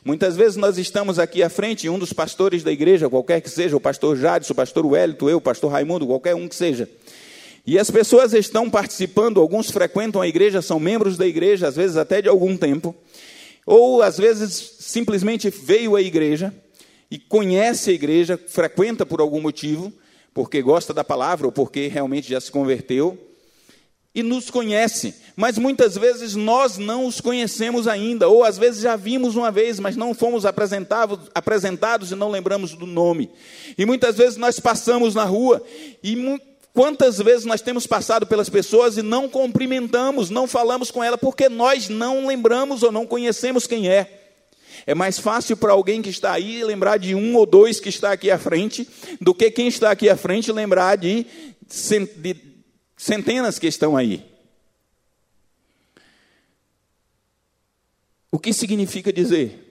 Muitas 0.03 0.35
vezes 0.35 0.57
nós 0.57 0.77
estamos 0.77 1.17
aqui 1.17 1.41
à 1.41 1.49
frente, 1.49 1.87
e 1.87 1.89
um 1.89 1.97
dos 1.97 2.11
pastores 2.11 2.63
da 2.63 2.71
igreja, 2.71 3.09
qualquer 3.09 3.39
que 3.39 3.49
seja, 3.49 3.77
o 3.77 3.79
pastor 3.79 4.17
Jadson, 4.17 4.51
o 4.51 4.55
pastor 4.57 4.85
Wellington, 4.85 5.29
eu, 5.29 5.37
o 5.37 5.41
pastor 5.41 5.71
Raimundo, 5.71 6.05
qualquer 6.05 6.35
um 6.35 6.49
que 6.49 6.55
seja. 6.57 6.89
E 7.65 7.79
as 7.79 7.89
pessoas 7.89 8.33
estão 8.33 8.69
participando, 8.69 9.39
alguns 9.39 9.71
frequentam 9.71 10.21
a 10.21 10.27
igreja, 10.27 10.61
são 10.61 10.81
membros 10.81 11.15
da 11.15 11.25
igreja, 11.25 11.69
às 11.69 11.77
vezes 11.77 11.95
até 11.95 12.21
de 12.21 12.27
algum 12.27 12.57
tempo, 12.57 12.93
ou 13.65 14.01
às 14.01 14.17
vezes 14.17 14.75
simplesmente 14.79 15.49
veio 15.49 15.95
à 15.95 16.01
igreja 16.01 16.53
e 17.09 17.17
conhece 17.17 17.91
a 17.91 17.93
igreja, 17.93 18.37
frequenta 18.47 19.05
por 19.05 19.21
algum 19.21 19.39
motivo, 19.39 19.93
porque 20.33 20.61
gosta 20.61 20.93
da 20.93 21.05
palavra 21.05 21.47
ou 21.47 21.53
porque 21.53 21.87
realmente 21.87 22.29
já 22.29 22.41
se 22.41 22.51
converteu, 22.51 23.17
e 24.17 24.23
nos 24.23 24.49
conhece, 24.49 25.13
mas 25.35 25.59
muitas 25.59 25.95
vezes 25.95 26.33
nós 26.33 26.79
não 26.79 27.05
os 27.05 27.21
conhecemos 27.21 27.87
ainda, 27.87 28.27
ou 28.27 28.43
às 28.43 28.57
vezes 28.57 28.81
já 28.81 28.95
vimos 28.95 29.35
uma 29.35 29.51
vez, 29.51 29.79
mas 29.79 29.95
não 29.95 30.11
fomos 30.11 30.43
apresentados, 30.43 31.29
apresentados 31.35 32.11
e 32.11 32.15
não 32.15 32.31
lembramos 32.31 32.73
do 32.73 32.87
nome. 32.87 33.29
E 33.77 33.85
muitas 33.85 34.17
vezes 34.17 34.35
nós 34.35 34.59
passamos 34.59 35.13
na 35.13 35.23
rua 35.23 35.61
e 36.03 36.41
quantas 36.73 37.19
vezes 37.19 37.45
nós 37.45 37.61
temos 37.61 37.85
passado 37.85 38.25
pelas 38.25 38.49
pessoas 38.49 38.97
e 38.97 39.03
não 39.03 39.29
cumprimentamos, 39.29 40.31
não 40.31 40.47
falamos 40.47 40.89
com 40.89 41.03
ela 41.03 41.15
porque 41.15 41.47
nós 41.47 41.89
não 41.89 42.25
lembramos 42.25 42.81
ou 42.81 42.91
não 42.91 43.05
conhecemos 43.05 43.67
quem 43.67 43.87
é. 43.87 44.23
É 44.87 44.95
mais 44.95 45.19
fácil 45.19 45.55
para 45.55 45.73
alguém 45.73 46.01
que 46.01 46.09
está 46.09 46.33
aí 46.33 46.63
lembrar 46.63 46.97
de 46.97 47.13
um 47.13 47.35
ou 47.35 47.45
dois 47.45 47.79
que 47.79 47.89
está 47.89 48.13
aqui 48.13 48.31
à 48.31 48.39
frente, 48.39 48.89
do 49.21 49.31
que 49.35 49.51
quem 49.51 49.67
está 49.67 49.91
aqui 49.91 50.09
à 50.09 50.17
frente 50.17 50.51
lembrar 50.51 50.95
de, 50.95 51.23
de 52.15 52.46
centenas 52.97 53.59
que 53.59 53.67
estão 53.67 53.95
aí. 53.95 54.25
O 58.31 58.39
que 58.39 58.51
significa 58.51 59.13
dizer? 59.13 59.63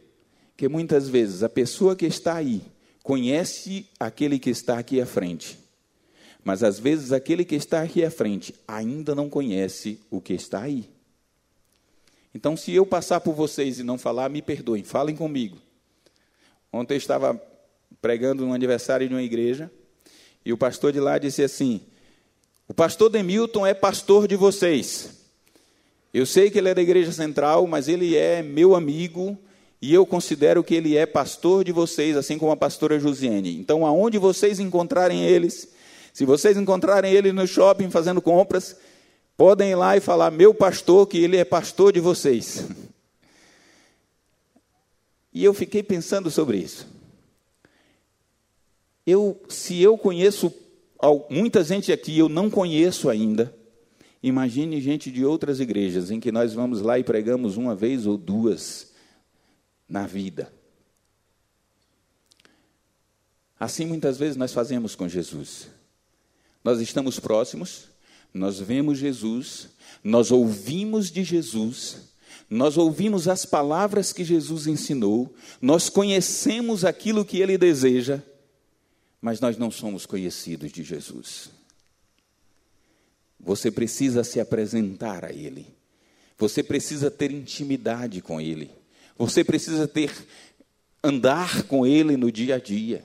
Que 0.57 0.69
muitas 0.69 1.09
vezes 1.09 1.43
a 1.43 1.49
pessoa 1.49 1.97
que 1.97 2.07
está 2.07 2.37
aí 2.37 2.63
conhece 3.03 3.87
aquele 4.01 4.39
que 4.39 4.51
está 4.51 4.79
aqui 4.79 5.01
à 5.01 5.07
frente, 5.07 5.59
mas 6.43 6.63
às 6.63 6.79
vezes 6.79 7.13
aquele 7.13 7.45
que 7.45 7.57
está 7.57 7.83
aqui 7.83 8.05
à 8.05 8.11
frente 8.11 8.55
ainda 8.67 9.15
não 9.15 9.29
conhece 9.29 10.01
o 10.11 10.21
que 10.21 10.33
está 10.33 10.63
aí. 10.63 10.89
Então, 12.35 12.57
se 12.57 12.73
eu 12.73 12.85
passar 12.85 13.21
por 13.21 13.35
vocês 13.35 13.79
e 13.79 13.83
não 13.83 13.97
falar, 13.97 14.29
me 14.29 14.43
perdoem, 14.43 14.85
falem 14.85 15.17
comigo. 15.17 15.59
Ontem 16.73 16.95
eu 16.95 16.99
estava 16.99 17.41
pregando 18.01 18.45
no 18.45 18.53
aniversário 18.53 19.09
de 19.09 19.15
uma 19.15 19.23
igreja 19.23 19.71
e 20.45 20.53
o 20.53 20.59
pastor 20.59 20.93
de 20.93 21.01
lá 21.01 21.19
disse 21.19 21.43
assim: 21.43 21.81
o 22.69 22.75
pastor 22.75 23.09
Demilton 23.11 23.67
é 23.67 23.73
pastor 23.73 24.27
de 24.27 24.37
vocês. 24.37 25.11
Eu 26.13 26.27
sei 26.27 26.51
que 26.51 26.59
ele 26.59 26.69
é 26.71 26.75
da 26.75 26.83
igreja 26.83 27.13
central, 27.13 27.67
mas 27.67 27.89
ele 27.89 28.17
é 28.17 28.43
meu 28.43 28.75
amigo 28.75 29.39
e 29.81 29.93
eu 29.93 30.07
considero 30.07 30.65
que 30.65 30.75
ele 30.75 30.97
é 30.97 31.05
pastor 31.05 31.63
de 31.63 31.73
vocês, 31.73 32.17
assim 32.17 32.39
como 32.39 32.51
a 32.51 32.57
pastora 32.57 32.99
Josiane. 32.99 33.57
Então, 33.57 33.85
aonde 33.87 34.19
vocês 34.19 34.59
encontrarem 34.59 35.25
eles, 35.25 35.69
se 36.13 36.25
vocês 36.25 36.57
encontrarem 36.57 37.13
ele 37.13 37.33
no 37.33 37.47
shopping 37.47 37.91
fazendo 37.91 38.23
compras, 38.23 38.77
podem 39.37 39.71
ir 39.73 39.75
lá 39.75 39.97
e 39.97 40.01
falar: 40.01 40.31
meu 40.31 40.55
pastor, 40.55 41.07
que 41.07 41.19
ele 41.19 41.37
é 41.37 41.45
pastor 41.45 41.93
de 41.93 42.01
vocês. 42.01 42.65
E 45.33 45.45
eu 45.45 45.53
fiquei 45.53 45.83
pensando 45.83 46.31
sobre 46.31 46.57
isso. 46.57 46.87
Eu, 49.07 49.39
se 49.49 49.81
eu 49.81 49.99
conheço 49.99 50.51
muita 51.31 51.63
gente 51.63 51.93
aqui 51.93 52.19
eu 52.19 52.29
não 52.29 52.51
conheço 52.51 53.09
ainda. 53.09 53.55
Imagine 54.23 54.81
gente 54.81 55.11
de 55.11 55.25
outras 55.25 55.61
igrejas 55.61 56.11
em 56.11 56.19
que 56.19 56.33
nós 56.33 56.53
vamos 56.53 56.81
lá 56.81 56.99
e 56.99 57.05
pregamos 57.05 57.57
uma 57.57 57.75
vez 57.75 58.07
ou 58.07 58.17
duas 58.17 58.93
na 59.89 60.07
vida. 60.07 60.53
Assim 63.59 63.87
muitas 63.87 64.19
vezes 64.19 64.37
nós 64.37 64.53
fazemos 64.53 64.95
com 64.95 65.09
Jesus. 65.09 65.69
Nós 66.65 66.81
estamos 66.81 67.21
próximos, 67.21 67.89
nós 68.35 68.59
vemos 68.59 68.99
Jesus, 68.99 69.69
nós 70.03 70.31
ouvimos 70.31 71.11
de 71.11 71.23
Jesus, 71.23 72.11
nós 72.51 72.77
ouvimos 72.77 73.29
as 73.29 73.47
palavras 73.47 74.13
que 74.13 74.25
Jesus 74.25 74.67
ensinou, 74.67 75.35
nós 75.61 75.89
conhecemos 75.89 76.85
aquilo 76.85 77.25
que 77.25 77.41
ele 77.41 77.57
deseja 77.57 78.23
mas 79.21 79.41
nós 79.41 79.57
não 79.57 79.71
somos 79.71 80.07
conhecidos 80.07 80.73
de 80.73 80.83
Jesus. 80.83 81.51
Você 83.39 83.71
precisa 83.71 84.25
se 84.25 84.41
apresentar 84.41 85.25
a 85.25 85.33
Ele. 85.33 85.67
Você 86.39 86.63
precisa 86.63 87.11
ter 87.11 87.31
intimidade 87.31 88.21
com 88.21 88.41
Ele. 88.41 88.71
Você 89.17 89.43
precisa 89.43 89.87
ter 89.89 90.13
andar 91.03 91.63
com 91.65 91.87
Ele 91.87 92.17
no 92.17 92.31
dia 92.31 92.57
a 92.57 92.59
dia 92.59 93.05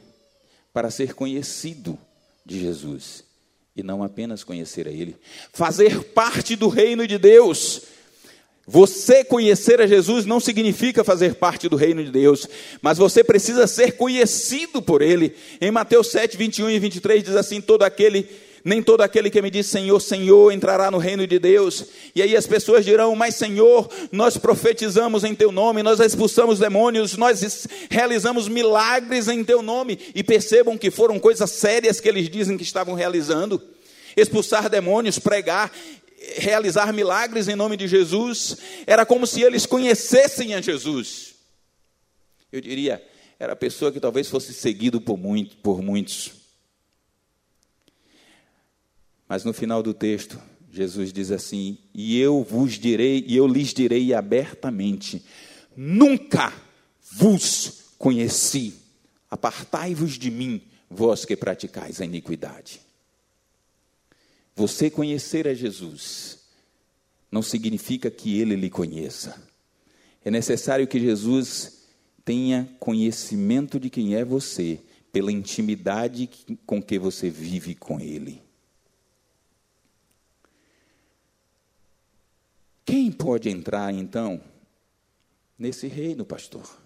para 0.73 0.89
ser 0.89 1.13
conhecido 1.13 1.97
de 2.45 2.59
Jesus 2.59 3.23
e 3.75 3.83
não 3.83 4.03
apenas 4.03 4.43
conhecer 4.43 4.87
a 4.87 4.91
Ele. 4.91 5.15
Fazer 5.53 6.03
parte 6.05 6.55
do 6.55 6.67
reino 6.67 7.07
de 7.07 7.17
Deus 7.17 7.83
você 8.67 9.23
conhecer 9.23 9.81
a 9.81 9.87
Jesus 9.87 10.25
não 10.25 10.39
significa 10.39 11.03
fazer 11.03 11.35
parte 11.35 11.67
do 11.67 11.75
reino 11.75 12.03
de 12.03 12.11
Deus, 12.11 12.47
mas 12.81 12.97
você 12.97 13.23
precisa 13.23 13.65
ser 13.65 13.93
conhecido 13.93 14.81
por 14.81 15.01
Ele. 15.01 15.33
Em 15.59 15.71
Mateus 15.71 16.11
7, 16.11 16.37
21 16.37 16.69
e 16.69 16.79
23 16.79 17.23
diz 17.23 17.35
assim: 17.35 17.59
todo 17.59 17.81
aquele, 17.81 18.29
nem 18.63 18.81
todo 18.83 19.01
aquele 19.01 19.31
que 19.31 19.41
me 19.41 19.49
diz 19.49 19.65
Senhor, 19.65 19.99
Senhor 19.99 20.51
entrará 20.51 20.91
no 20.91 20.99
reino 20.99 21.25
de 21.25 21.39
Deus. 21.39 21.85
E 22.15 22.21
aí 22.21 22.37
as 22.37 22.45
pessoas 22.45 22.85
dirão: 22.85 23.15
Mas 23.15 23.35
Senhor, 23.35 23.89
nós 24.11 24.37
profetizamos 24.37 25.23
em 25.23 25.33
Teu 25.33 25.51
nome, 25.51 25.81
nós 25.81 25.99
expulsamos 25.99 26.59
demônios, 26.59 27.17
nós 27.17 27.67
realizamos 27.89 28.47
milagres 28.47 29.27
em 29.27 29.43
Teu 29.43 29.63
nome. 29.63 29.97
E 30.13 30.23
percebam 30.23 30.77
que 30.77 30.91
foram 30.91 31.17
coisas 31.17 31.49
sérias 31.49 31.99
que 31.99 32.07
eles 32.07 32.29
dizem 32.29 32.57
que 32.57 32.63
estavam 32.63 32.93
realizando 32.93 33.59
expulsar 34.15 34.69
demônios, 34.69 35.19
pregar 35.19 35.71
realizar 36.37 36.93
milagres 36.93 37.47
em 37.47 37.55
nome 37.55 37.75
de 37.75 37.87
Jesus, 37.87 38.57
era 38.85 39.05
como 39.05 39.25
se 39.25 39.41
eles 39.41 39.65
conhecessem 39.65 40.53
a 40.53 40.61
Jesus. 40.61 41.35
Eu 42.51 42.61
diria, 42.61 43.03
era 43.39 43.53
a 43.53 43.55
pessoa 43.55 43.91
que 43.91 43.99
talvez 43.99 44.27
fosse 44.29 44.53
seguido 44.53 45.01
por, 45.01 45.17
muito, 45.17 45.57
por 45.57 45.81
muitos. 45.81 46.33
Mas 49.27 49.43
no 49.43 49.53
final 49.53 49.81
do 49.81 49.93
texto, 49.93 50.39
Jesus 50.71 51.11
diz 51.11 51.31
assim: 51.31 51.77
E 51.93 52.19
eu 52.19 52.43
vos 52.43 52.73
direi, 52.73 53.23
e 53.27 53.37
eu 53.37 53.47
lhes 53.47 53.73
direi 53.73 54.13
abertamente: 54.13 55.23
Nunca 55.75 56.53
vos 57.11 57.93
conheci. 57.97 58.75
Apartai-vos 59.29 60.19
de 60.19 60.29
mim, 60.29 60.61
vós 60.89 61.23
que 61.23 61.37
praticais 61.37 62.01
a 62.01 62.05
iniquidade. 62.05 62.81
Você 64.55 64.89
conhecer 64.89 65.47
a 65.47 65.53
Jesus 65.53 66.39
não 67.31 67.41
significa 67.41 68.11
que 68.11 68.39
ele 68.39 68.55
lhe 68.55 68.69
conheça. 68.69 69.41
É 70.23 70.29
necessário 70.29 70.87
que 70.87 70.99
Jesus 70.99 71.87
tenha 72.23 72.69
conhecimento 72.79 73.79
de 73.79 73.89
quem 73.89 74.15
é 74.15 74.23
você, 74.23 74.79
pela 75.11 75.31
intimidade 75.31 76.29
com 76.65 76.81
que 76.81 76.99
você 76.99 77.29
vive 77.29 77.75
com 77.75 77.99
ele. 77.99 78.41
Quem 82.85 83.11
pode 83.11 83.49
entrar 83.49 83.93
então 83.93 84.41
nesse 85.57 85.87
reino, 85.87 86.25
pastor? 86.25 86.79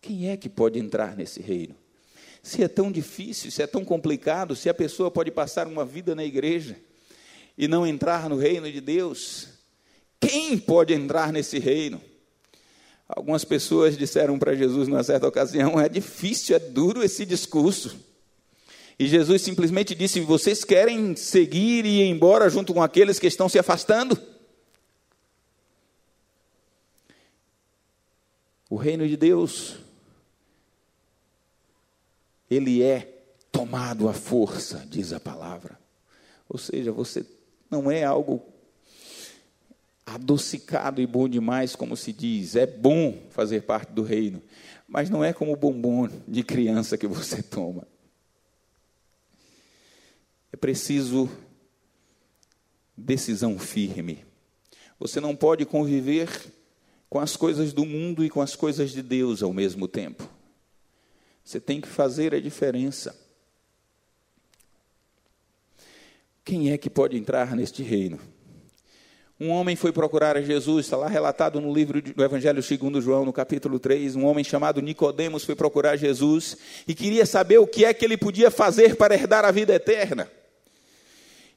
Quem 0.00 0.28
é 0.28 0.36
que 0.36 0.48
pode 0.48 0.78
entrar 0.78 1.16
nesse 1.16 1.40
reino? 1.40 1.74
Se 2.42 2.62
é 2.62 2.68
tão 2.68 2.92
difícil, 2.92 3.50
se 3.50 3.62
é 3.62 3.66
tão 3.66 3.84
complicado, 3.84 4.54
se 4.54 4.68
a 4.68 4.74
pessoa 4.74 5.10
pode 5.10 5.30
passar 5.30 5.66
uma 5.66 5.84
vida 5.84 6.14
na 6.14 6.24
igreja, 6.24 6.76
e 7.56 7.68
não 7.68 7.86
entrar 7.86 8.28
no 8.28 8.36
reino 8.36 8.70
de 8.70 8.80
Deus? 8.80 9.48
Quem 10.20 10.58
pode 10.58 10.92
entrar 10.92 11.32
nesse 11.32 11.58
reino? 11.58 12.00
Algumas 13.08 13.44
pessoas 13.44 13.96
disseram 13.96 14.38
para 14.38 14.54
Jesus 14.54 14.88
numa 14.88 15.02
certa 15.02 15.28
ocasião: 15.28 15.80
é 15.80 15.88
difícil, 15.88 16.56
é 16.56 16.58
duro 16.58 17.02
esse 17.02 17.26
discurso. 17.26 17.96
E 18.98 19.06
Jesus 19.06 19.42
simplesmente 19.42 19.94
disse: 19.94 20.20
Vocês 20.20 20.64
querem 20.64 21.14
seguir 21.16 21.84
e 21.84 22.00
ir 22.00 22.08
embora 22.08 22.48
junto 22.48 22.72
com 22.72 22.82
aqueles 22.82 23.18
que 23.18 23.26
estão 23.26 23.48
se 23.48 23.58
afastando? 23.58 24.20
O 28.70 28.76
reino 28.76 29.06
de 29.06 29.16
Deus, 29.16 29.76
ele 32.50 32.82
é 32.82 33.22
tomado 33.52 34.08
à 34.08 34.12
força, 34.12 34.84
diz 34.88 35.12
a 35.12 35.20
palavra. 35.20 35.78
Ou 36.48 36.58
seja, 36.58 36.90
você 36.90 37.24
não 37.74 37.90
é 37.90 38.04
algo 38.04 38.40
adocicado 40.06 41.02
e 41.02 41.06
bom 41.06 41.28
demais, 41.28 41.74
como 41.74 41.96
se 41.96 42.12
diz. 42.12 42.54
É 42.54 42.66
bom 42.66 43.18
fazer 43.30 43.62
parte 43.62 43.90
do 43.92 44.04
reino, 44.04 44.40
mas 44.86 45.10
não 45.10 45.24
é 45.24 45.32
como 45.32 45.52
o 45.52 45.56
bombom 45.56 46.08
de 46.28 46.44
criança 46.44 46.96
que 46.96 47.06
você 47.06 47.42
toma. 47.44 47.84
É 50.52 50.56
preciso 50.56 51.28
decisão 52.96 53.58
firme. 53.58 54.24
Você 55.00 55.18
não 55.18 55.34
pode 55.34 55.66
conviver 55.66 56.28
com 57.10 57.18
as 57.18 57.36
coisas 57.36 57.72
do 57.72 57.84
mundo 57.84 58.24
e 58.24 58.30
com 58.30 58.40
as 58.40 58.54
coisas 58.54 58.92
de 58.92 59.02
Deus 59.02 59.42
ao 59.42 59.52
mesmo 59.52 59.88
tempo. 59.88 60.30
Você 61.44 61.58
tem 61.58 61.80
que 61.80 61.88
fazer 61.88 62.32
a 62.34 62.40
diferença. 62.40 63.23
Quem 66.44 66.70
é 66.70 66.76
que 66.76 66.90
pode 66.90 67.16
entrar 67.16 67.56
neste 67.56 67.82
reino? 67.82 68.18
Um 69.40 69.48
homem 69.48 69.74
foi 69.74 69.92
procurar 69.92 70.36
a 70.36 70.42
Jesus, 70.42 70.84
está 70.84 70.96
lá 70.96 71.08
relatado 71.08 71.60
no 71.60 71.72
livro 71.72 72.02
do 72.02 72.22
Evangelho 72.22 72.62
segundo 72.62 73.00
João, 73.00 73.24
no 73.24 73.32
capítulo 73.32 73.78
3, 73.78 74.14
um 74.14 74.26
homem 74.26 74.44
chamado 74.44 74.82
Nicodemos 74.82 75.42
foi 75.42 75.56
procurar 75.56 75.96
Jesus 75.96 76.56
e 76.86 76.94
queria 76.94 77.24
saber 77.26 77.58
o 77.58 77.66
que 77.66 77.84
é 77.84 77.94
que 77.94 78.04
ele 78.04 78.16
podia 78.16 78.50
fazer 78.50 78.94
para 78.94 79.14
herdar 79.14 79.44
a 79.44 79.50
vida 79.50 79.74
eterna. 79.74 80.30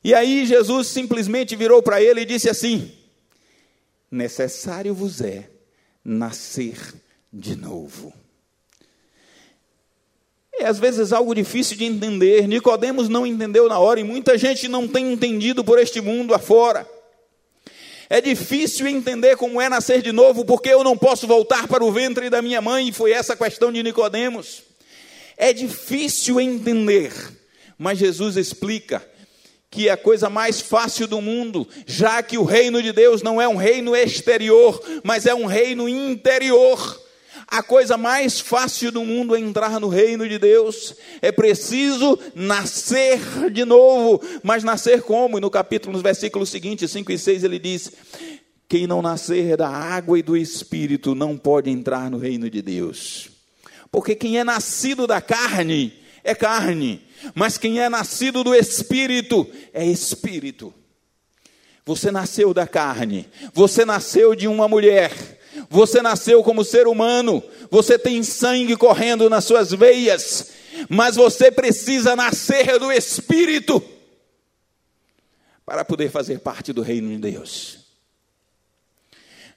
E 0.03 0.13
aí 0.13 0.45
Jesus 0.45 0.88
simplesmente 0.88 1.55
virou 1.55 1.83
para 1.83 2.01
ele 2.01 2.21
e 2.21 2.25
disse 2.25 2.49
assim: 2.49 2.91
Necessário 4.09 4.93
vos 4.93 5.21
é 5.21 5.49
nascer 6.03 6.77
de 7.31 7.55
novo. 7.57 8.13
É 10.59 10.65
às 10.65 10.79
vezes 10.79 11.13
algo 11.13 11.35
difícil 11.35 11.77
de 11.77 11.85
entender. 11.85 12.47
Nicodemos 12.47 13.07
não 13.07 13.25
entendeu 13.25 13.67
na 13.69 13.77
hora 13.79 13.99
e 13.99 14.03
muita 14.03 14.37
gente 14.37 14.67
não 14.67 14.87
tem 14.87 15.13
entendido 15.13 15.63
por 15.63 15.77
este 15.79 16.01
mundo 16.01 16.33
afora. 16.33 16.87
É 18.09 18.21
difícil 18.21 18.87
entender 18.87 19.35
como 19.35 19.61
é 19.61 19.67
nascer 19.67 20.01
de 20.01 20.11
novo, 20.11 20.45
porque 20.45 20.69
eu 20.69 20.83
não 20.83 20.97
posso 20.97 21.27
voltar 21.27 21.67
para 21.67 21.83
o 21.83 21.91
ventre 21.91 22.29
da 22.29 22.41
minha 22.41 22.61
mãe, 22.61 22.87
e 22.87 22.93
foi 22.93 23.11
essa 23.11 23.33
a 23.33 23.37
questão 23.37 23.71
de 23.71 23.83
Nicodemos. 23.83 24.63
É 25.35 25.51
difícil 25.51 26.39
entender, 26.39 27.11
mas 27.77 27.99
Jesus 27.99 28.37
explica 28.37 29.05
que 29.69 29.89
é 29.89 29.91
a 29.91 29.97
coisa 29.97 30.29
mais 30.29 30.61
fácil 30.61 31.05
do 31.05 31.21
mundo, 31.21 31.67
já 31.85 32.23
que 32.23 32.37
o 32.37 32.45
reino 32.45 32.81
de 32.81 32.93
Deus 32.93 33.21
não 33.21 33.41
é 33.41 33.47
um 33.47 33.57
reino 33.57 33.95
exterior, 33.95 34.81
mas 35.03 35.25
é 35.25 35.35
um 35.35 35.45
reino 35.45 35.89
interior. 35.89 37.06
A 37.49 37.63
coisa 37.63 37.97
mais 37.97 38.41
fácil 38.41 38.91
do 38.91 39.05
mundo 39.05 39.33
é 39.33 39.39
entrar 39.39 39.79
no 39.79 39.87
reino 39.87 40.27
de 40.27 40.37
Deus. 40.37 40.93
É 41.21 41.31
preciso 41.31 42.19
nascer 42.35 43.19
de 43.49 43.63
novo. 43.63 44.21
Mas 44.43 44.65
nascer 44.65 45.01
como? 45.01 45.37
E 45.37 45.41
no 45.41 45.49
capítulo, 45.49 45.93
nos 45.93 46.01
versículos 46.01 46.49
seguintes, 46.49 46.91
5 46.91 47.09
e 47.09 47.17
6, 47.17 47.45
ele 47.45 47.57
diz: 47.57 47.91
Quem 48.67 48.85
não 48.85 49.01
nascer 49.01 49.55
da 49.55 49.69
água 49.69 50.19
e 50.19 50.21
do 50.21 50.35
espírito 50.35 51.15
não 51.15 51.37
pode 51.37 51.69
entrar 51.69 52.11
no 52.11 52.17
reino 52.17 52.49
de 52.49 52.61
Deus. 52.61 53.29
Porque 53.89 54.13
quem 54.13 54.37
é 54.37 54.43
nascido 54.43 55.07
da 55.07 55.21
carne 55.21 55.93
é 56.25 56.35
carne, 56.35 57.01
mas 57.33 57.57
quem 57.57 57.79
é 57.79 57.87
nascido 57.87 58.43
do 58.43 58.53
espírito 58.53 59.49
é 59.73 59.85
espírito. 59.85 60.73
Você 61.85 62.11
nasceu 62.11 62.53
da 62.53 62.67
carne, 62.67 63.25
você 63.53 63.85
nasceu 63.85 64.35
de 64.35 64.45
uma 64.45 64.67
mulher 64.67 65.36
você 65.69 66.01
nasceu 66.01 66.43
como 66.43 66.63
ser 66.63 66.87
humano, 66.87 67.43
você 67.69 67.97
tem 67.97 68.23
sangue 68.23 68.75
correndo 68.75 69.29
nas 69.29 69.45
suas 69.45 69.71
veias, 69.71 70.51
mas 70.89 71.15
você 71.15 71.51
precisa 71.51 72.15
nascer 72.15 72.79
do 72.79 72.91
Espírito 72.91 73.83
para 75.65 75.83
poder 75.83 76.09
fazer 76.09 76.39
parte 76.39 76.71
do 76.71 76.81
reino 76.81 77.09
de 77.09 77.17
Deus. 77.17 77.79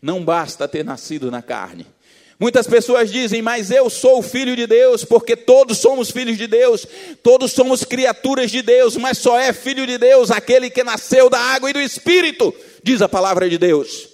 Não 0.02 0.24
basta 0.24 0.66
ter 0.66 0.84
nascido 0.84 1.30
na 1.30 1.42
carne. 1.42 1.86
Muitas 2.38 2.66
pessoas 2.66 3.12
dizem, 3.12 3.42
mas 3.42 3.70
eu 3.70 3.90
sou 3.90 4.22
filho 4.22 4.56
de 4.56 4.66
Deus, 4.66 5.04
porque 5.04 5.36
todos 5.36 5.76
somos 5.76 6.10
filhos 6.10 6.38
de 6.38 6.46
Deus, 6.46 6.86
todos 7.22 7.52
somos 7.52 7.84
criaturas 7.84 8.50
de 8.50 8.62
Deus, 8.62 8.96
mas 8.96 9.18
só 9.18 9.38
é 9.38 9.52
filho 9.52 9.86
de 9.86 9.98
Deus 9.98 10.30
aquele 10.30 10.70
que 10.70 10.82
nasceu 10.82 11.28
da 11.28 11.38
água 11.38 11.68
e 11.68 11.74
do 11.74 11.80
Espírito, 11.80 12.54
diz 12.82 13.02
a 13.02 13.08
palavra 13.08 13.48
de 13.48 13.58
Deus 13.58 14.09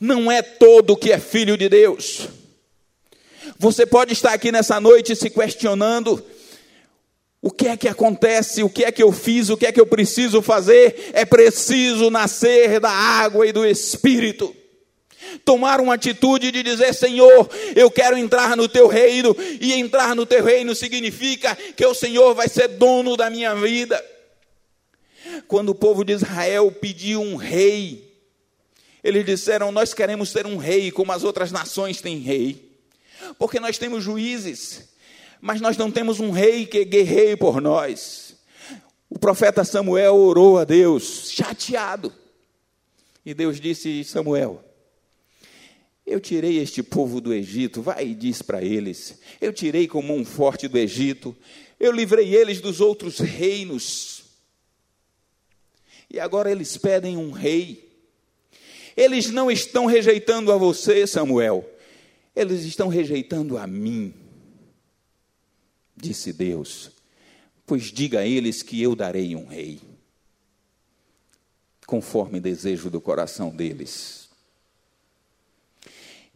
não 0.00 0.30
é 0.30 0.42
todo 0.42 0.96
que 0.96 1.12
é 1.12 1.18
filho 1.18 1.56
de 1.56 1.68
Deus. 1.68 2.28
Você 3.58 3.86
pode 3.86 4.12
estar 4.12 4.32
aqui 4.32 4.50
nessa 4.50 4.80
noite 4.80 5.14
se 5.14 5.30
questionando: 5.30 6.24
o 7.40 7.50
que 7.50 7.68
é 7.68 7.76
que 7.76 7.88
acontece? 7.88 8.62
O 8.62 8.70
que 8.70 8.84
é 8.84 8.90
que 8.90 9.02
eu 9.02 9.12
fiz? 9.12 9.50
O 9.50 9.56
que 9.56 9.66
é 9.66 9.72
que 9.72 9.80
eu 9.80 9.86
preciso 9.86 10.40
fazer? 10.40 11.10
É 11.12 11.24
preciso 11.24 12.10
nascer 12.10 12.80
da 12.80 12.90
água 12.90 13.46
e 13.46 13.52
do 13.52 13.66
Espírito. 13.66 14.54
Tomar 15.44 15.80
uma 15.80 15.94
atitude 15.94 16.50
de 16.50 16.62
dizer: 16.62 16.94
Senhor, 16.94 17.48
eu 17.76 17.90
quero 17.90 18.16
entrar 18.16 18.56
no 18.56 18.68
teu 18.68 18.86
reino, 18.86 19.36
e 19.60 19.74
entrar 19.74 20.14
no 20.14 20.24
teu 20.24 20.42
reino 20.42 20.74
significa 20.74 21.56
que 21.76 21.84
o 21.84 21.94
Senhor 21.94 22.34
vai 22.34 22.48
ser 22.48 22.68
dono 22.68 23.16
da 23.16 23.28
minha 23.28 23.54
vida. 23.54 24.02
Quando 25.48 25.70
o 25.70 25.74
povo 25.74 26.04
de 26.04 26.12
Israel 26.12 26.70
pediu 26.72 27.20
um 27.20 27.36
rei, 27.36 28.03
eles 29.04 29.26
disseram: 29.26 29.70
Nós 29.70 29.92
queremos 29.92 30.32
ter 30.32 30.46
um 30.46 30.56
rei 30.56 30.90
como 30.90 31.12
as 31.12 31.22
outras 31.22 31.52
nações 31.52 32.00
têm 32.00 32.18
rei, 32.18 32.72
porque 33.38 33.60
nós 33.60 33.76
temos 33.76 34.02
juízes, 34.02 34.88
mas 35.42 35.60
nós 35.60 35.76
não 35.76 35.90
temos 35.90 36.18
um 36.18 36.30
rei 36.30 36.64
que 36.64 36.86
guerreie 36.86 37.36
por 37.36 37.60
nós. 37.60 38.34
O 39.10 39.18
profeta 39.18 39.62
Samuel 39.62 40.16
orou 40.16 40.58
a 40.58 40.64
Deus, 40.64 41.30
chateado, 41.30 42.10
e 43.24 43.34
Deus 43.34 43.60
disse: 43.60 44.02
Samuel, 44.04 44.64
eu 46.06 46.18
tirei 46.18 46.58
este 46.58 46.82
povo 46.82 47.20
do 47.20 47.34
Egito, 47.34 47.82
vai 47.82 48.08
e 48.08 48.14
diz 48.14 48.40
para 48.40 48.62
eles: 48.62 49.20
Eu 49.38 49.52
tirei 49.52 49.86
como 49.86 50.14
um 50.14 50.24
forte 50.24 50.66
do 50.66 50.78
Egito, 50.78 51.36
eu 51.78 51.92
livrei 51.92 52.34
eles 52.34 52.58
dos 52.58 52.80
outros 52.80 53.18
reinos, 53.18 54.24
e 56.10 56.18
agora 56.18 56.50
eles 56.50 56.78
pedem 56.78 57.18
um 57.18 57.30
rei. 57.30 57.83
Eles 58.96 59.30
não 59.30 59.50
estão 59.50 59.86
rejeitando 59.86 60.52
a 60.52 60.56
você, 60.56 61.06
Samuel. 61.06 61.68
Eles 62.34 62.64
estão 62.64 62.88
rejeitando 62.88 63.56
a 63.56 63.66
mim, 63.66 64.12
disse 65.96 66.32
Deus. 66.32 66.90
Pois 67.66 67.84
diga 67.84 68.20
a 68.20 68.26
eles 68.26 68.62
que 68.62 68.82
eu 68.82 68.94
darei 68.94 69.34
um 69.34 69.46
rei, 69.46 69.80
conforme 71.86 72.40
desejo 72.40 72.90
do 72.90 73.00
coração 73.00 73.50
deles. 73.50 74.23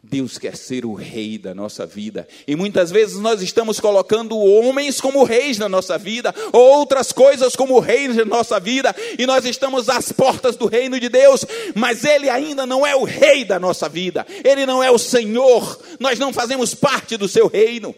Deus 0.02 0.38
quer 0.38 0.56
ser 0.56 0.86
o 0.86 0.94
rei 0.94 1.38
da 1.38 1.54
nossa 1.54 1.84
vida. 1.84 2.26
E 2.46 2.54
muitas 2.54 2.90
vezes 2.90 3.18
nós 3.18 3.42
estamos 3.42 3.80
colocando 3.80 4.38
homens 4.38 5.00
como 5.00 5.24
reis 5.24 5.58
na 5.58 5.68
nossa 5.68 5.98
vida, 5.98 6.34
ou 6.52 6.78
outras 6.78 7.12
coisas 7.12 7.56
como 7.56 7.78
reis 7.80 8.16
na 8.16 8.24
nossa 8.24 8.60
vida, 8.60 8.94
e 9.18 9.26
nós 9.26 9.44
estamos 9.44 9.88
às 9.88 10.12
portas 10.12 10.56
do 10.56 10.66
reino 10.66 10.98
de 11.00 11.08
Deus, 11.08 11.44
mas 11.74 12.04
Ele 12.04 12.30
ainda 12.30 12.64
não 12.64 12.86
é 12.86 12.94
o 12.94 13.04
rei 13.04 13.44
da 13.44 13.58
nossa 13.58 13.88
vida, 13.88 14.26
Ele 14.44 14.64
não 14.64 14.82
é 14.82 14.90
o 14.90 14.98
Senhor, 14.98 15.78
nós 15.98 16.18
não 16.18 16.32
fazemos 16.32 16.74
parte 16.74 17.16
do 17.16 17.28
seu 17.28 17.48
reino. 17.48 17.94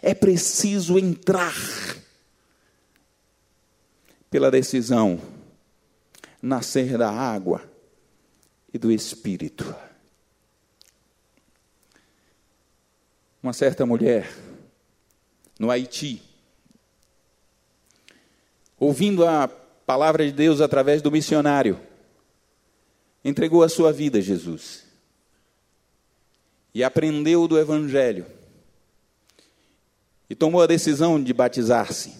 É 0.00 0.14
preciso 0.14 0.96
entrar 0.96 1.54
pela 4.30 4.50
decisão, 4.50 5.20
nascer 6.40 6.96
da 6.96 7.10
água 7.10 7.62
e 8.72 8.78
do 8.78 8.92
Espírito. 8.92 9.74
Uma 13.42 13.52
certa 13.52 13.86
mulher 13.86 14.28
no 15.58 15.70
Haiti, 15.70 16.22
ouvindo 18.78 19.26
a 19.26 19.48
palavra 19.48 20.24
de 20.24 20.32
Deus 20.32 20.60
através 20.60 21.02
do 21.02 21.10
missionário, 21.10 21.80
entregou 23.24 23.62
a 23.62 23.68
sua 23.68 23.92
vida 23.92 24.18
a 24.18 24.20
Jesus 24.20 24.84
e 26.74 26.84
aprendeu 26.84 27.48
do 27.48 27.58
Evangelho 27.58 28.26
e 30.30 30.34
tomou 30.34 30.62
a 30.62 30.66
decisão 30.66 31.22
de 31.22 31.32
batizar-se. 31.32 32.14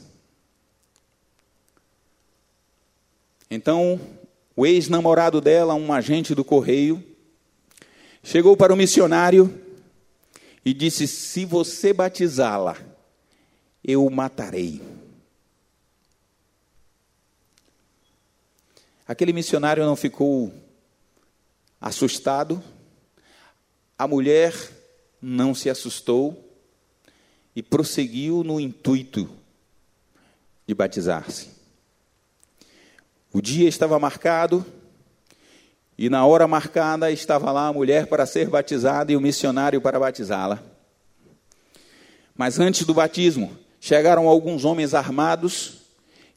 Então, 3.51 4.01
o 4.57 4.67
ex-namorado 4.67 5.41
dela, 5.41 5.75
um 5.75 5.93
agente 5.93 6.35
do 6.35 6.45
correio, 6.45 7.03
chegou 8.23 8.57
para 8.57 8.73
o 8.73 8.77
missionário 8.77 9.68
e 10.65 10.73
disse: 10.75 11.07
Se 11.07 11.45
você 11.45 11.93
batizá-la, 11.93 12.77
eu 13.85 14.05
o 14.05 14.11
matarei. 14.11 14.83
Aquele 19.07 19.33
missionário 19.33 19.87
não 19.87 19.97
ficou 19.97 20.53
assustado, 21.81 22.63
a 23.97 24.07
mulher 24.07 24.55
não 25.21 25.55
se 25.55 25.71
assustou 25.71 26.45
e 27.57 27.63
prosseguiu 27.63 28.45
no 28.45 28.61
intuito 28.61 29.29
de 30.67 30.75
batizar-se. 30.75 31.49
O 33.33 33.41
dia 33.41 33.69
estava 33.69 33.99
marcado, 33.99 34.65
E 35.99 36.09
na 36.09 36.25
hora 36.25 36.47
marcada 36.47 37.11
estava 37.11 37.51
lá 37.51 37.67
a 37.67 37.73
mulher 37.73 38.07
para 38.07 38.25
ser 38.25 38.49
batizada 38.49 39.11
e 39.11 39.17
o 39.17 39.21
missionário 39.21 39.81
para 39.81 39.99
batizá-la. 39.99 40.63
Mas 42.37 42.61
antes 42.61 42.87
do 42.87 42.95
batismo, 42.95 43.59
chegaram 43.81 44.29
alguns 44.29 44.65
homens 44.65 44.95
armados 44.95 45.79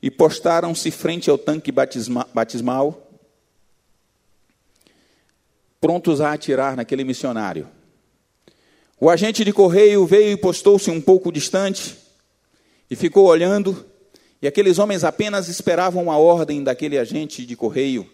e 0.01 0.09
postaram-se 0.09 0.89
frente 0.89 1.30
ao 1.30 1.38
tanque 1.38 1.72
batismal, 1.72 3.07
prontos 5.80 6.22
a 6.22 6.34
atirar 6.34 6.76
naquele 6.76 7.03
missionário. 7.03 7.68
O 8.99 9.12
agente 9.12 9.45
de 9.45 9.53
correio 9.53 10.07
veio 10.07 10.32
e 10.32 10.38
postou-se 10.38 10.89
um 10.89 10.99
pouco 10.99 11.32
distante 11.32 11.95
e 12.89 12.95
ficou 12.95 13.28
olhando, 13.28 13.86
e 14.41 14.47
aqueles 14.47 14.80
homens 14.80 15.03
apenas 15.03 15.47
esperavam 15.47 16.09
a 16.09 16.18
ordem 16.18 16.64
daquele 16.64 16.97
agente 16.97 17.45
de 17.45 17.55
correio 17.55 18.09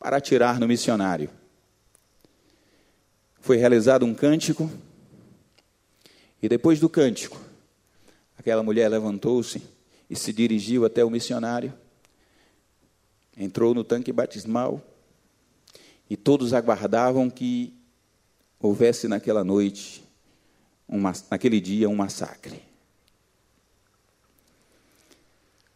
para 0.00 0.16
atirar 0.16 0.58
no 0.58 0.66
missionário. 0.66 1.30
Foi 3.38 3.58
realizado 3.58 4.06
um 4.06 4.14
cântico, 4.14 4.70
e 6.42 6.48
depois 6.48 6.80
do 6.80 6.88
cântico, 6.88 7.38
aquela 8.38 8.62
mulher 8.62 8.88
levantou-se 8.88 9.62
e 10.08 10.16
se 10.16 10.32
dirigiu 10.32 10.86
até 10.86 11.04
o 11.04 11.10
missionário, 11.10 11.72
entrou 13.36 13.74
no 13.74 13.84
tanque 13.84 14.10
batismal, 14.10 14.82
e 16.08 16.16
todos 16.16 16.54
aguardavam 16.54 17.28
que 17.28 17.72
houvesse 18.58 19.06
naquela 19.06 19.44
noite, 19.44 20.02
naquele 21.30 21.60
dia, 21.60 21.88
um 21.88 21.94
massacre. 21.94 22.62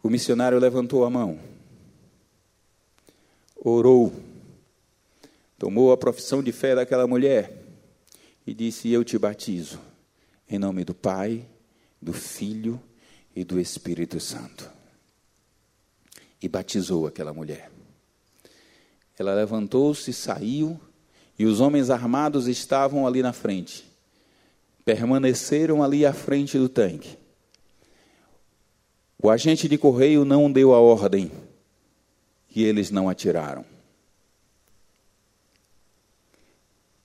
O 0.02 0.08
missionário 0.08 0.58
levantou 0.58 1.04
a 1.04 1.10
mão 1.10 1.53
orou, 3.64 4.12
tomou 5.58 5.90
a 5.90 5.96
profissão 5.96 6.42
de 6.42 6.52
fé 6.52 6.74
daquela 6.74 7.06
mulher 7.06 7.64
e 8.46 8.52
disse: 8.52 8.90
Eu 8.90 9.02
te 9.02 9.18
batizo, 9.18 9.80
em 10.48 10.58
nome 10.58 10.84
do 10.84 10.94
Pai, 10.94 11.46
do 12.00 12.12
Filho 12.12 12.80
e 13.34 13.42
do 13.42 13.58
Espírito 13.58 14.20
Santo. 14.20 14.70
E 16.42 16.48
batizou 16.48 17.06
aquela 17.06 17.32
mulher. 17.32 17.70
Ela 19.18 19.34
levantou-se, 19.34 20.12
saiu, 20.12 20.78
e 21.38 21.46
os 21.46 21.60
homens 21.60 21.88
armados 21.88 22.46
estavam 22.46 23.06
ali 23.06 23.22
na 23.22 23.32
frente. 23.32 23.90
Permaneceram 24.84 25.82
ali 25.82 26.04
à 26.04 26.12
frente 26.12 26.58
do 26.58 26.68
tanque. 26.68 27.16
O 29.18 29.30
agente 29.30 29.66
de 29.66 29.78
correio 29.78 30.22
não 30.22 30.52
deu 30.52 30.74
a 30.74 30.80
ordem 30.80 31.30
que 32.54 32.62
eles 32.62 32.88
não 32.88 33.08
atiraram. 33.08 33.64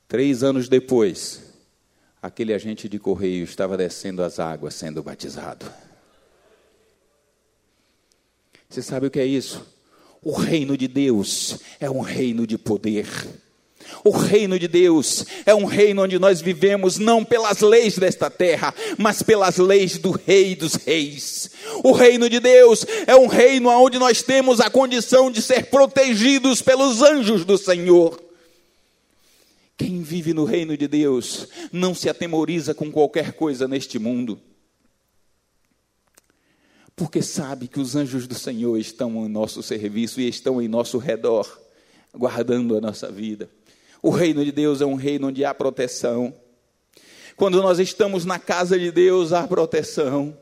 Três 0.07 0.43
anos 0.43 0.69
depois, 0.69 1.41
aquele 2.21 2.53
agente 2.53 2.87
de 2.87 2.99
correio 2.99 3.45
estava 3.45 3.75
descendo 3.75 4.21
as 4.21 4.37
águas 4.37 4.75
sendo 4.75 5.01
batizado. 5.01 5.65
Você 8.69 8.83
sabe 8.83 9.07
o 9.07 9.09
que 9.09 9.19
é 9.19 9.25
isso? 9.25 9.65
O 10.21 10.33
reino 10.33 10.77
de 10.77 10.87
Deus 10.87 11.57
é 11.79 11.89
um 11.89 12.01
reino 12.01 12.45
de 12.45 12.55
poder. 12.55 13.07
O 14.03 14.11
reino 14.11 14.57
de 14.57 14.67
Deus 14.67 15.25
é 15.45 15.53
um 15.53 15.65
reino 15.65 16.03
onde 16.03 16.17
nós 16.17 16.41
vivemos 16.41 16.97
não 16.97 17.23
pelas 17.23 17.61
leis 17.61 17.97
desta 17.97 18.29
terra, 18.29 18.73
mas 18.97 19.21
pelas 19.21 19.57
leis 19.57 19.97
do 19.97 20.11
Rei 20.11 20.55
dos 20.55 20.75
Reis. 20.75 21.51
O 21.83 21.91
reino 21.91 22.29
de 22.29 22.39
Deus 22.39 22.85
é 23.05 23.15
um 23.15 23.27
reino 23.27 23.69
onde 23.69 23.99
nós 23.99 24.23
temos 24.23 24.59
a 24.59 24.69
condição 24.69 25.31
de 25.31 25.41
ser 25.41 25.65
protegidos 25.65 26.61
pelos 26.61 27.01
anjos 27.01 27.45
do 27.45 27.57
Senhor. 27.57 28.19
Quem 29.77 30.01
vive 30.01 30.33
no 30.33 30.43
reino 30.43 30.75
de 30.75 30.89
Deus 30.89 31.47
não 31.71 31.95
se 31.95 32.09
atemoriza 32.09 32.73
com 32.73 32.91
qualquer 32.91 33.31
coisa 33.31 33.65
neste 33.65 33.97
mundo, 33.97 34.37
porque 36.97 37.21
sabe 37.21 37.65
que 37.69 37.79
os 37.79 37.95
anjos 37.95 38.27
do 38.27 38.35
Senhor 38.35 38.77
estão 38.77 39.25
em 39.25 39.29
nosso 39.29 39.63
serviço 39.63 40.19
e 40.19 40.27
estão 40.27 40.61
em 40.61 40.67
nosso 40.67 40.97
redor, 40.97 41.47
guardando 42.13 42.75
a 42.75 42.81
nossa 42.81 43.09
vida. 43.09 43.49
O 44.01 44.09
reino 44.09 44.43
de 44.43 44.51
Deus 44.51 44.81
é 44.81 44.85
um 44.85 44.95
reino 44.95 45.27
onde 45.27 45.43
há 45.43 45.53
proteção. 45.53 46.33
Quando 47.35 47.61
nós 47.61 47.79
estamos 47.79 48.25
na 48.25 48.39
casa 48.39 48.77
de 48.77 48.91
Deus, 48.91 49.33
há 49.33 49.47
proteção. 49.47 50.37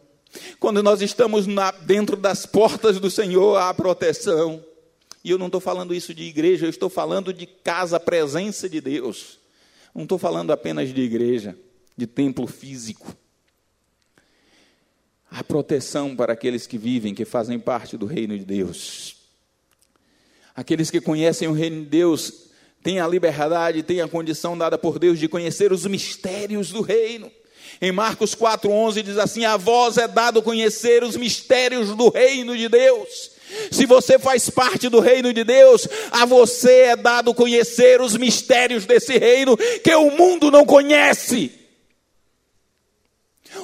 Quando 0.59 0.83
nós 0.83 1.01
estamos 1.01 1.47
na, 1.47 1.71
dentro 1.71 2.15
das 2.15 2.45
portas 2.45 2.99
do 2.99 3.09
Senhor, 3.09 3.57
há 3.57 3.73
proteção. 3.73 4.63
E 5.23 5.31
eu 5.31 5.37
não 5.37 5.47
estou 5.47 5.61
falando 5.61 5.93
isso 5.93 6.13
de 6.13 6.23
igreja, 6.23 6.65
eu 6.65 6.69
estou 6.69 6.89
falando 6.89 7.33
de 7.33 7.45
casa, 7.45 7.99
presença 7.99 8.69
de 8.69 8.79
Deus. 8.79 9.39
Não 9.93 10.03
estou 10.03 10.17
falando 10.17 10.51
apenas 10.51 10.93
de 10.93 11.01
igreja, 11.01 11.57
de 11.95 12.05
templo 12.05 12.45
físico. 12.47 13.15
Há 15.29 15.43
proteção 15.43 16.15
para 16.15 16.33
aqueles 16.33 16.65
que 16.65 16.77
vivem, 16.77 17.13
que 17.13 17.25
fazem 17.25 17.59
parte 17.59 17.97
do 17.97 18.05
reino 18.05 18.37
de 18.37 18.45
Deus. 18.45 19.17
Aqueles 20.55 20.89
que 20.89 21.01
conhecem 21.01 21.47
o 21.47 21.53
reino 21.53 21.83
de 21.83 21.89
Deus 21.89 22.46
tem 22.83 22.99
a 22.99 23.07
liberdade, 23.07 23.83
tem 23.83 24.01
a 24.01 24.07
condição 24.07 24.57
dada 24.57 24.77
por 24.77 24.99
Deus 24.99 25.19
de 25.19 25.27
conhecer 25.27 25.71
os 25.71 25.85
mistérios 25.85 26.71
do 26.71 26.81
reino. 26.81 27.31
Em 27.81 27.91
Marcos 27.91 28.33
4,11 28.33 29.03
diz 29.03 29.17
assim: 29.17 29.45
A 29.45 29.57
vós 29.57 29.97
é 29.97 30.07
dado 30.07 30.41
conhecer 30.41 31.03
os 31.03 31.15
mistérios 31.15 31.95
do 31.95 32.09
reino 32.09 32.57
de 32.57 32.67
Deus. 32.69 33.31
Se 33.71 33.85
você 33.85 34.19
faz 34.19 34.49
parte 34.49 34.89
do 34.89 34.99
reino 34.99 35.33
de 35.33 35.43
Deus, 35.43 35.87
a 36.11 36.25
você 36.25 36.81
é 36.81 36.95
dado 36.95 37.33
conhecer 37.33 38.01
os 38.01 38.17
mistérios 38.17 38.85
desse 38.85 39.17
reino 39.17 39.55
que 39.57 39.93
o 39.95 40.11
mundo 40.11 40.51
não 40.51 40.65
conhece. 40.65 41.51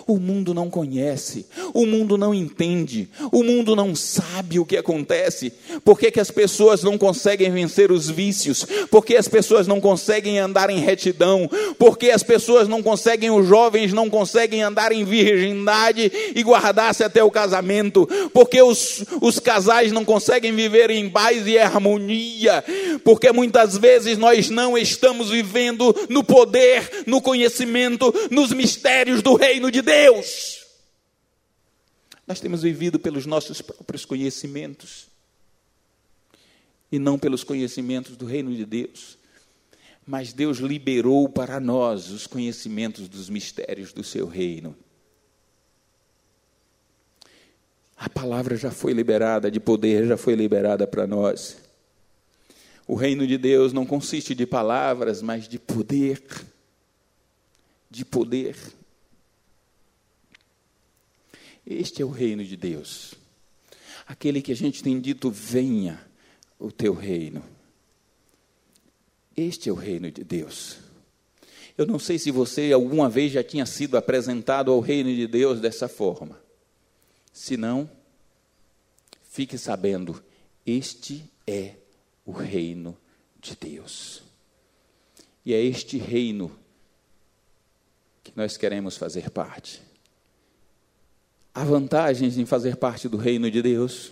O 0.06 0.18
mundo 0.18 0.54
não 0.54 0.70
conhece, 0.70 1.46
o 1.74 1.86
mundo 1.86 2.18
não 2.18 2.34
entende, 2.34 3.10
o 3.32 3.44
mundo 3.44 3.76
não 3.76 3.96
sabe 3.96 4.60
o 4.60 4.66
que 4.66 4.78
acontece. 4.78 5.54
Por 5.84 5.98
que, 6.00 6.12
que 6.12 6.20
as 6.20 6.32
pessoas 6.32 6.84
não 6.84 6.98
conseguem 6.98 7.52
vencer 7.52 7.92
os 7.92 8.10
vícios? 8.10 8.66
Por 8.90 9.06
que 9.06 9.16
as 9.16 9.28
pessoas 9.28 9.68
não 9.68 9.80
conseguem 9.80 10.40
andar 10.40 10.70
em 10.70 10.80
retidão? 10.80 11.50
Por 11.78 11.98
que 11.98 12.12
as 12.12 12.24
pessoas 12.24 12.68
não 12.68 12.82
conseguem, 12.82 13.30
os 13.32 13.48
jovens 13.48 13.94
não 13.94 14.10
conseguem 14.10 14.64
andar 14.64 14.92
em 14.92 15.04
virgindade 15.04 16.12
e 16.36 16.44
guardar-se 16.44 17.04
até 17.04 17.24
o 17.24 17.32
casamento? 17.32 18.08
Porque 18.34 18.62
os, 18.62 19.04
os 19.22 19.40
casais 19.40 19.92
não 19.92 20.04
conseguem 20.04 20.54
viver 20.54 20.90
em 20.90 21.10
paz 21.10 21.46
e 21.48 21.58
harmonia? 21.58 22.64
Porque 23.04 23.32
muitas 23.32 23.78
vezes 23.78 24.18
nós 24.18 24.50
não 24.50 24.78
estamos 24.78 25.30
vivendo 25.30 25.96
no 26.10 26.24
poder, 26.24 27.04
no 27.06 27.22
conhecimento, 27.22 28.14
nos 28.30 28.52
mistérios 28.52 29.22
do 29.22 29.36
reino 29.36 29.70
de 29.70 29.82
Deus. 29.84 30.66
Nós 32.26 32.40
temos 32.40 32.64
vivido 32.64 32.98
pelos 32.98 33.26
nossos 33.26 33.62
próprios 33.62 34.06
conhecimentos 34.06 35.08
e 36.92 36.98
não 36.98 37.20
pelos 37.20 37.44
conhecimentos 37.44 38.16
do 38.16 38.26
reino 38.26 38.56
de 38.56 38.66
Deus. 38.66 39.18
Mas 40.06 40.34
Deus 40.34 40.58
liberou 40.58 41.30
para 41.30 41.60
nós 41.60 42.10
os 42.10 42.28
conhecimentos 42.28 43.08
dos 43.08 43.30
mistérios 43.30 43.94
do 43.94 44.04
seu 44.04 44.28
reino. 44.28 44.76
A 47.96 48.10
palavra 48.10 48.58
já 48.58 48.70
foi 48.70 48.92
liberada, 48.92 49.50
de 49.50 49.60
poder 49.60 50.06
já 50.06 50.18
foi 50.18 50.36
liberada 50.36 50.86
para 50.86 51.08
nós. 51.08 51.58
O 52.86 52.96
reino 52.96 53.26
de 53.26 53.38
Deus 53.38 53.72
não 53.72 53.86
consiste 53.86 54.36
de 54.36 54.46
palavras, 54.46 55.22
mas 55.22 55.48
de 55.48 55.58
poder. 55.58 56.22
De 57.90 58.04
poder. 58.04 58.58
Este 61.66 62.02
é 62.02 62.06
o 62.06 62.10
reino 62.10 62.44
de 62.44 62.58
Deus. 62.58 63.14
Aquele 64.06 64.42
que 64.42 64.52
a 64.52 64.56
gente 64.56 64.84
tem 64.84 65.00
dito: 65.00 65.32
venha 65.32 66.00
o 66.60 66.72
teu 66.72 66.94
reino. 66.94 67.44
Este 69.36 69.70
é 69.70 69.72
o 69.72 69.76
reino 69.76 70.12
de 70.12 70.24
Deus. 70.24 70.78
Eu 71.78 71.88
não 71.88 71.98
sei 71.98 72.20
se 72.20 72.30
você 72.30 72.72
alguma 72.72 73.10
vez 73.10 73.32
já 73.32 73.44
tinha 73.44 73.66
sido 73.66 73.98
apresentado 73.98 74.72
ao 74.72 74.80
reino 74.80 75.14
de 75.14 75.26
Deus 75.26 75.60
dessa 75.60 75.88
forma. 75.88 76.40
Se 77.32 77.58
não, 77.58 77.90
fique 79.24 79.58
sabendo: 79.58 80.24
este 80.66 81.30
é 81.48 81.76
o 82.26 82.32
reino 82.32 82.98
de 83.40 83.56
Deus. 83.56 84.22
E 85.46 85.54
é 85.54 85.62
este 85.62 85.98
reino 85.98 86.58
que 88.24 88.32
nós 88.36 88.56
queremos 88.56 88.96
fazer 88.96 89.30
parte. 89.30 89.82
Há 91.54 91.64
vantagens 91.64 92.38
em 92.38 92.46
fazer 92.46 92.78
parte 92.78 93.08
do 93.08 93.16
reino 93.16 93.52
de 93.52 93.62
Deus. 93.62 94.12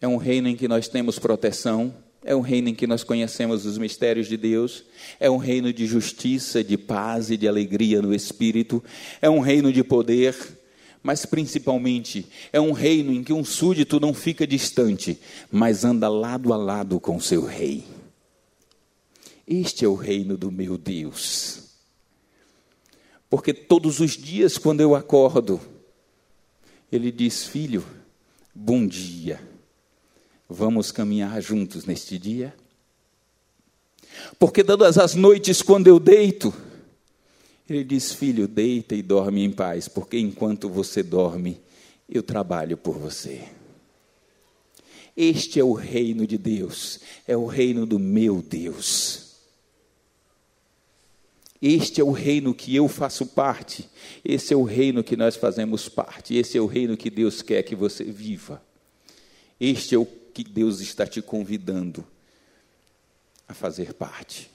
É 0.00 0.06
um 0.06 0.16
reino 0.16 0.48
em 0.48 0.56
que 0.56 0.68
nós 0.68 0.86
temos 0.86 1.18
proteção, 1.18 1.94
é 2.24 2.36
um 2.36 2.40
reino 2.40 2.68
em 2.68 2.74
que 2.74 2.86
nós 2.86 3.02
conhecemos 3.02 3.64
os 3.64 3.78
mistérios 3.78 4.28
de 4.28 4.36
Deus, 4.36 4.84
é 5.18 5.30
um 5.30 5.38
reino 5.38 5.72
de 5.72 5.86
justiça, 5.86 6.62
de 6.62 6.76
paz 6.76 7.30
e 7.30 7.36
de 7.36 7.48
alegria 7.48 8.02
no 8.02 8.14
espírito, 8.14 8.82
é 9.20 9.30
um 9.30 9.40
reino 9.40 9.72
de 9.72 9.82
poder, 9.82 10.36
mas 11.02 11.24
principalmente 11.24 12.26
é 12.52 12.60
um 12.60 12.72
reino 12.72 13.12
em 13.12 13.24
que 13.24 13.32
um 13.32 13.44
súdito 13.44 13.98
não 13.98 14.12
fica 14.12 14.46
distante, 14.46 15.18
mas 15.50 15.84
anda 15.84 16.08
lado 16.08 16.52
a 16.52 16.56
lado 16.56 17.00
com 17.00 17.18
seu 17.18 17.44
rei. 17.44 17.84
Este 19.46 19.84
é 19.84 19.88
o 19.88 19.94
reino 19.94 20.36
do 20.36 20.50
meu 20.50 20.76
Deus. 20.76 21.61
Porque 23.32 23.54
todos 23.54 23.98
os 23.98 24.10
dias, 24.10 24.58
quando 24.58 24.82
eu 24.82 24.94
acordo, 24.94 25.58
ele 26.92 27.10
diz: 27.10 27.46
Filho, 27.46 27.82
bom 28.54 28.86
dia. 28.86 29.40
Vamos 30.46 30.92
caminhar 30.92 31.40
juntos 31.40 31.86
neste 31.86 32.18
dia? 32.18 32.54
Porque 34.38 34.62
todas 34.62 34.98
as 34.98 35.14
noites, 35.14 35.62
quando 35.62 35.86
eu 35.86 35.98
deito, 35.98 36.52
ele 37.66 37.82
diz: 37.82 38.12
Filho, 38.12 38.46
deita 38.46 38.94
e 38.94 39.00
dorme 39.00 39.42
em 39.42 39.50
paz, 39.50 39.88
porque 39.88 40.18
enquanto 40.18 40.68
você 40.68 41.02
dorme, 41.02 41.58
eu 42.06 42.22
trabalho 42.22 42.76
por 42.76 42.98
você. 42.98 43.48
Este 45.16 45.58
é 45.58 45.64
o 45.64 45.72
reino 45.72 46.26
de 46.26 46.36
Deus, 46.36 47.00
é 47.26 47.34
o 47.34 47.46
reino 47.46 47.86
do 47.86 47.98
meu 47.98 48.42
Deus. 48.42 49.21
Este 51.62 52.00
é 52.00 52.04
o 52.04 52.10
reino 52.10 52.52
que 52.52 52.74
eu 52.74 52.88
faço 52.88 53.24
parte, 53.24 53.88
esse 54.24 54.52
é 54.52 54.56
o 54.56 54.64
reino 54.64 55.04
que 55.04 55.16
nós 55.16 55.36
fazemos 55.36 55.88
parte, 55.88 56.34
esse 56.34 56.58
é 56.58 56.60
o 56.60 56.66
reino 56.66 56.96
que 56.96 57.08
Deus 57.08 57.40
quer 57.40 57.62
que 57.62 57.76
você 57.76 58.02
viva. 58.02 58.60
Este 59.60 59.94
é 59.94 59.98
o 59.98 60.04
que 60.04 60.42
Deus 60.42 60.80
está 60.80 61.06
te 61.06 61.22
convidando 61.22 62.04
a 63.46 63.54
fazer 63.54 63.94
parte. 63.94 64.50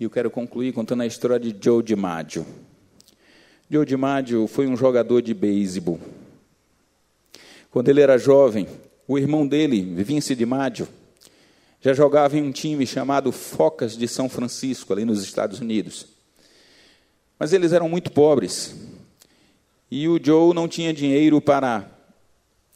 E 0.00 0.02
eu 0.02 0.10
quero 0.10 0.32
concluir 0.32 0.72
contando 0.72 1.02
a 1.02 1.06
história 1.06 1.38
de 1.38 1.54
Joe 1.64 1.80
DiMaggio. 1.80 2.44
Joe 3.70 3.86
DiMaggio 3.86 4.48
foi 4.48 4.66
um 4.66 4.76
jogador 4.76 5.22
de 5.22 5.32
beisebol. 5.32 6.00
Quando 7.70 7.88
ele 7.88 8.00
era 8.00 8.18
jovem, 8.18 8.66
o 9.06 9.16
irmão 9.16 9.46
dele, 9.46 9.80
Vince 10.02 10.34
DiMaggio, 10.34 10.88
já 11.82 11.92
jogava 11.92 12.38
em 12.38 12.42
um 12.42 12.52
time 12.52 12.86
chamado 12.86 13.32
Focas 13.32 13.96
de 13.96 14.06
São 14.06 14.28
Francisco, 14.28 14.92
ali 14.92 15.04
nos 15.04 15.20
Estados 15.22 15.58
Unidos. 15.58 16.06
Mas 17.36 17.52
eles 17.52 17.72
eram 17.72 17.88
muito 17.88 18.12
pobres. 18.12 18.76
E 19.90 20.08
o 20.08 20.18
Joe 20.24 20.54
não 20.54 20.68
tinha 20.68 20.94
dinheiro 20.94 21.40
para 21.40 21.90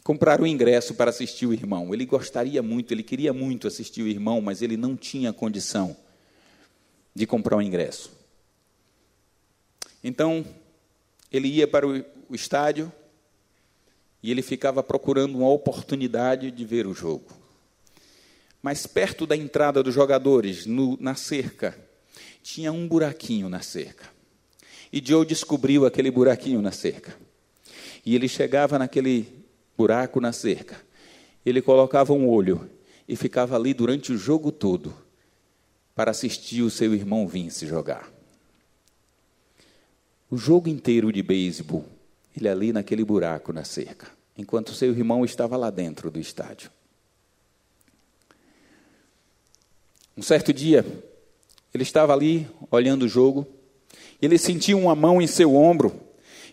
comprar 0.02 0.40
o 0.40 0.46
ingresso 0.46 0.92
para 0.92 1.11
assistir 1.11 1.46
o 1.46 1.52
irmão. 1.52 1.94
Ele 1.94 2.04
gostaria 2.04 2.61
muito, 2.62 2.92
ele 2.92 3.04
queria 3.04 3.32
muito 3.32 3.68
assistir 3.68 4.02
o 4.02 4.09
irmão, 4.09 4.40
mas 4.40 4.61
ele 4.61 4.76
não 4.76 4.96
tinha 4.96 5.32
condição 5.32 5.96
de 7.14 7.26
comprar 7.26 7.57
o 7.57 7.62
ingresso. 7.62 8.11
Então, 10.02 10.44
ele 11.30 11.46
ia 11.46 11.68
para 11.68 11.86
o 11.86 12.04
estádio 12.32 12.92
e 14.20 14.32
ele 14.32 14.42
ficava 14.42 14.82
procurando 14.82 15.38
uma 15.38 15.48
oportunidade 15.48 16.50
de 16.50 16.64
ver 16.64 16.88
o 16.88 16.92
jogo. 16.92 17.45
Mas 18.62 18.86
perto 18.86 19.26
da 19.26 19.36
entrada 19.36 19.82
dos 19.82 19.94
jogadores, 19.94 20.66
no, 20.66 20.96
na 21.00 21.14
cerca, 21.14 21.78
tinha 22.42 22.72
um 22.72 22.86
buraquinho 22.86 23.48
na 23.48 23.61
cerca. 23.61 24.09
E 24.92 25.02
Joe 25.04 25.26
descobriu 25.26 25.84
aquele 25.84 26.11
buraquinho 26.11 26.62
na 26.62 26.72
cerca. 26.72 27.16
E 28.04 28.14
ele 28.14 28.28
chegava 28.28 28.78
naquele 28.78 29.44
buraco 29.76 30.20
na 30.20 30.32
cerca. 30.32 30.80
Ele 31.44 31.61
colocava 31.61 32.12
um 32.12 32.28
olho 32.28 32.70
e 33.09 33.14
ficava 33.14 33.57
ali 33.57 33.74
durante 33.74 34.12
o 34.12 34.16
jogo 34.16 34.50
todo 34.50 34.94
para 35.94 36.11
assistir 36.11 36.62
o 36.62 36.70
seu 36.70 36.94
irmão 36.94 37.26
Vince 37.26 37.66
jogar. 37.66 38.12
O 40.30 40.36
jogo 40.36 40.68
inteiro 40.68 41.12
de 41.12 41.22
beisebol, 41.22 41.84
ele 42.36 42.48
ali 42.48 42.72
naquele 42.72 43.04
buraco 43.04 43.52
na 43.52 43.64
cerca, 43.64 44.09
enquanto 44.36 44.74
seu 44.74 44.90
irmão 44.90 45.24
estava 45.24 45.57
lá 45.57 45.70
dentro 45.70 46.11
do 46.11 46.18
estádio. 46.18 46.70
Um 50.16 50.22
certo 50.22 50.52
dia, 50.52 50.84
ele 51.74 51.82
estava 51.82 52.12
ali 52.12 52.48
olhando 52.70 53.04
o 53.04 53.08
jogo, 53.08 53.46
ele 54.20 54.38
sentiu 54.38 54.78
uma 54.78 54.94
mão 54.94 55.20
em 55.20 55.26
seu 55.26 55.54
ombro. 55.54 55.92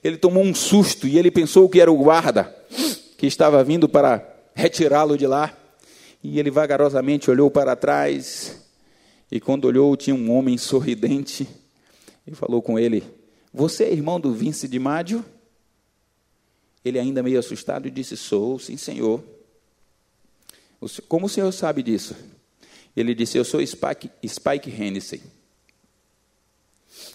Ele 0.04 0.18
tomou 0.18 0.44
um 0.44 0.54
susto 0.54 1.08
e 1.08 1.18
ele 1.18 1.32
pensou 1.32 1.70
que 1.70 1.80
era 1.80 1.92
o 1.92 1.98
guarda 1.98 2.54
que 3.18 3.26
estava 3.26 3.64
vindo 3.64 3.88
para 3.88 4.22
retirá-lo 4.54 5.18
de 5.18 5.26
lá. 5.26 5.58
E 6.22 6.40
ele 6.40 6.52
vagarosamente 6.52 7.32
olhou 7.32 7.50
para 7.50 7.76
trás 7.76 8.64
e 9.34 9.40
quando 9.40 9.66
olhou, 9.66 9.98
tinha 9.98 10.16
um 10.16 10.32
homem 10.32 10.60
sorridente 10.60 11.48
e 12.28 12.36
falou 12.36 12.62
com 12.62 12.78
ele: 12.78 13.04
Você 13.52 13.86
é 13.86 13.92
irmão 13.92 14.20
do 14.20 14.32
Vince 14.32 14.68
de 14.68 14.78
Mádio? 14.78 15.26
Ele, 16.86 17.00
ainda 17.00 17.24
meio 17.24 17.40
assustado, 17.40 17.90
disse: 17.90 18.16
Sou, 18.16 18.60
sim, 18.60 18.78
senhor. 18.78 19.24
Como 21.08 21.26
o 21.26 21.30
senhor 21.30 21.52
sabe 21.52 21.82
disso? 21.82 22.16
Ele 22.96 23.16
disse: 23.16 23.38
Eu 23.38 23.44
sou 23.44 23.66
Spike, 23.66 24.10
Spike 24.28 24.70
Hennessy. 24.70 25.24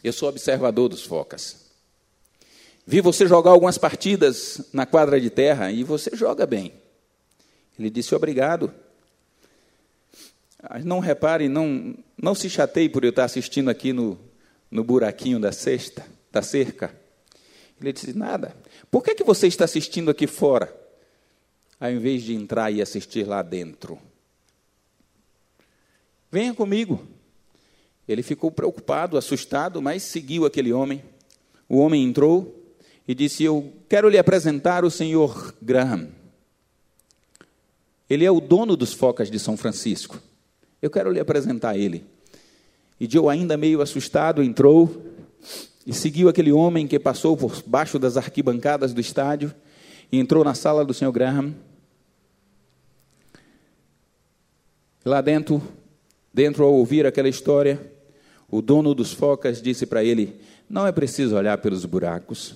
Eu 0.03 0.13
sou 0.13 0.29
observador 0.29 0.89
dos 0.89 1.05
focas. 1.05 1.69
Vi 2.87 3.01
você 3.01 3.27
jogar 3.27 3.51
algumas 3.51 3.77
partidas 3.79 4.63
na 4.73 4.87
quadra 4.87 5.21
de 5.21 5.31
terra 5.31 5.71
e 5.71 5.85
você 5.85 6.11
joga 6.15 6.47
bem. 6.47 6.73
Ele 7.79 7.91
disse: 7.91 8.15
Obrigado. 8.15 8.73
Não 10.85 10.99
repare, 10.99 11.49
não, 11.49 11.95
não 12.21 12.35
se 12.35 12.51
chateie 12.51 12.89
por 12.89 13.05
eu 13.05 13.11
estar 13.11 13.25
assistindo 13.25 13.69
aqui 13.71 13.93
no, 13.93 14.19
no 14.69 14.83
buraquinho 14.83 15.39
da 15.39 15.53
cesta, 15.53 16.05
da 16.33 16.43
cerca. 16.43 16.93
Ele 17.81 17.93
disse: 17.93 18.13
Nada. 18.13 18.57
Por 18.91 19.05
que, 19.05 19.15
que 19.15 19.23
você 19.23 19.47
está 19.47 19.65
assistindo 19.65 20.11
aqui 20.11 20.27
fora, 20.27 20.75
ao 21.79 21.91
invés 21.91 22.23
de 22.23 22.35
entrar 22.35 22.71
e 22.73 22.83
assistir 22.83 23.25
lá 23.27 23.43
dentro? 23.43 23.99
Venha 26.31 26.55
comigo. 26.55 27.07
Ele 28.07 28.23
ficou 28.23 28.51
preocupado, 28.51 29.19
assustado, 29.19 29.83
mas 29.83 30.03
seguiu 30.03 30.47
aquele 30.47 30.73
homem. 30.73 31.03
O 31.69 31.79
homem 31.79 32.05
entrou 32.05 32.73
e 33.07 33.15
disse: 33.15 33.45
Eu 33.45 33.73
quero 33.89 34.09
lhe 34.09 34.19
apresentar 34.19 34.85
o 34.85 34.91
senhor 34.91 35.55
Graham. 35.61 36.09
Ele 38.09 38.25
é 38.25 38.31
o 38.31 38.41
dono 38.41 38.77
dos 38.77 38.95
focas 38.95 39.31
de 39.31 39.39
São 39.39 39.57
Francisco. 39.57 40.21
Eu 40.81 40.91
quero 40.91 41.13
lhe 41.13 41.21
apresentar 41.21 41.77
ele. 41.77 42.07
E 42.99 43.09
Joe, 43.11 43.29
ainda 43.29 43.57
meio 43.57 43.83
assustado, 43.83 44.43
entrou 44.43 45.05
e 45.87 45.93
seguiu 45.93 46.29
aquele 46.29 46.53
homem 46.53 46.87
que 46.87 46.99
passou 46.99 47.37
por 47.37 47.63
baixo 47.67 47.99
das 47.99 48.17
arquibancadas 48.17 48.93
do 48.93 49.01
estádio 49.01 49.55
e 50.11 50.19
entrou 50.19 50.43
na 50.43 50.55
sala 50.55 50.85
do 50.85 50.95
Sr. 50.95 51.13
Graham. 51.13 51.55
Lá 55.05 55.21
dentro, 55.21 55.63
dentro 56.39 56.63
ao 56.63 56.73
ouvir 56.73 57.05
aquela 57.05 57.29
história, 57.29 57.81
o 58.49 58.63
dono 58.63 58.95
dos 58.95 59.13
focas 59.13 59.61
disse 59.61 59.85
para 59.85 60.05
ele: 60.05 60.41
Não 60.71 60.87
é 60.87 60.93
preciso 60.93 61.35
olhar 61.35 61.59
pelos 61.59 61.85
buracos. 61.85 62.55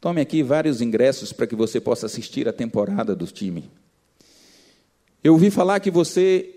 Tome 0.00 0.22
aqui 0.22 0.42
vários 0.42 0.80
ingressos 0.80 1.30
para 1.30 1.46
que 1.46 1.54
você 1.54 1.78
possa 1.78 2.06
assistir 2.06 2.48
a 2.48 2.52
temporada 2.52 3.14
do 3.14 3.26
time. 3.26 3.70
Eu 5.22 5.34
ouvi 5.34 5.50
falar 5.50 5.80
que 5.80 5.90
você 5.90 6.48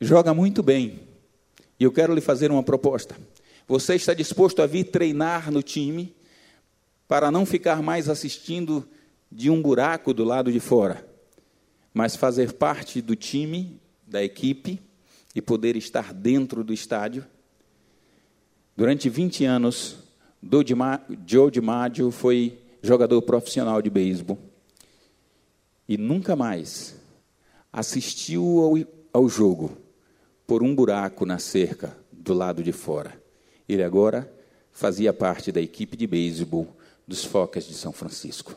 joga 0.00 0.32
muito 0.32 0.62
bem. 0.62 1.00
E 1.78 1.84
eu 1.84 1.92
quero 1.92 2.14
lhe 2.14 2.22
fazer 2.22 2.50
uma 2.50 2.62
proposta. 2.62 3.14
Você 3.68 3.94
está 3.94 4.14
disposto 4.14 4.62
a 4.62 4.66
vir 4.66 4.84
treinar 4.84 5.50
no 5.50 5.62
time 5.62 6.14
para 7.06 7.30
não 7.30 7.44
ficar 7.44 7.82
mais 7.82 8.08
assistindo 8.08 8.88
de 9.30 9.50
um 9.50 9.60
buraco 9.60 10.14
do 10.14 10.24
lado 10.24 10.50
de 10.50 10.60
fora, 10.60 11.06
mas 11.92 12.16
fazer 12.16 12.54
parte 12.54 13.02
do 13.02 13.14
time, 13.14 13.78
da 14.06 14.24
equipe 14.24 14.80
e 15.34 15.40
poder 15.40 15.76
estar 15.76 16.12
dentro 16.12 16.62
do 16.62 16.72
estádio? 16.72 17.26
Durante 18.76 19.08
20 19.08 19.44
anos, 19.44 19.98
Joe 21.26 21.50
DiMaggio 21.50 22.10
foi 22.10 22.58
jogador 22.82 23.22
profissional 23.22 23.80
de 23.80 23.88
beisebol 23.88 24.38
e 25.88 25.96
nunca 25.96 26.34
mais 26.34 26.96
assistiu 27.72 28.60
ao, 28.60 29.22
ao 29.22 29.28
jogo 29.28 29.76
por 30.46 30.62
um 30.62 30.74
buraco 30.74 31.24
na 31.24 31.38
cerca 31.38 31.96
do 32.10 32.34
lado 32.34 32.62
de 32.62 32.72
fora. 32.72 33.20
Ele 33.68 33.82
agora 33.82 34.30
fazia 34.72 35.12
parte 35.12 35.52
da 35.52 35.60
equipe 35.60 35.96
de 35.96 36.06
beisebol 36.06 36.76
dos 37.06 37.24
Focas 37.24 37.64
de 37.64 37.74
São 37.74 37.92
Francisco. 37.92 38.54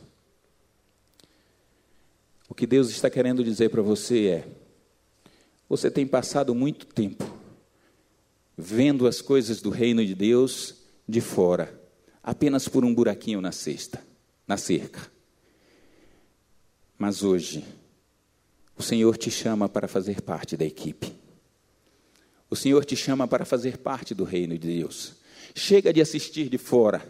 O 2.47 2.53
que 2.53 2.65
Deus 2.67 2.89
está 2.89 3.09
querendo 3.09 3.43
dizer 3.43 3.69
para 3.69 3.82
você 3.82 4.28
é: 4.28 4.47
você 5.68 5.89
tem 5.89 6.05
passado 6.05 6.53
muito 6.53 6.86
tempo 6.86 7.36
vendo 8.57 9.07
as 9.07 9.22
coisas 9.22 9.61
do 9.61 9.70
reino 9.70 10.05
de 10.05 10.16
Deus 10.16 10.76
de 11.07 11.22
fora, 11.22 11.80
apenas 12.24 12.68
por 12.68 12.86
um 12.86 12.93
buraquinho 12.93 13.41
na 13.41 13.51
cesta, 13.51 14.01
na 14.47 14.57
cerca. 14.57 15.11
Mas 16.97 17.24
hoje, 17.24 17.66
o 18.78 18.84
Senhor 18.84 19.18
te 19.18 19.30
chama 19.30 19.68
para 19.68 19.88
fazer 19.88 20.22
parte 20.22 20.55
da 20.55 20.66
equipe. 20.66 21.13
O 22.49 22.55
Senhor 22.55 22.86
te 22.86 22.95
chama 22.95 23.28
para 23.28 23.43
fazer 23.43 23.78
parte 23.78 24.13
do 24.13 24.24
reino 24.24 24.57
de 24.57 24.68
Deus. 24.68 25.16
Chega 25.53 25.91
de 25.91 25.99
assistir 25.99 26.47
de 26.47 26.57
fora. 26.57 27.03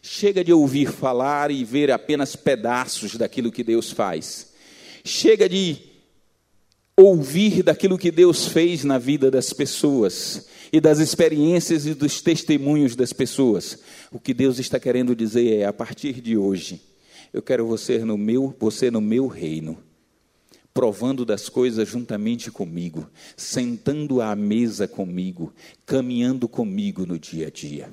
Chega 0.00 0.44
de 0.44 0.52
ouvir 0.52 0.90
falar 0.90 1.50
e 1.50 1.64
ver 1.64 1.90
apenas 1.90 2.36
pedaços 2.36 3.16
daquilo 3.16 3.50
que 3.50 3.64
Deus 3.64 3.90
faz. 3.90 4.52
Chega 5.04 5.48
de 5.48 5.95
ouvir 6.96 7.62
daquilo 7.62 7.98
que 7.98 8.10
Deus 8.10 8.46
fez 8.46 8.82
na 8.82 8.98
vida 8.98 9.30
das 9.30 9.52
pessoas 9.52 10.48
e 10.72 10.80
das 10.80 10.98
experiências 10.98 11.84
e 11.84 11.94
dos 11.94 12.22
testemunhos 12.22 12.96
das 12.96 13.12
pessoas. 13.12 13.78
O 14.10 14.18
que 14.18 14.32
Deus 14.32 14.58
está 14.58 14.80
querendo 14.80 15.14
dizer 15.14 15.58
é: 15.58 15.64
a 15.66 15.72
partir 15.72 16.20
de 16.20 16.36
hoje, 16.36 16.80
eu 17.32 17.42
quero 17.42 17.66
você 17.66 17.98
no 17.98 18.16
meu, 18.16 18.54
você 18.58 18.90
no 18.90 19.00
meu 19.00 19.26
reino, 19.26 19.78
provando 20.72 21.24
das 21.24 21.48
coisas 21.48 21.86
juntamente 21.86 22.50
comigo, 22.50 23.08
sentando 23.36 24.22
à 24.22 24.34
mesa 24.34 24.88
comigo, 24.88 25.52
caminhando 25.84 26.48
comigo 26.48 27.04
no 27.04 27.18
dia 27.18 27.48
a 27.48 27.50
dia. 27.50 27.92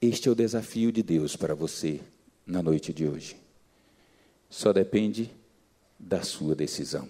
Este 0.00 0.28
é 0.28 0.32
o 0.32 0.34
desafio 0.34 0.92
de 0.92 1.02
Deus 1.02 1.34
para 1.34 1.54
você 1.54 2.00
na 2.46 2.62
noite 2.62 2.92
de 2.92 3.06
hoje. 3.06 3.47
Só 4.48 4.72
depende 4.72 5.30
da 5.98 6.22
sua 6.22 6.54
decisão. 6.54 7.08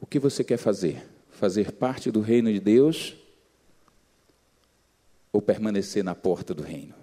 O 0.00 0.06
que 0.06 0.18
você 0.18 0.42
quer 0.42 0.56
fazer? 0.56 1.06
Fazer 1.30 1.72
parte 1.72 2.10
do 2.10 2.20
reino 2.20 2.52
de 2.52 2.60
Deus 2.60 3.16
ou 5.32 5.40
permanecer 5.40 6.02
na 6.02 6.14
porta 6.14 6.52
do 6.52 6.62
reino? 6.62 6.99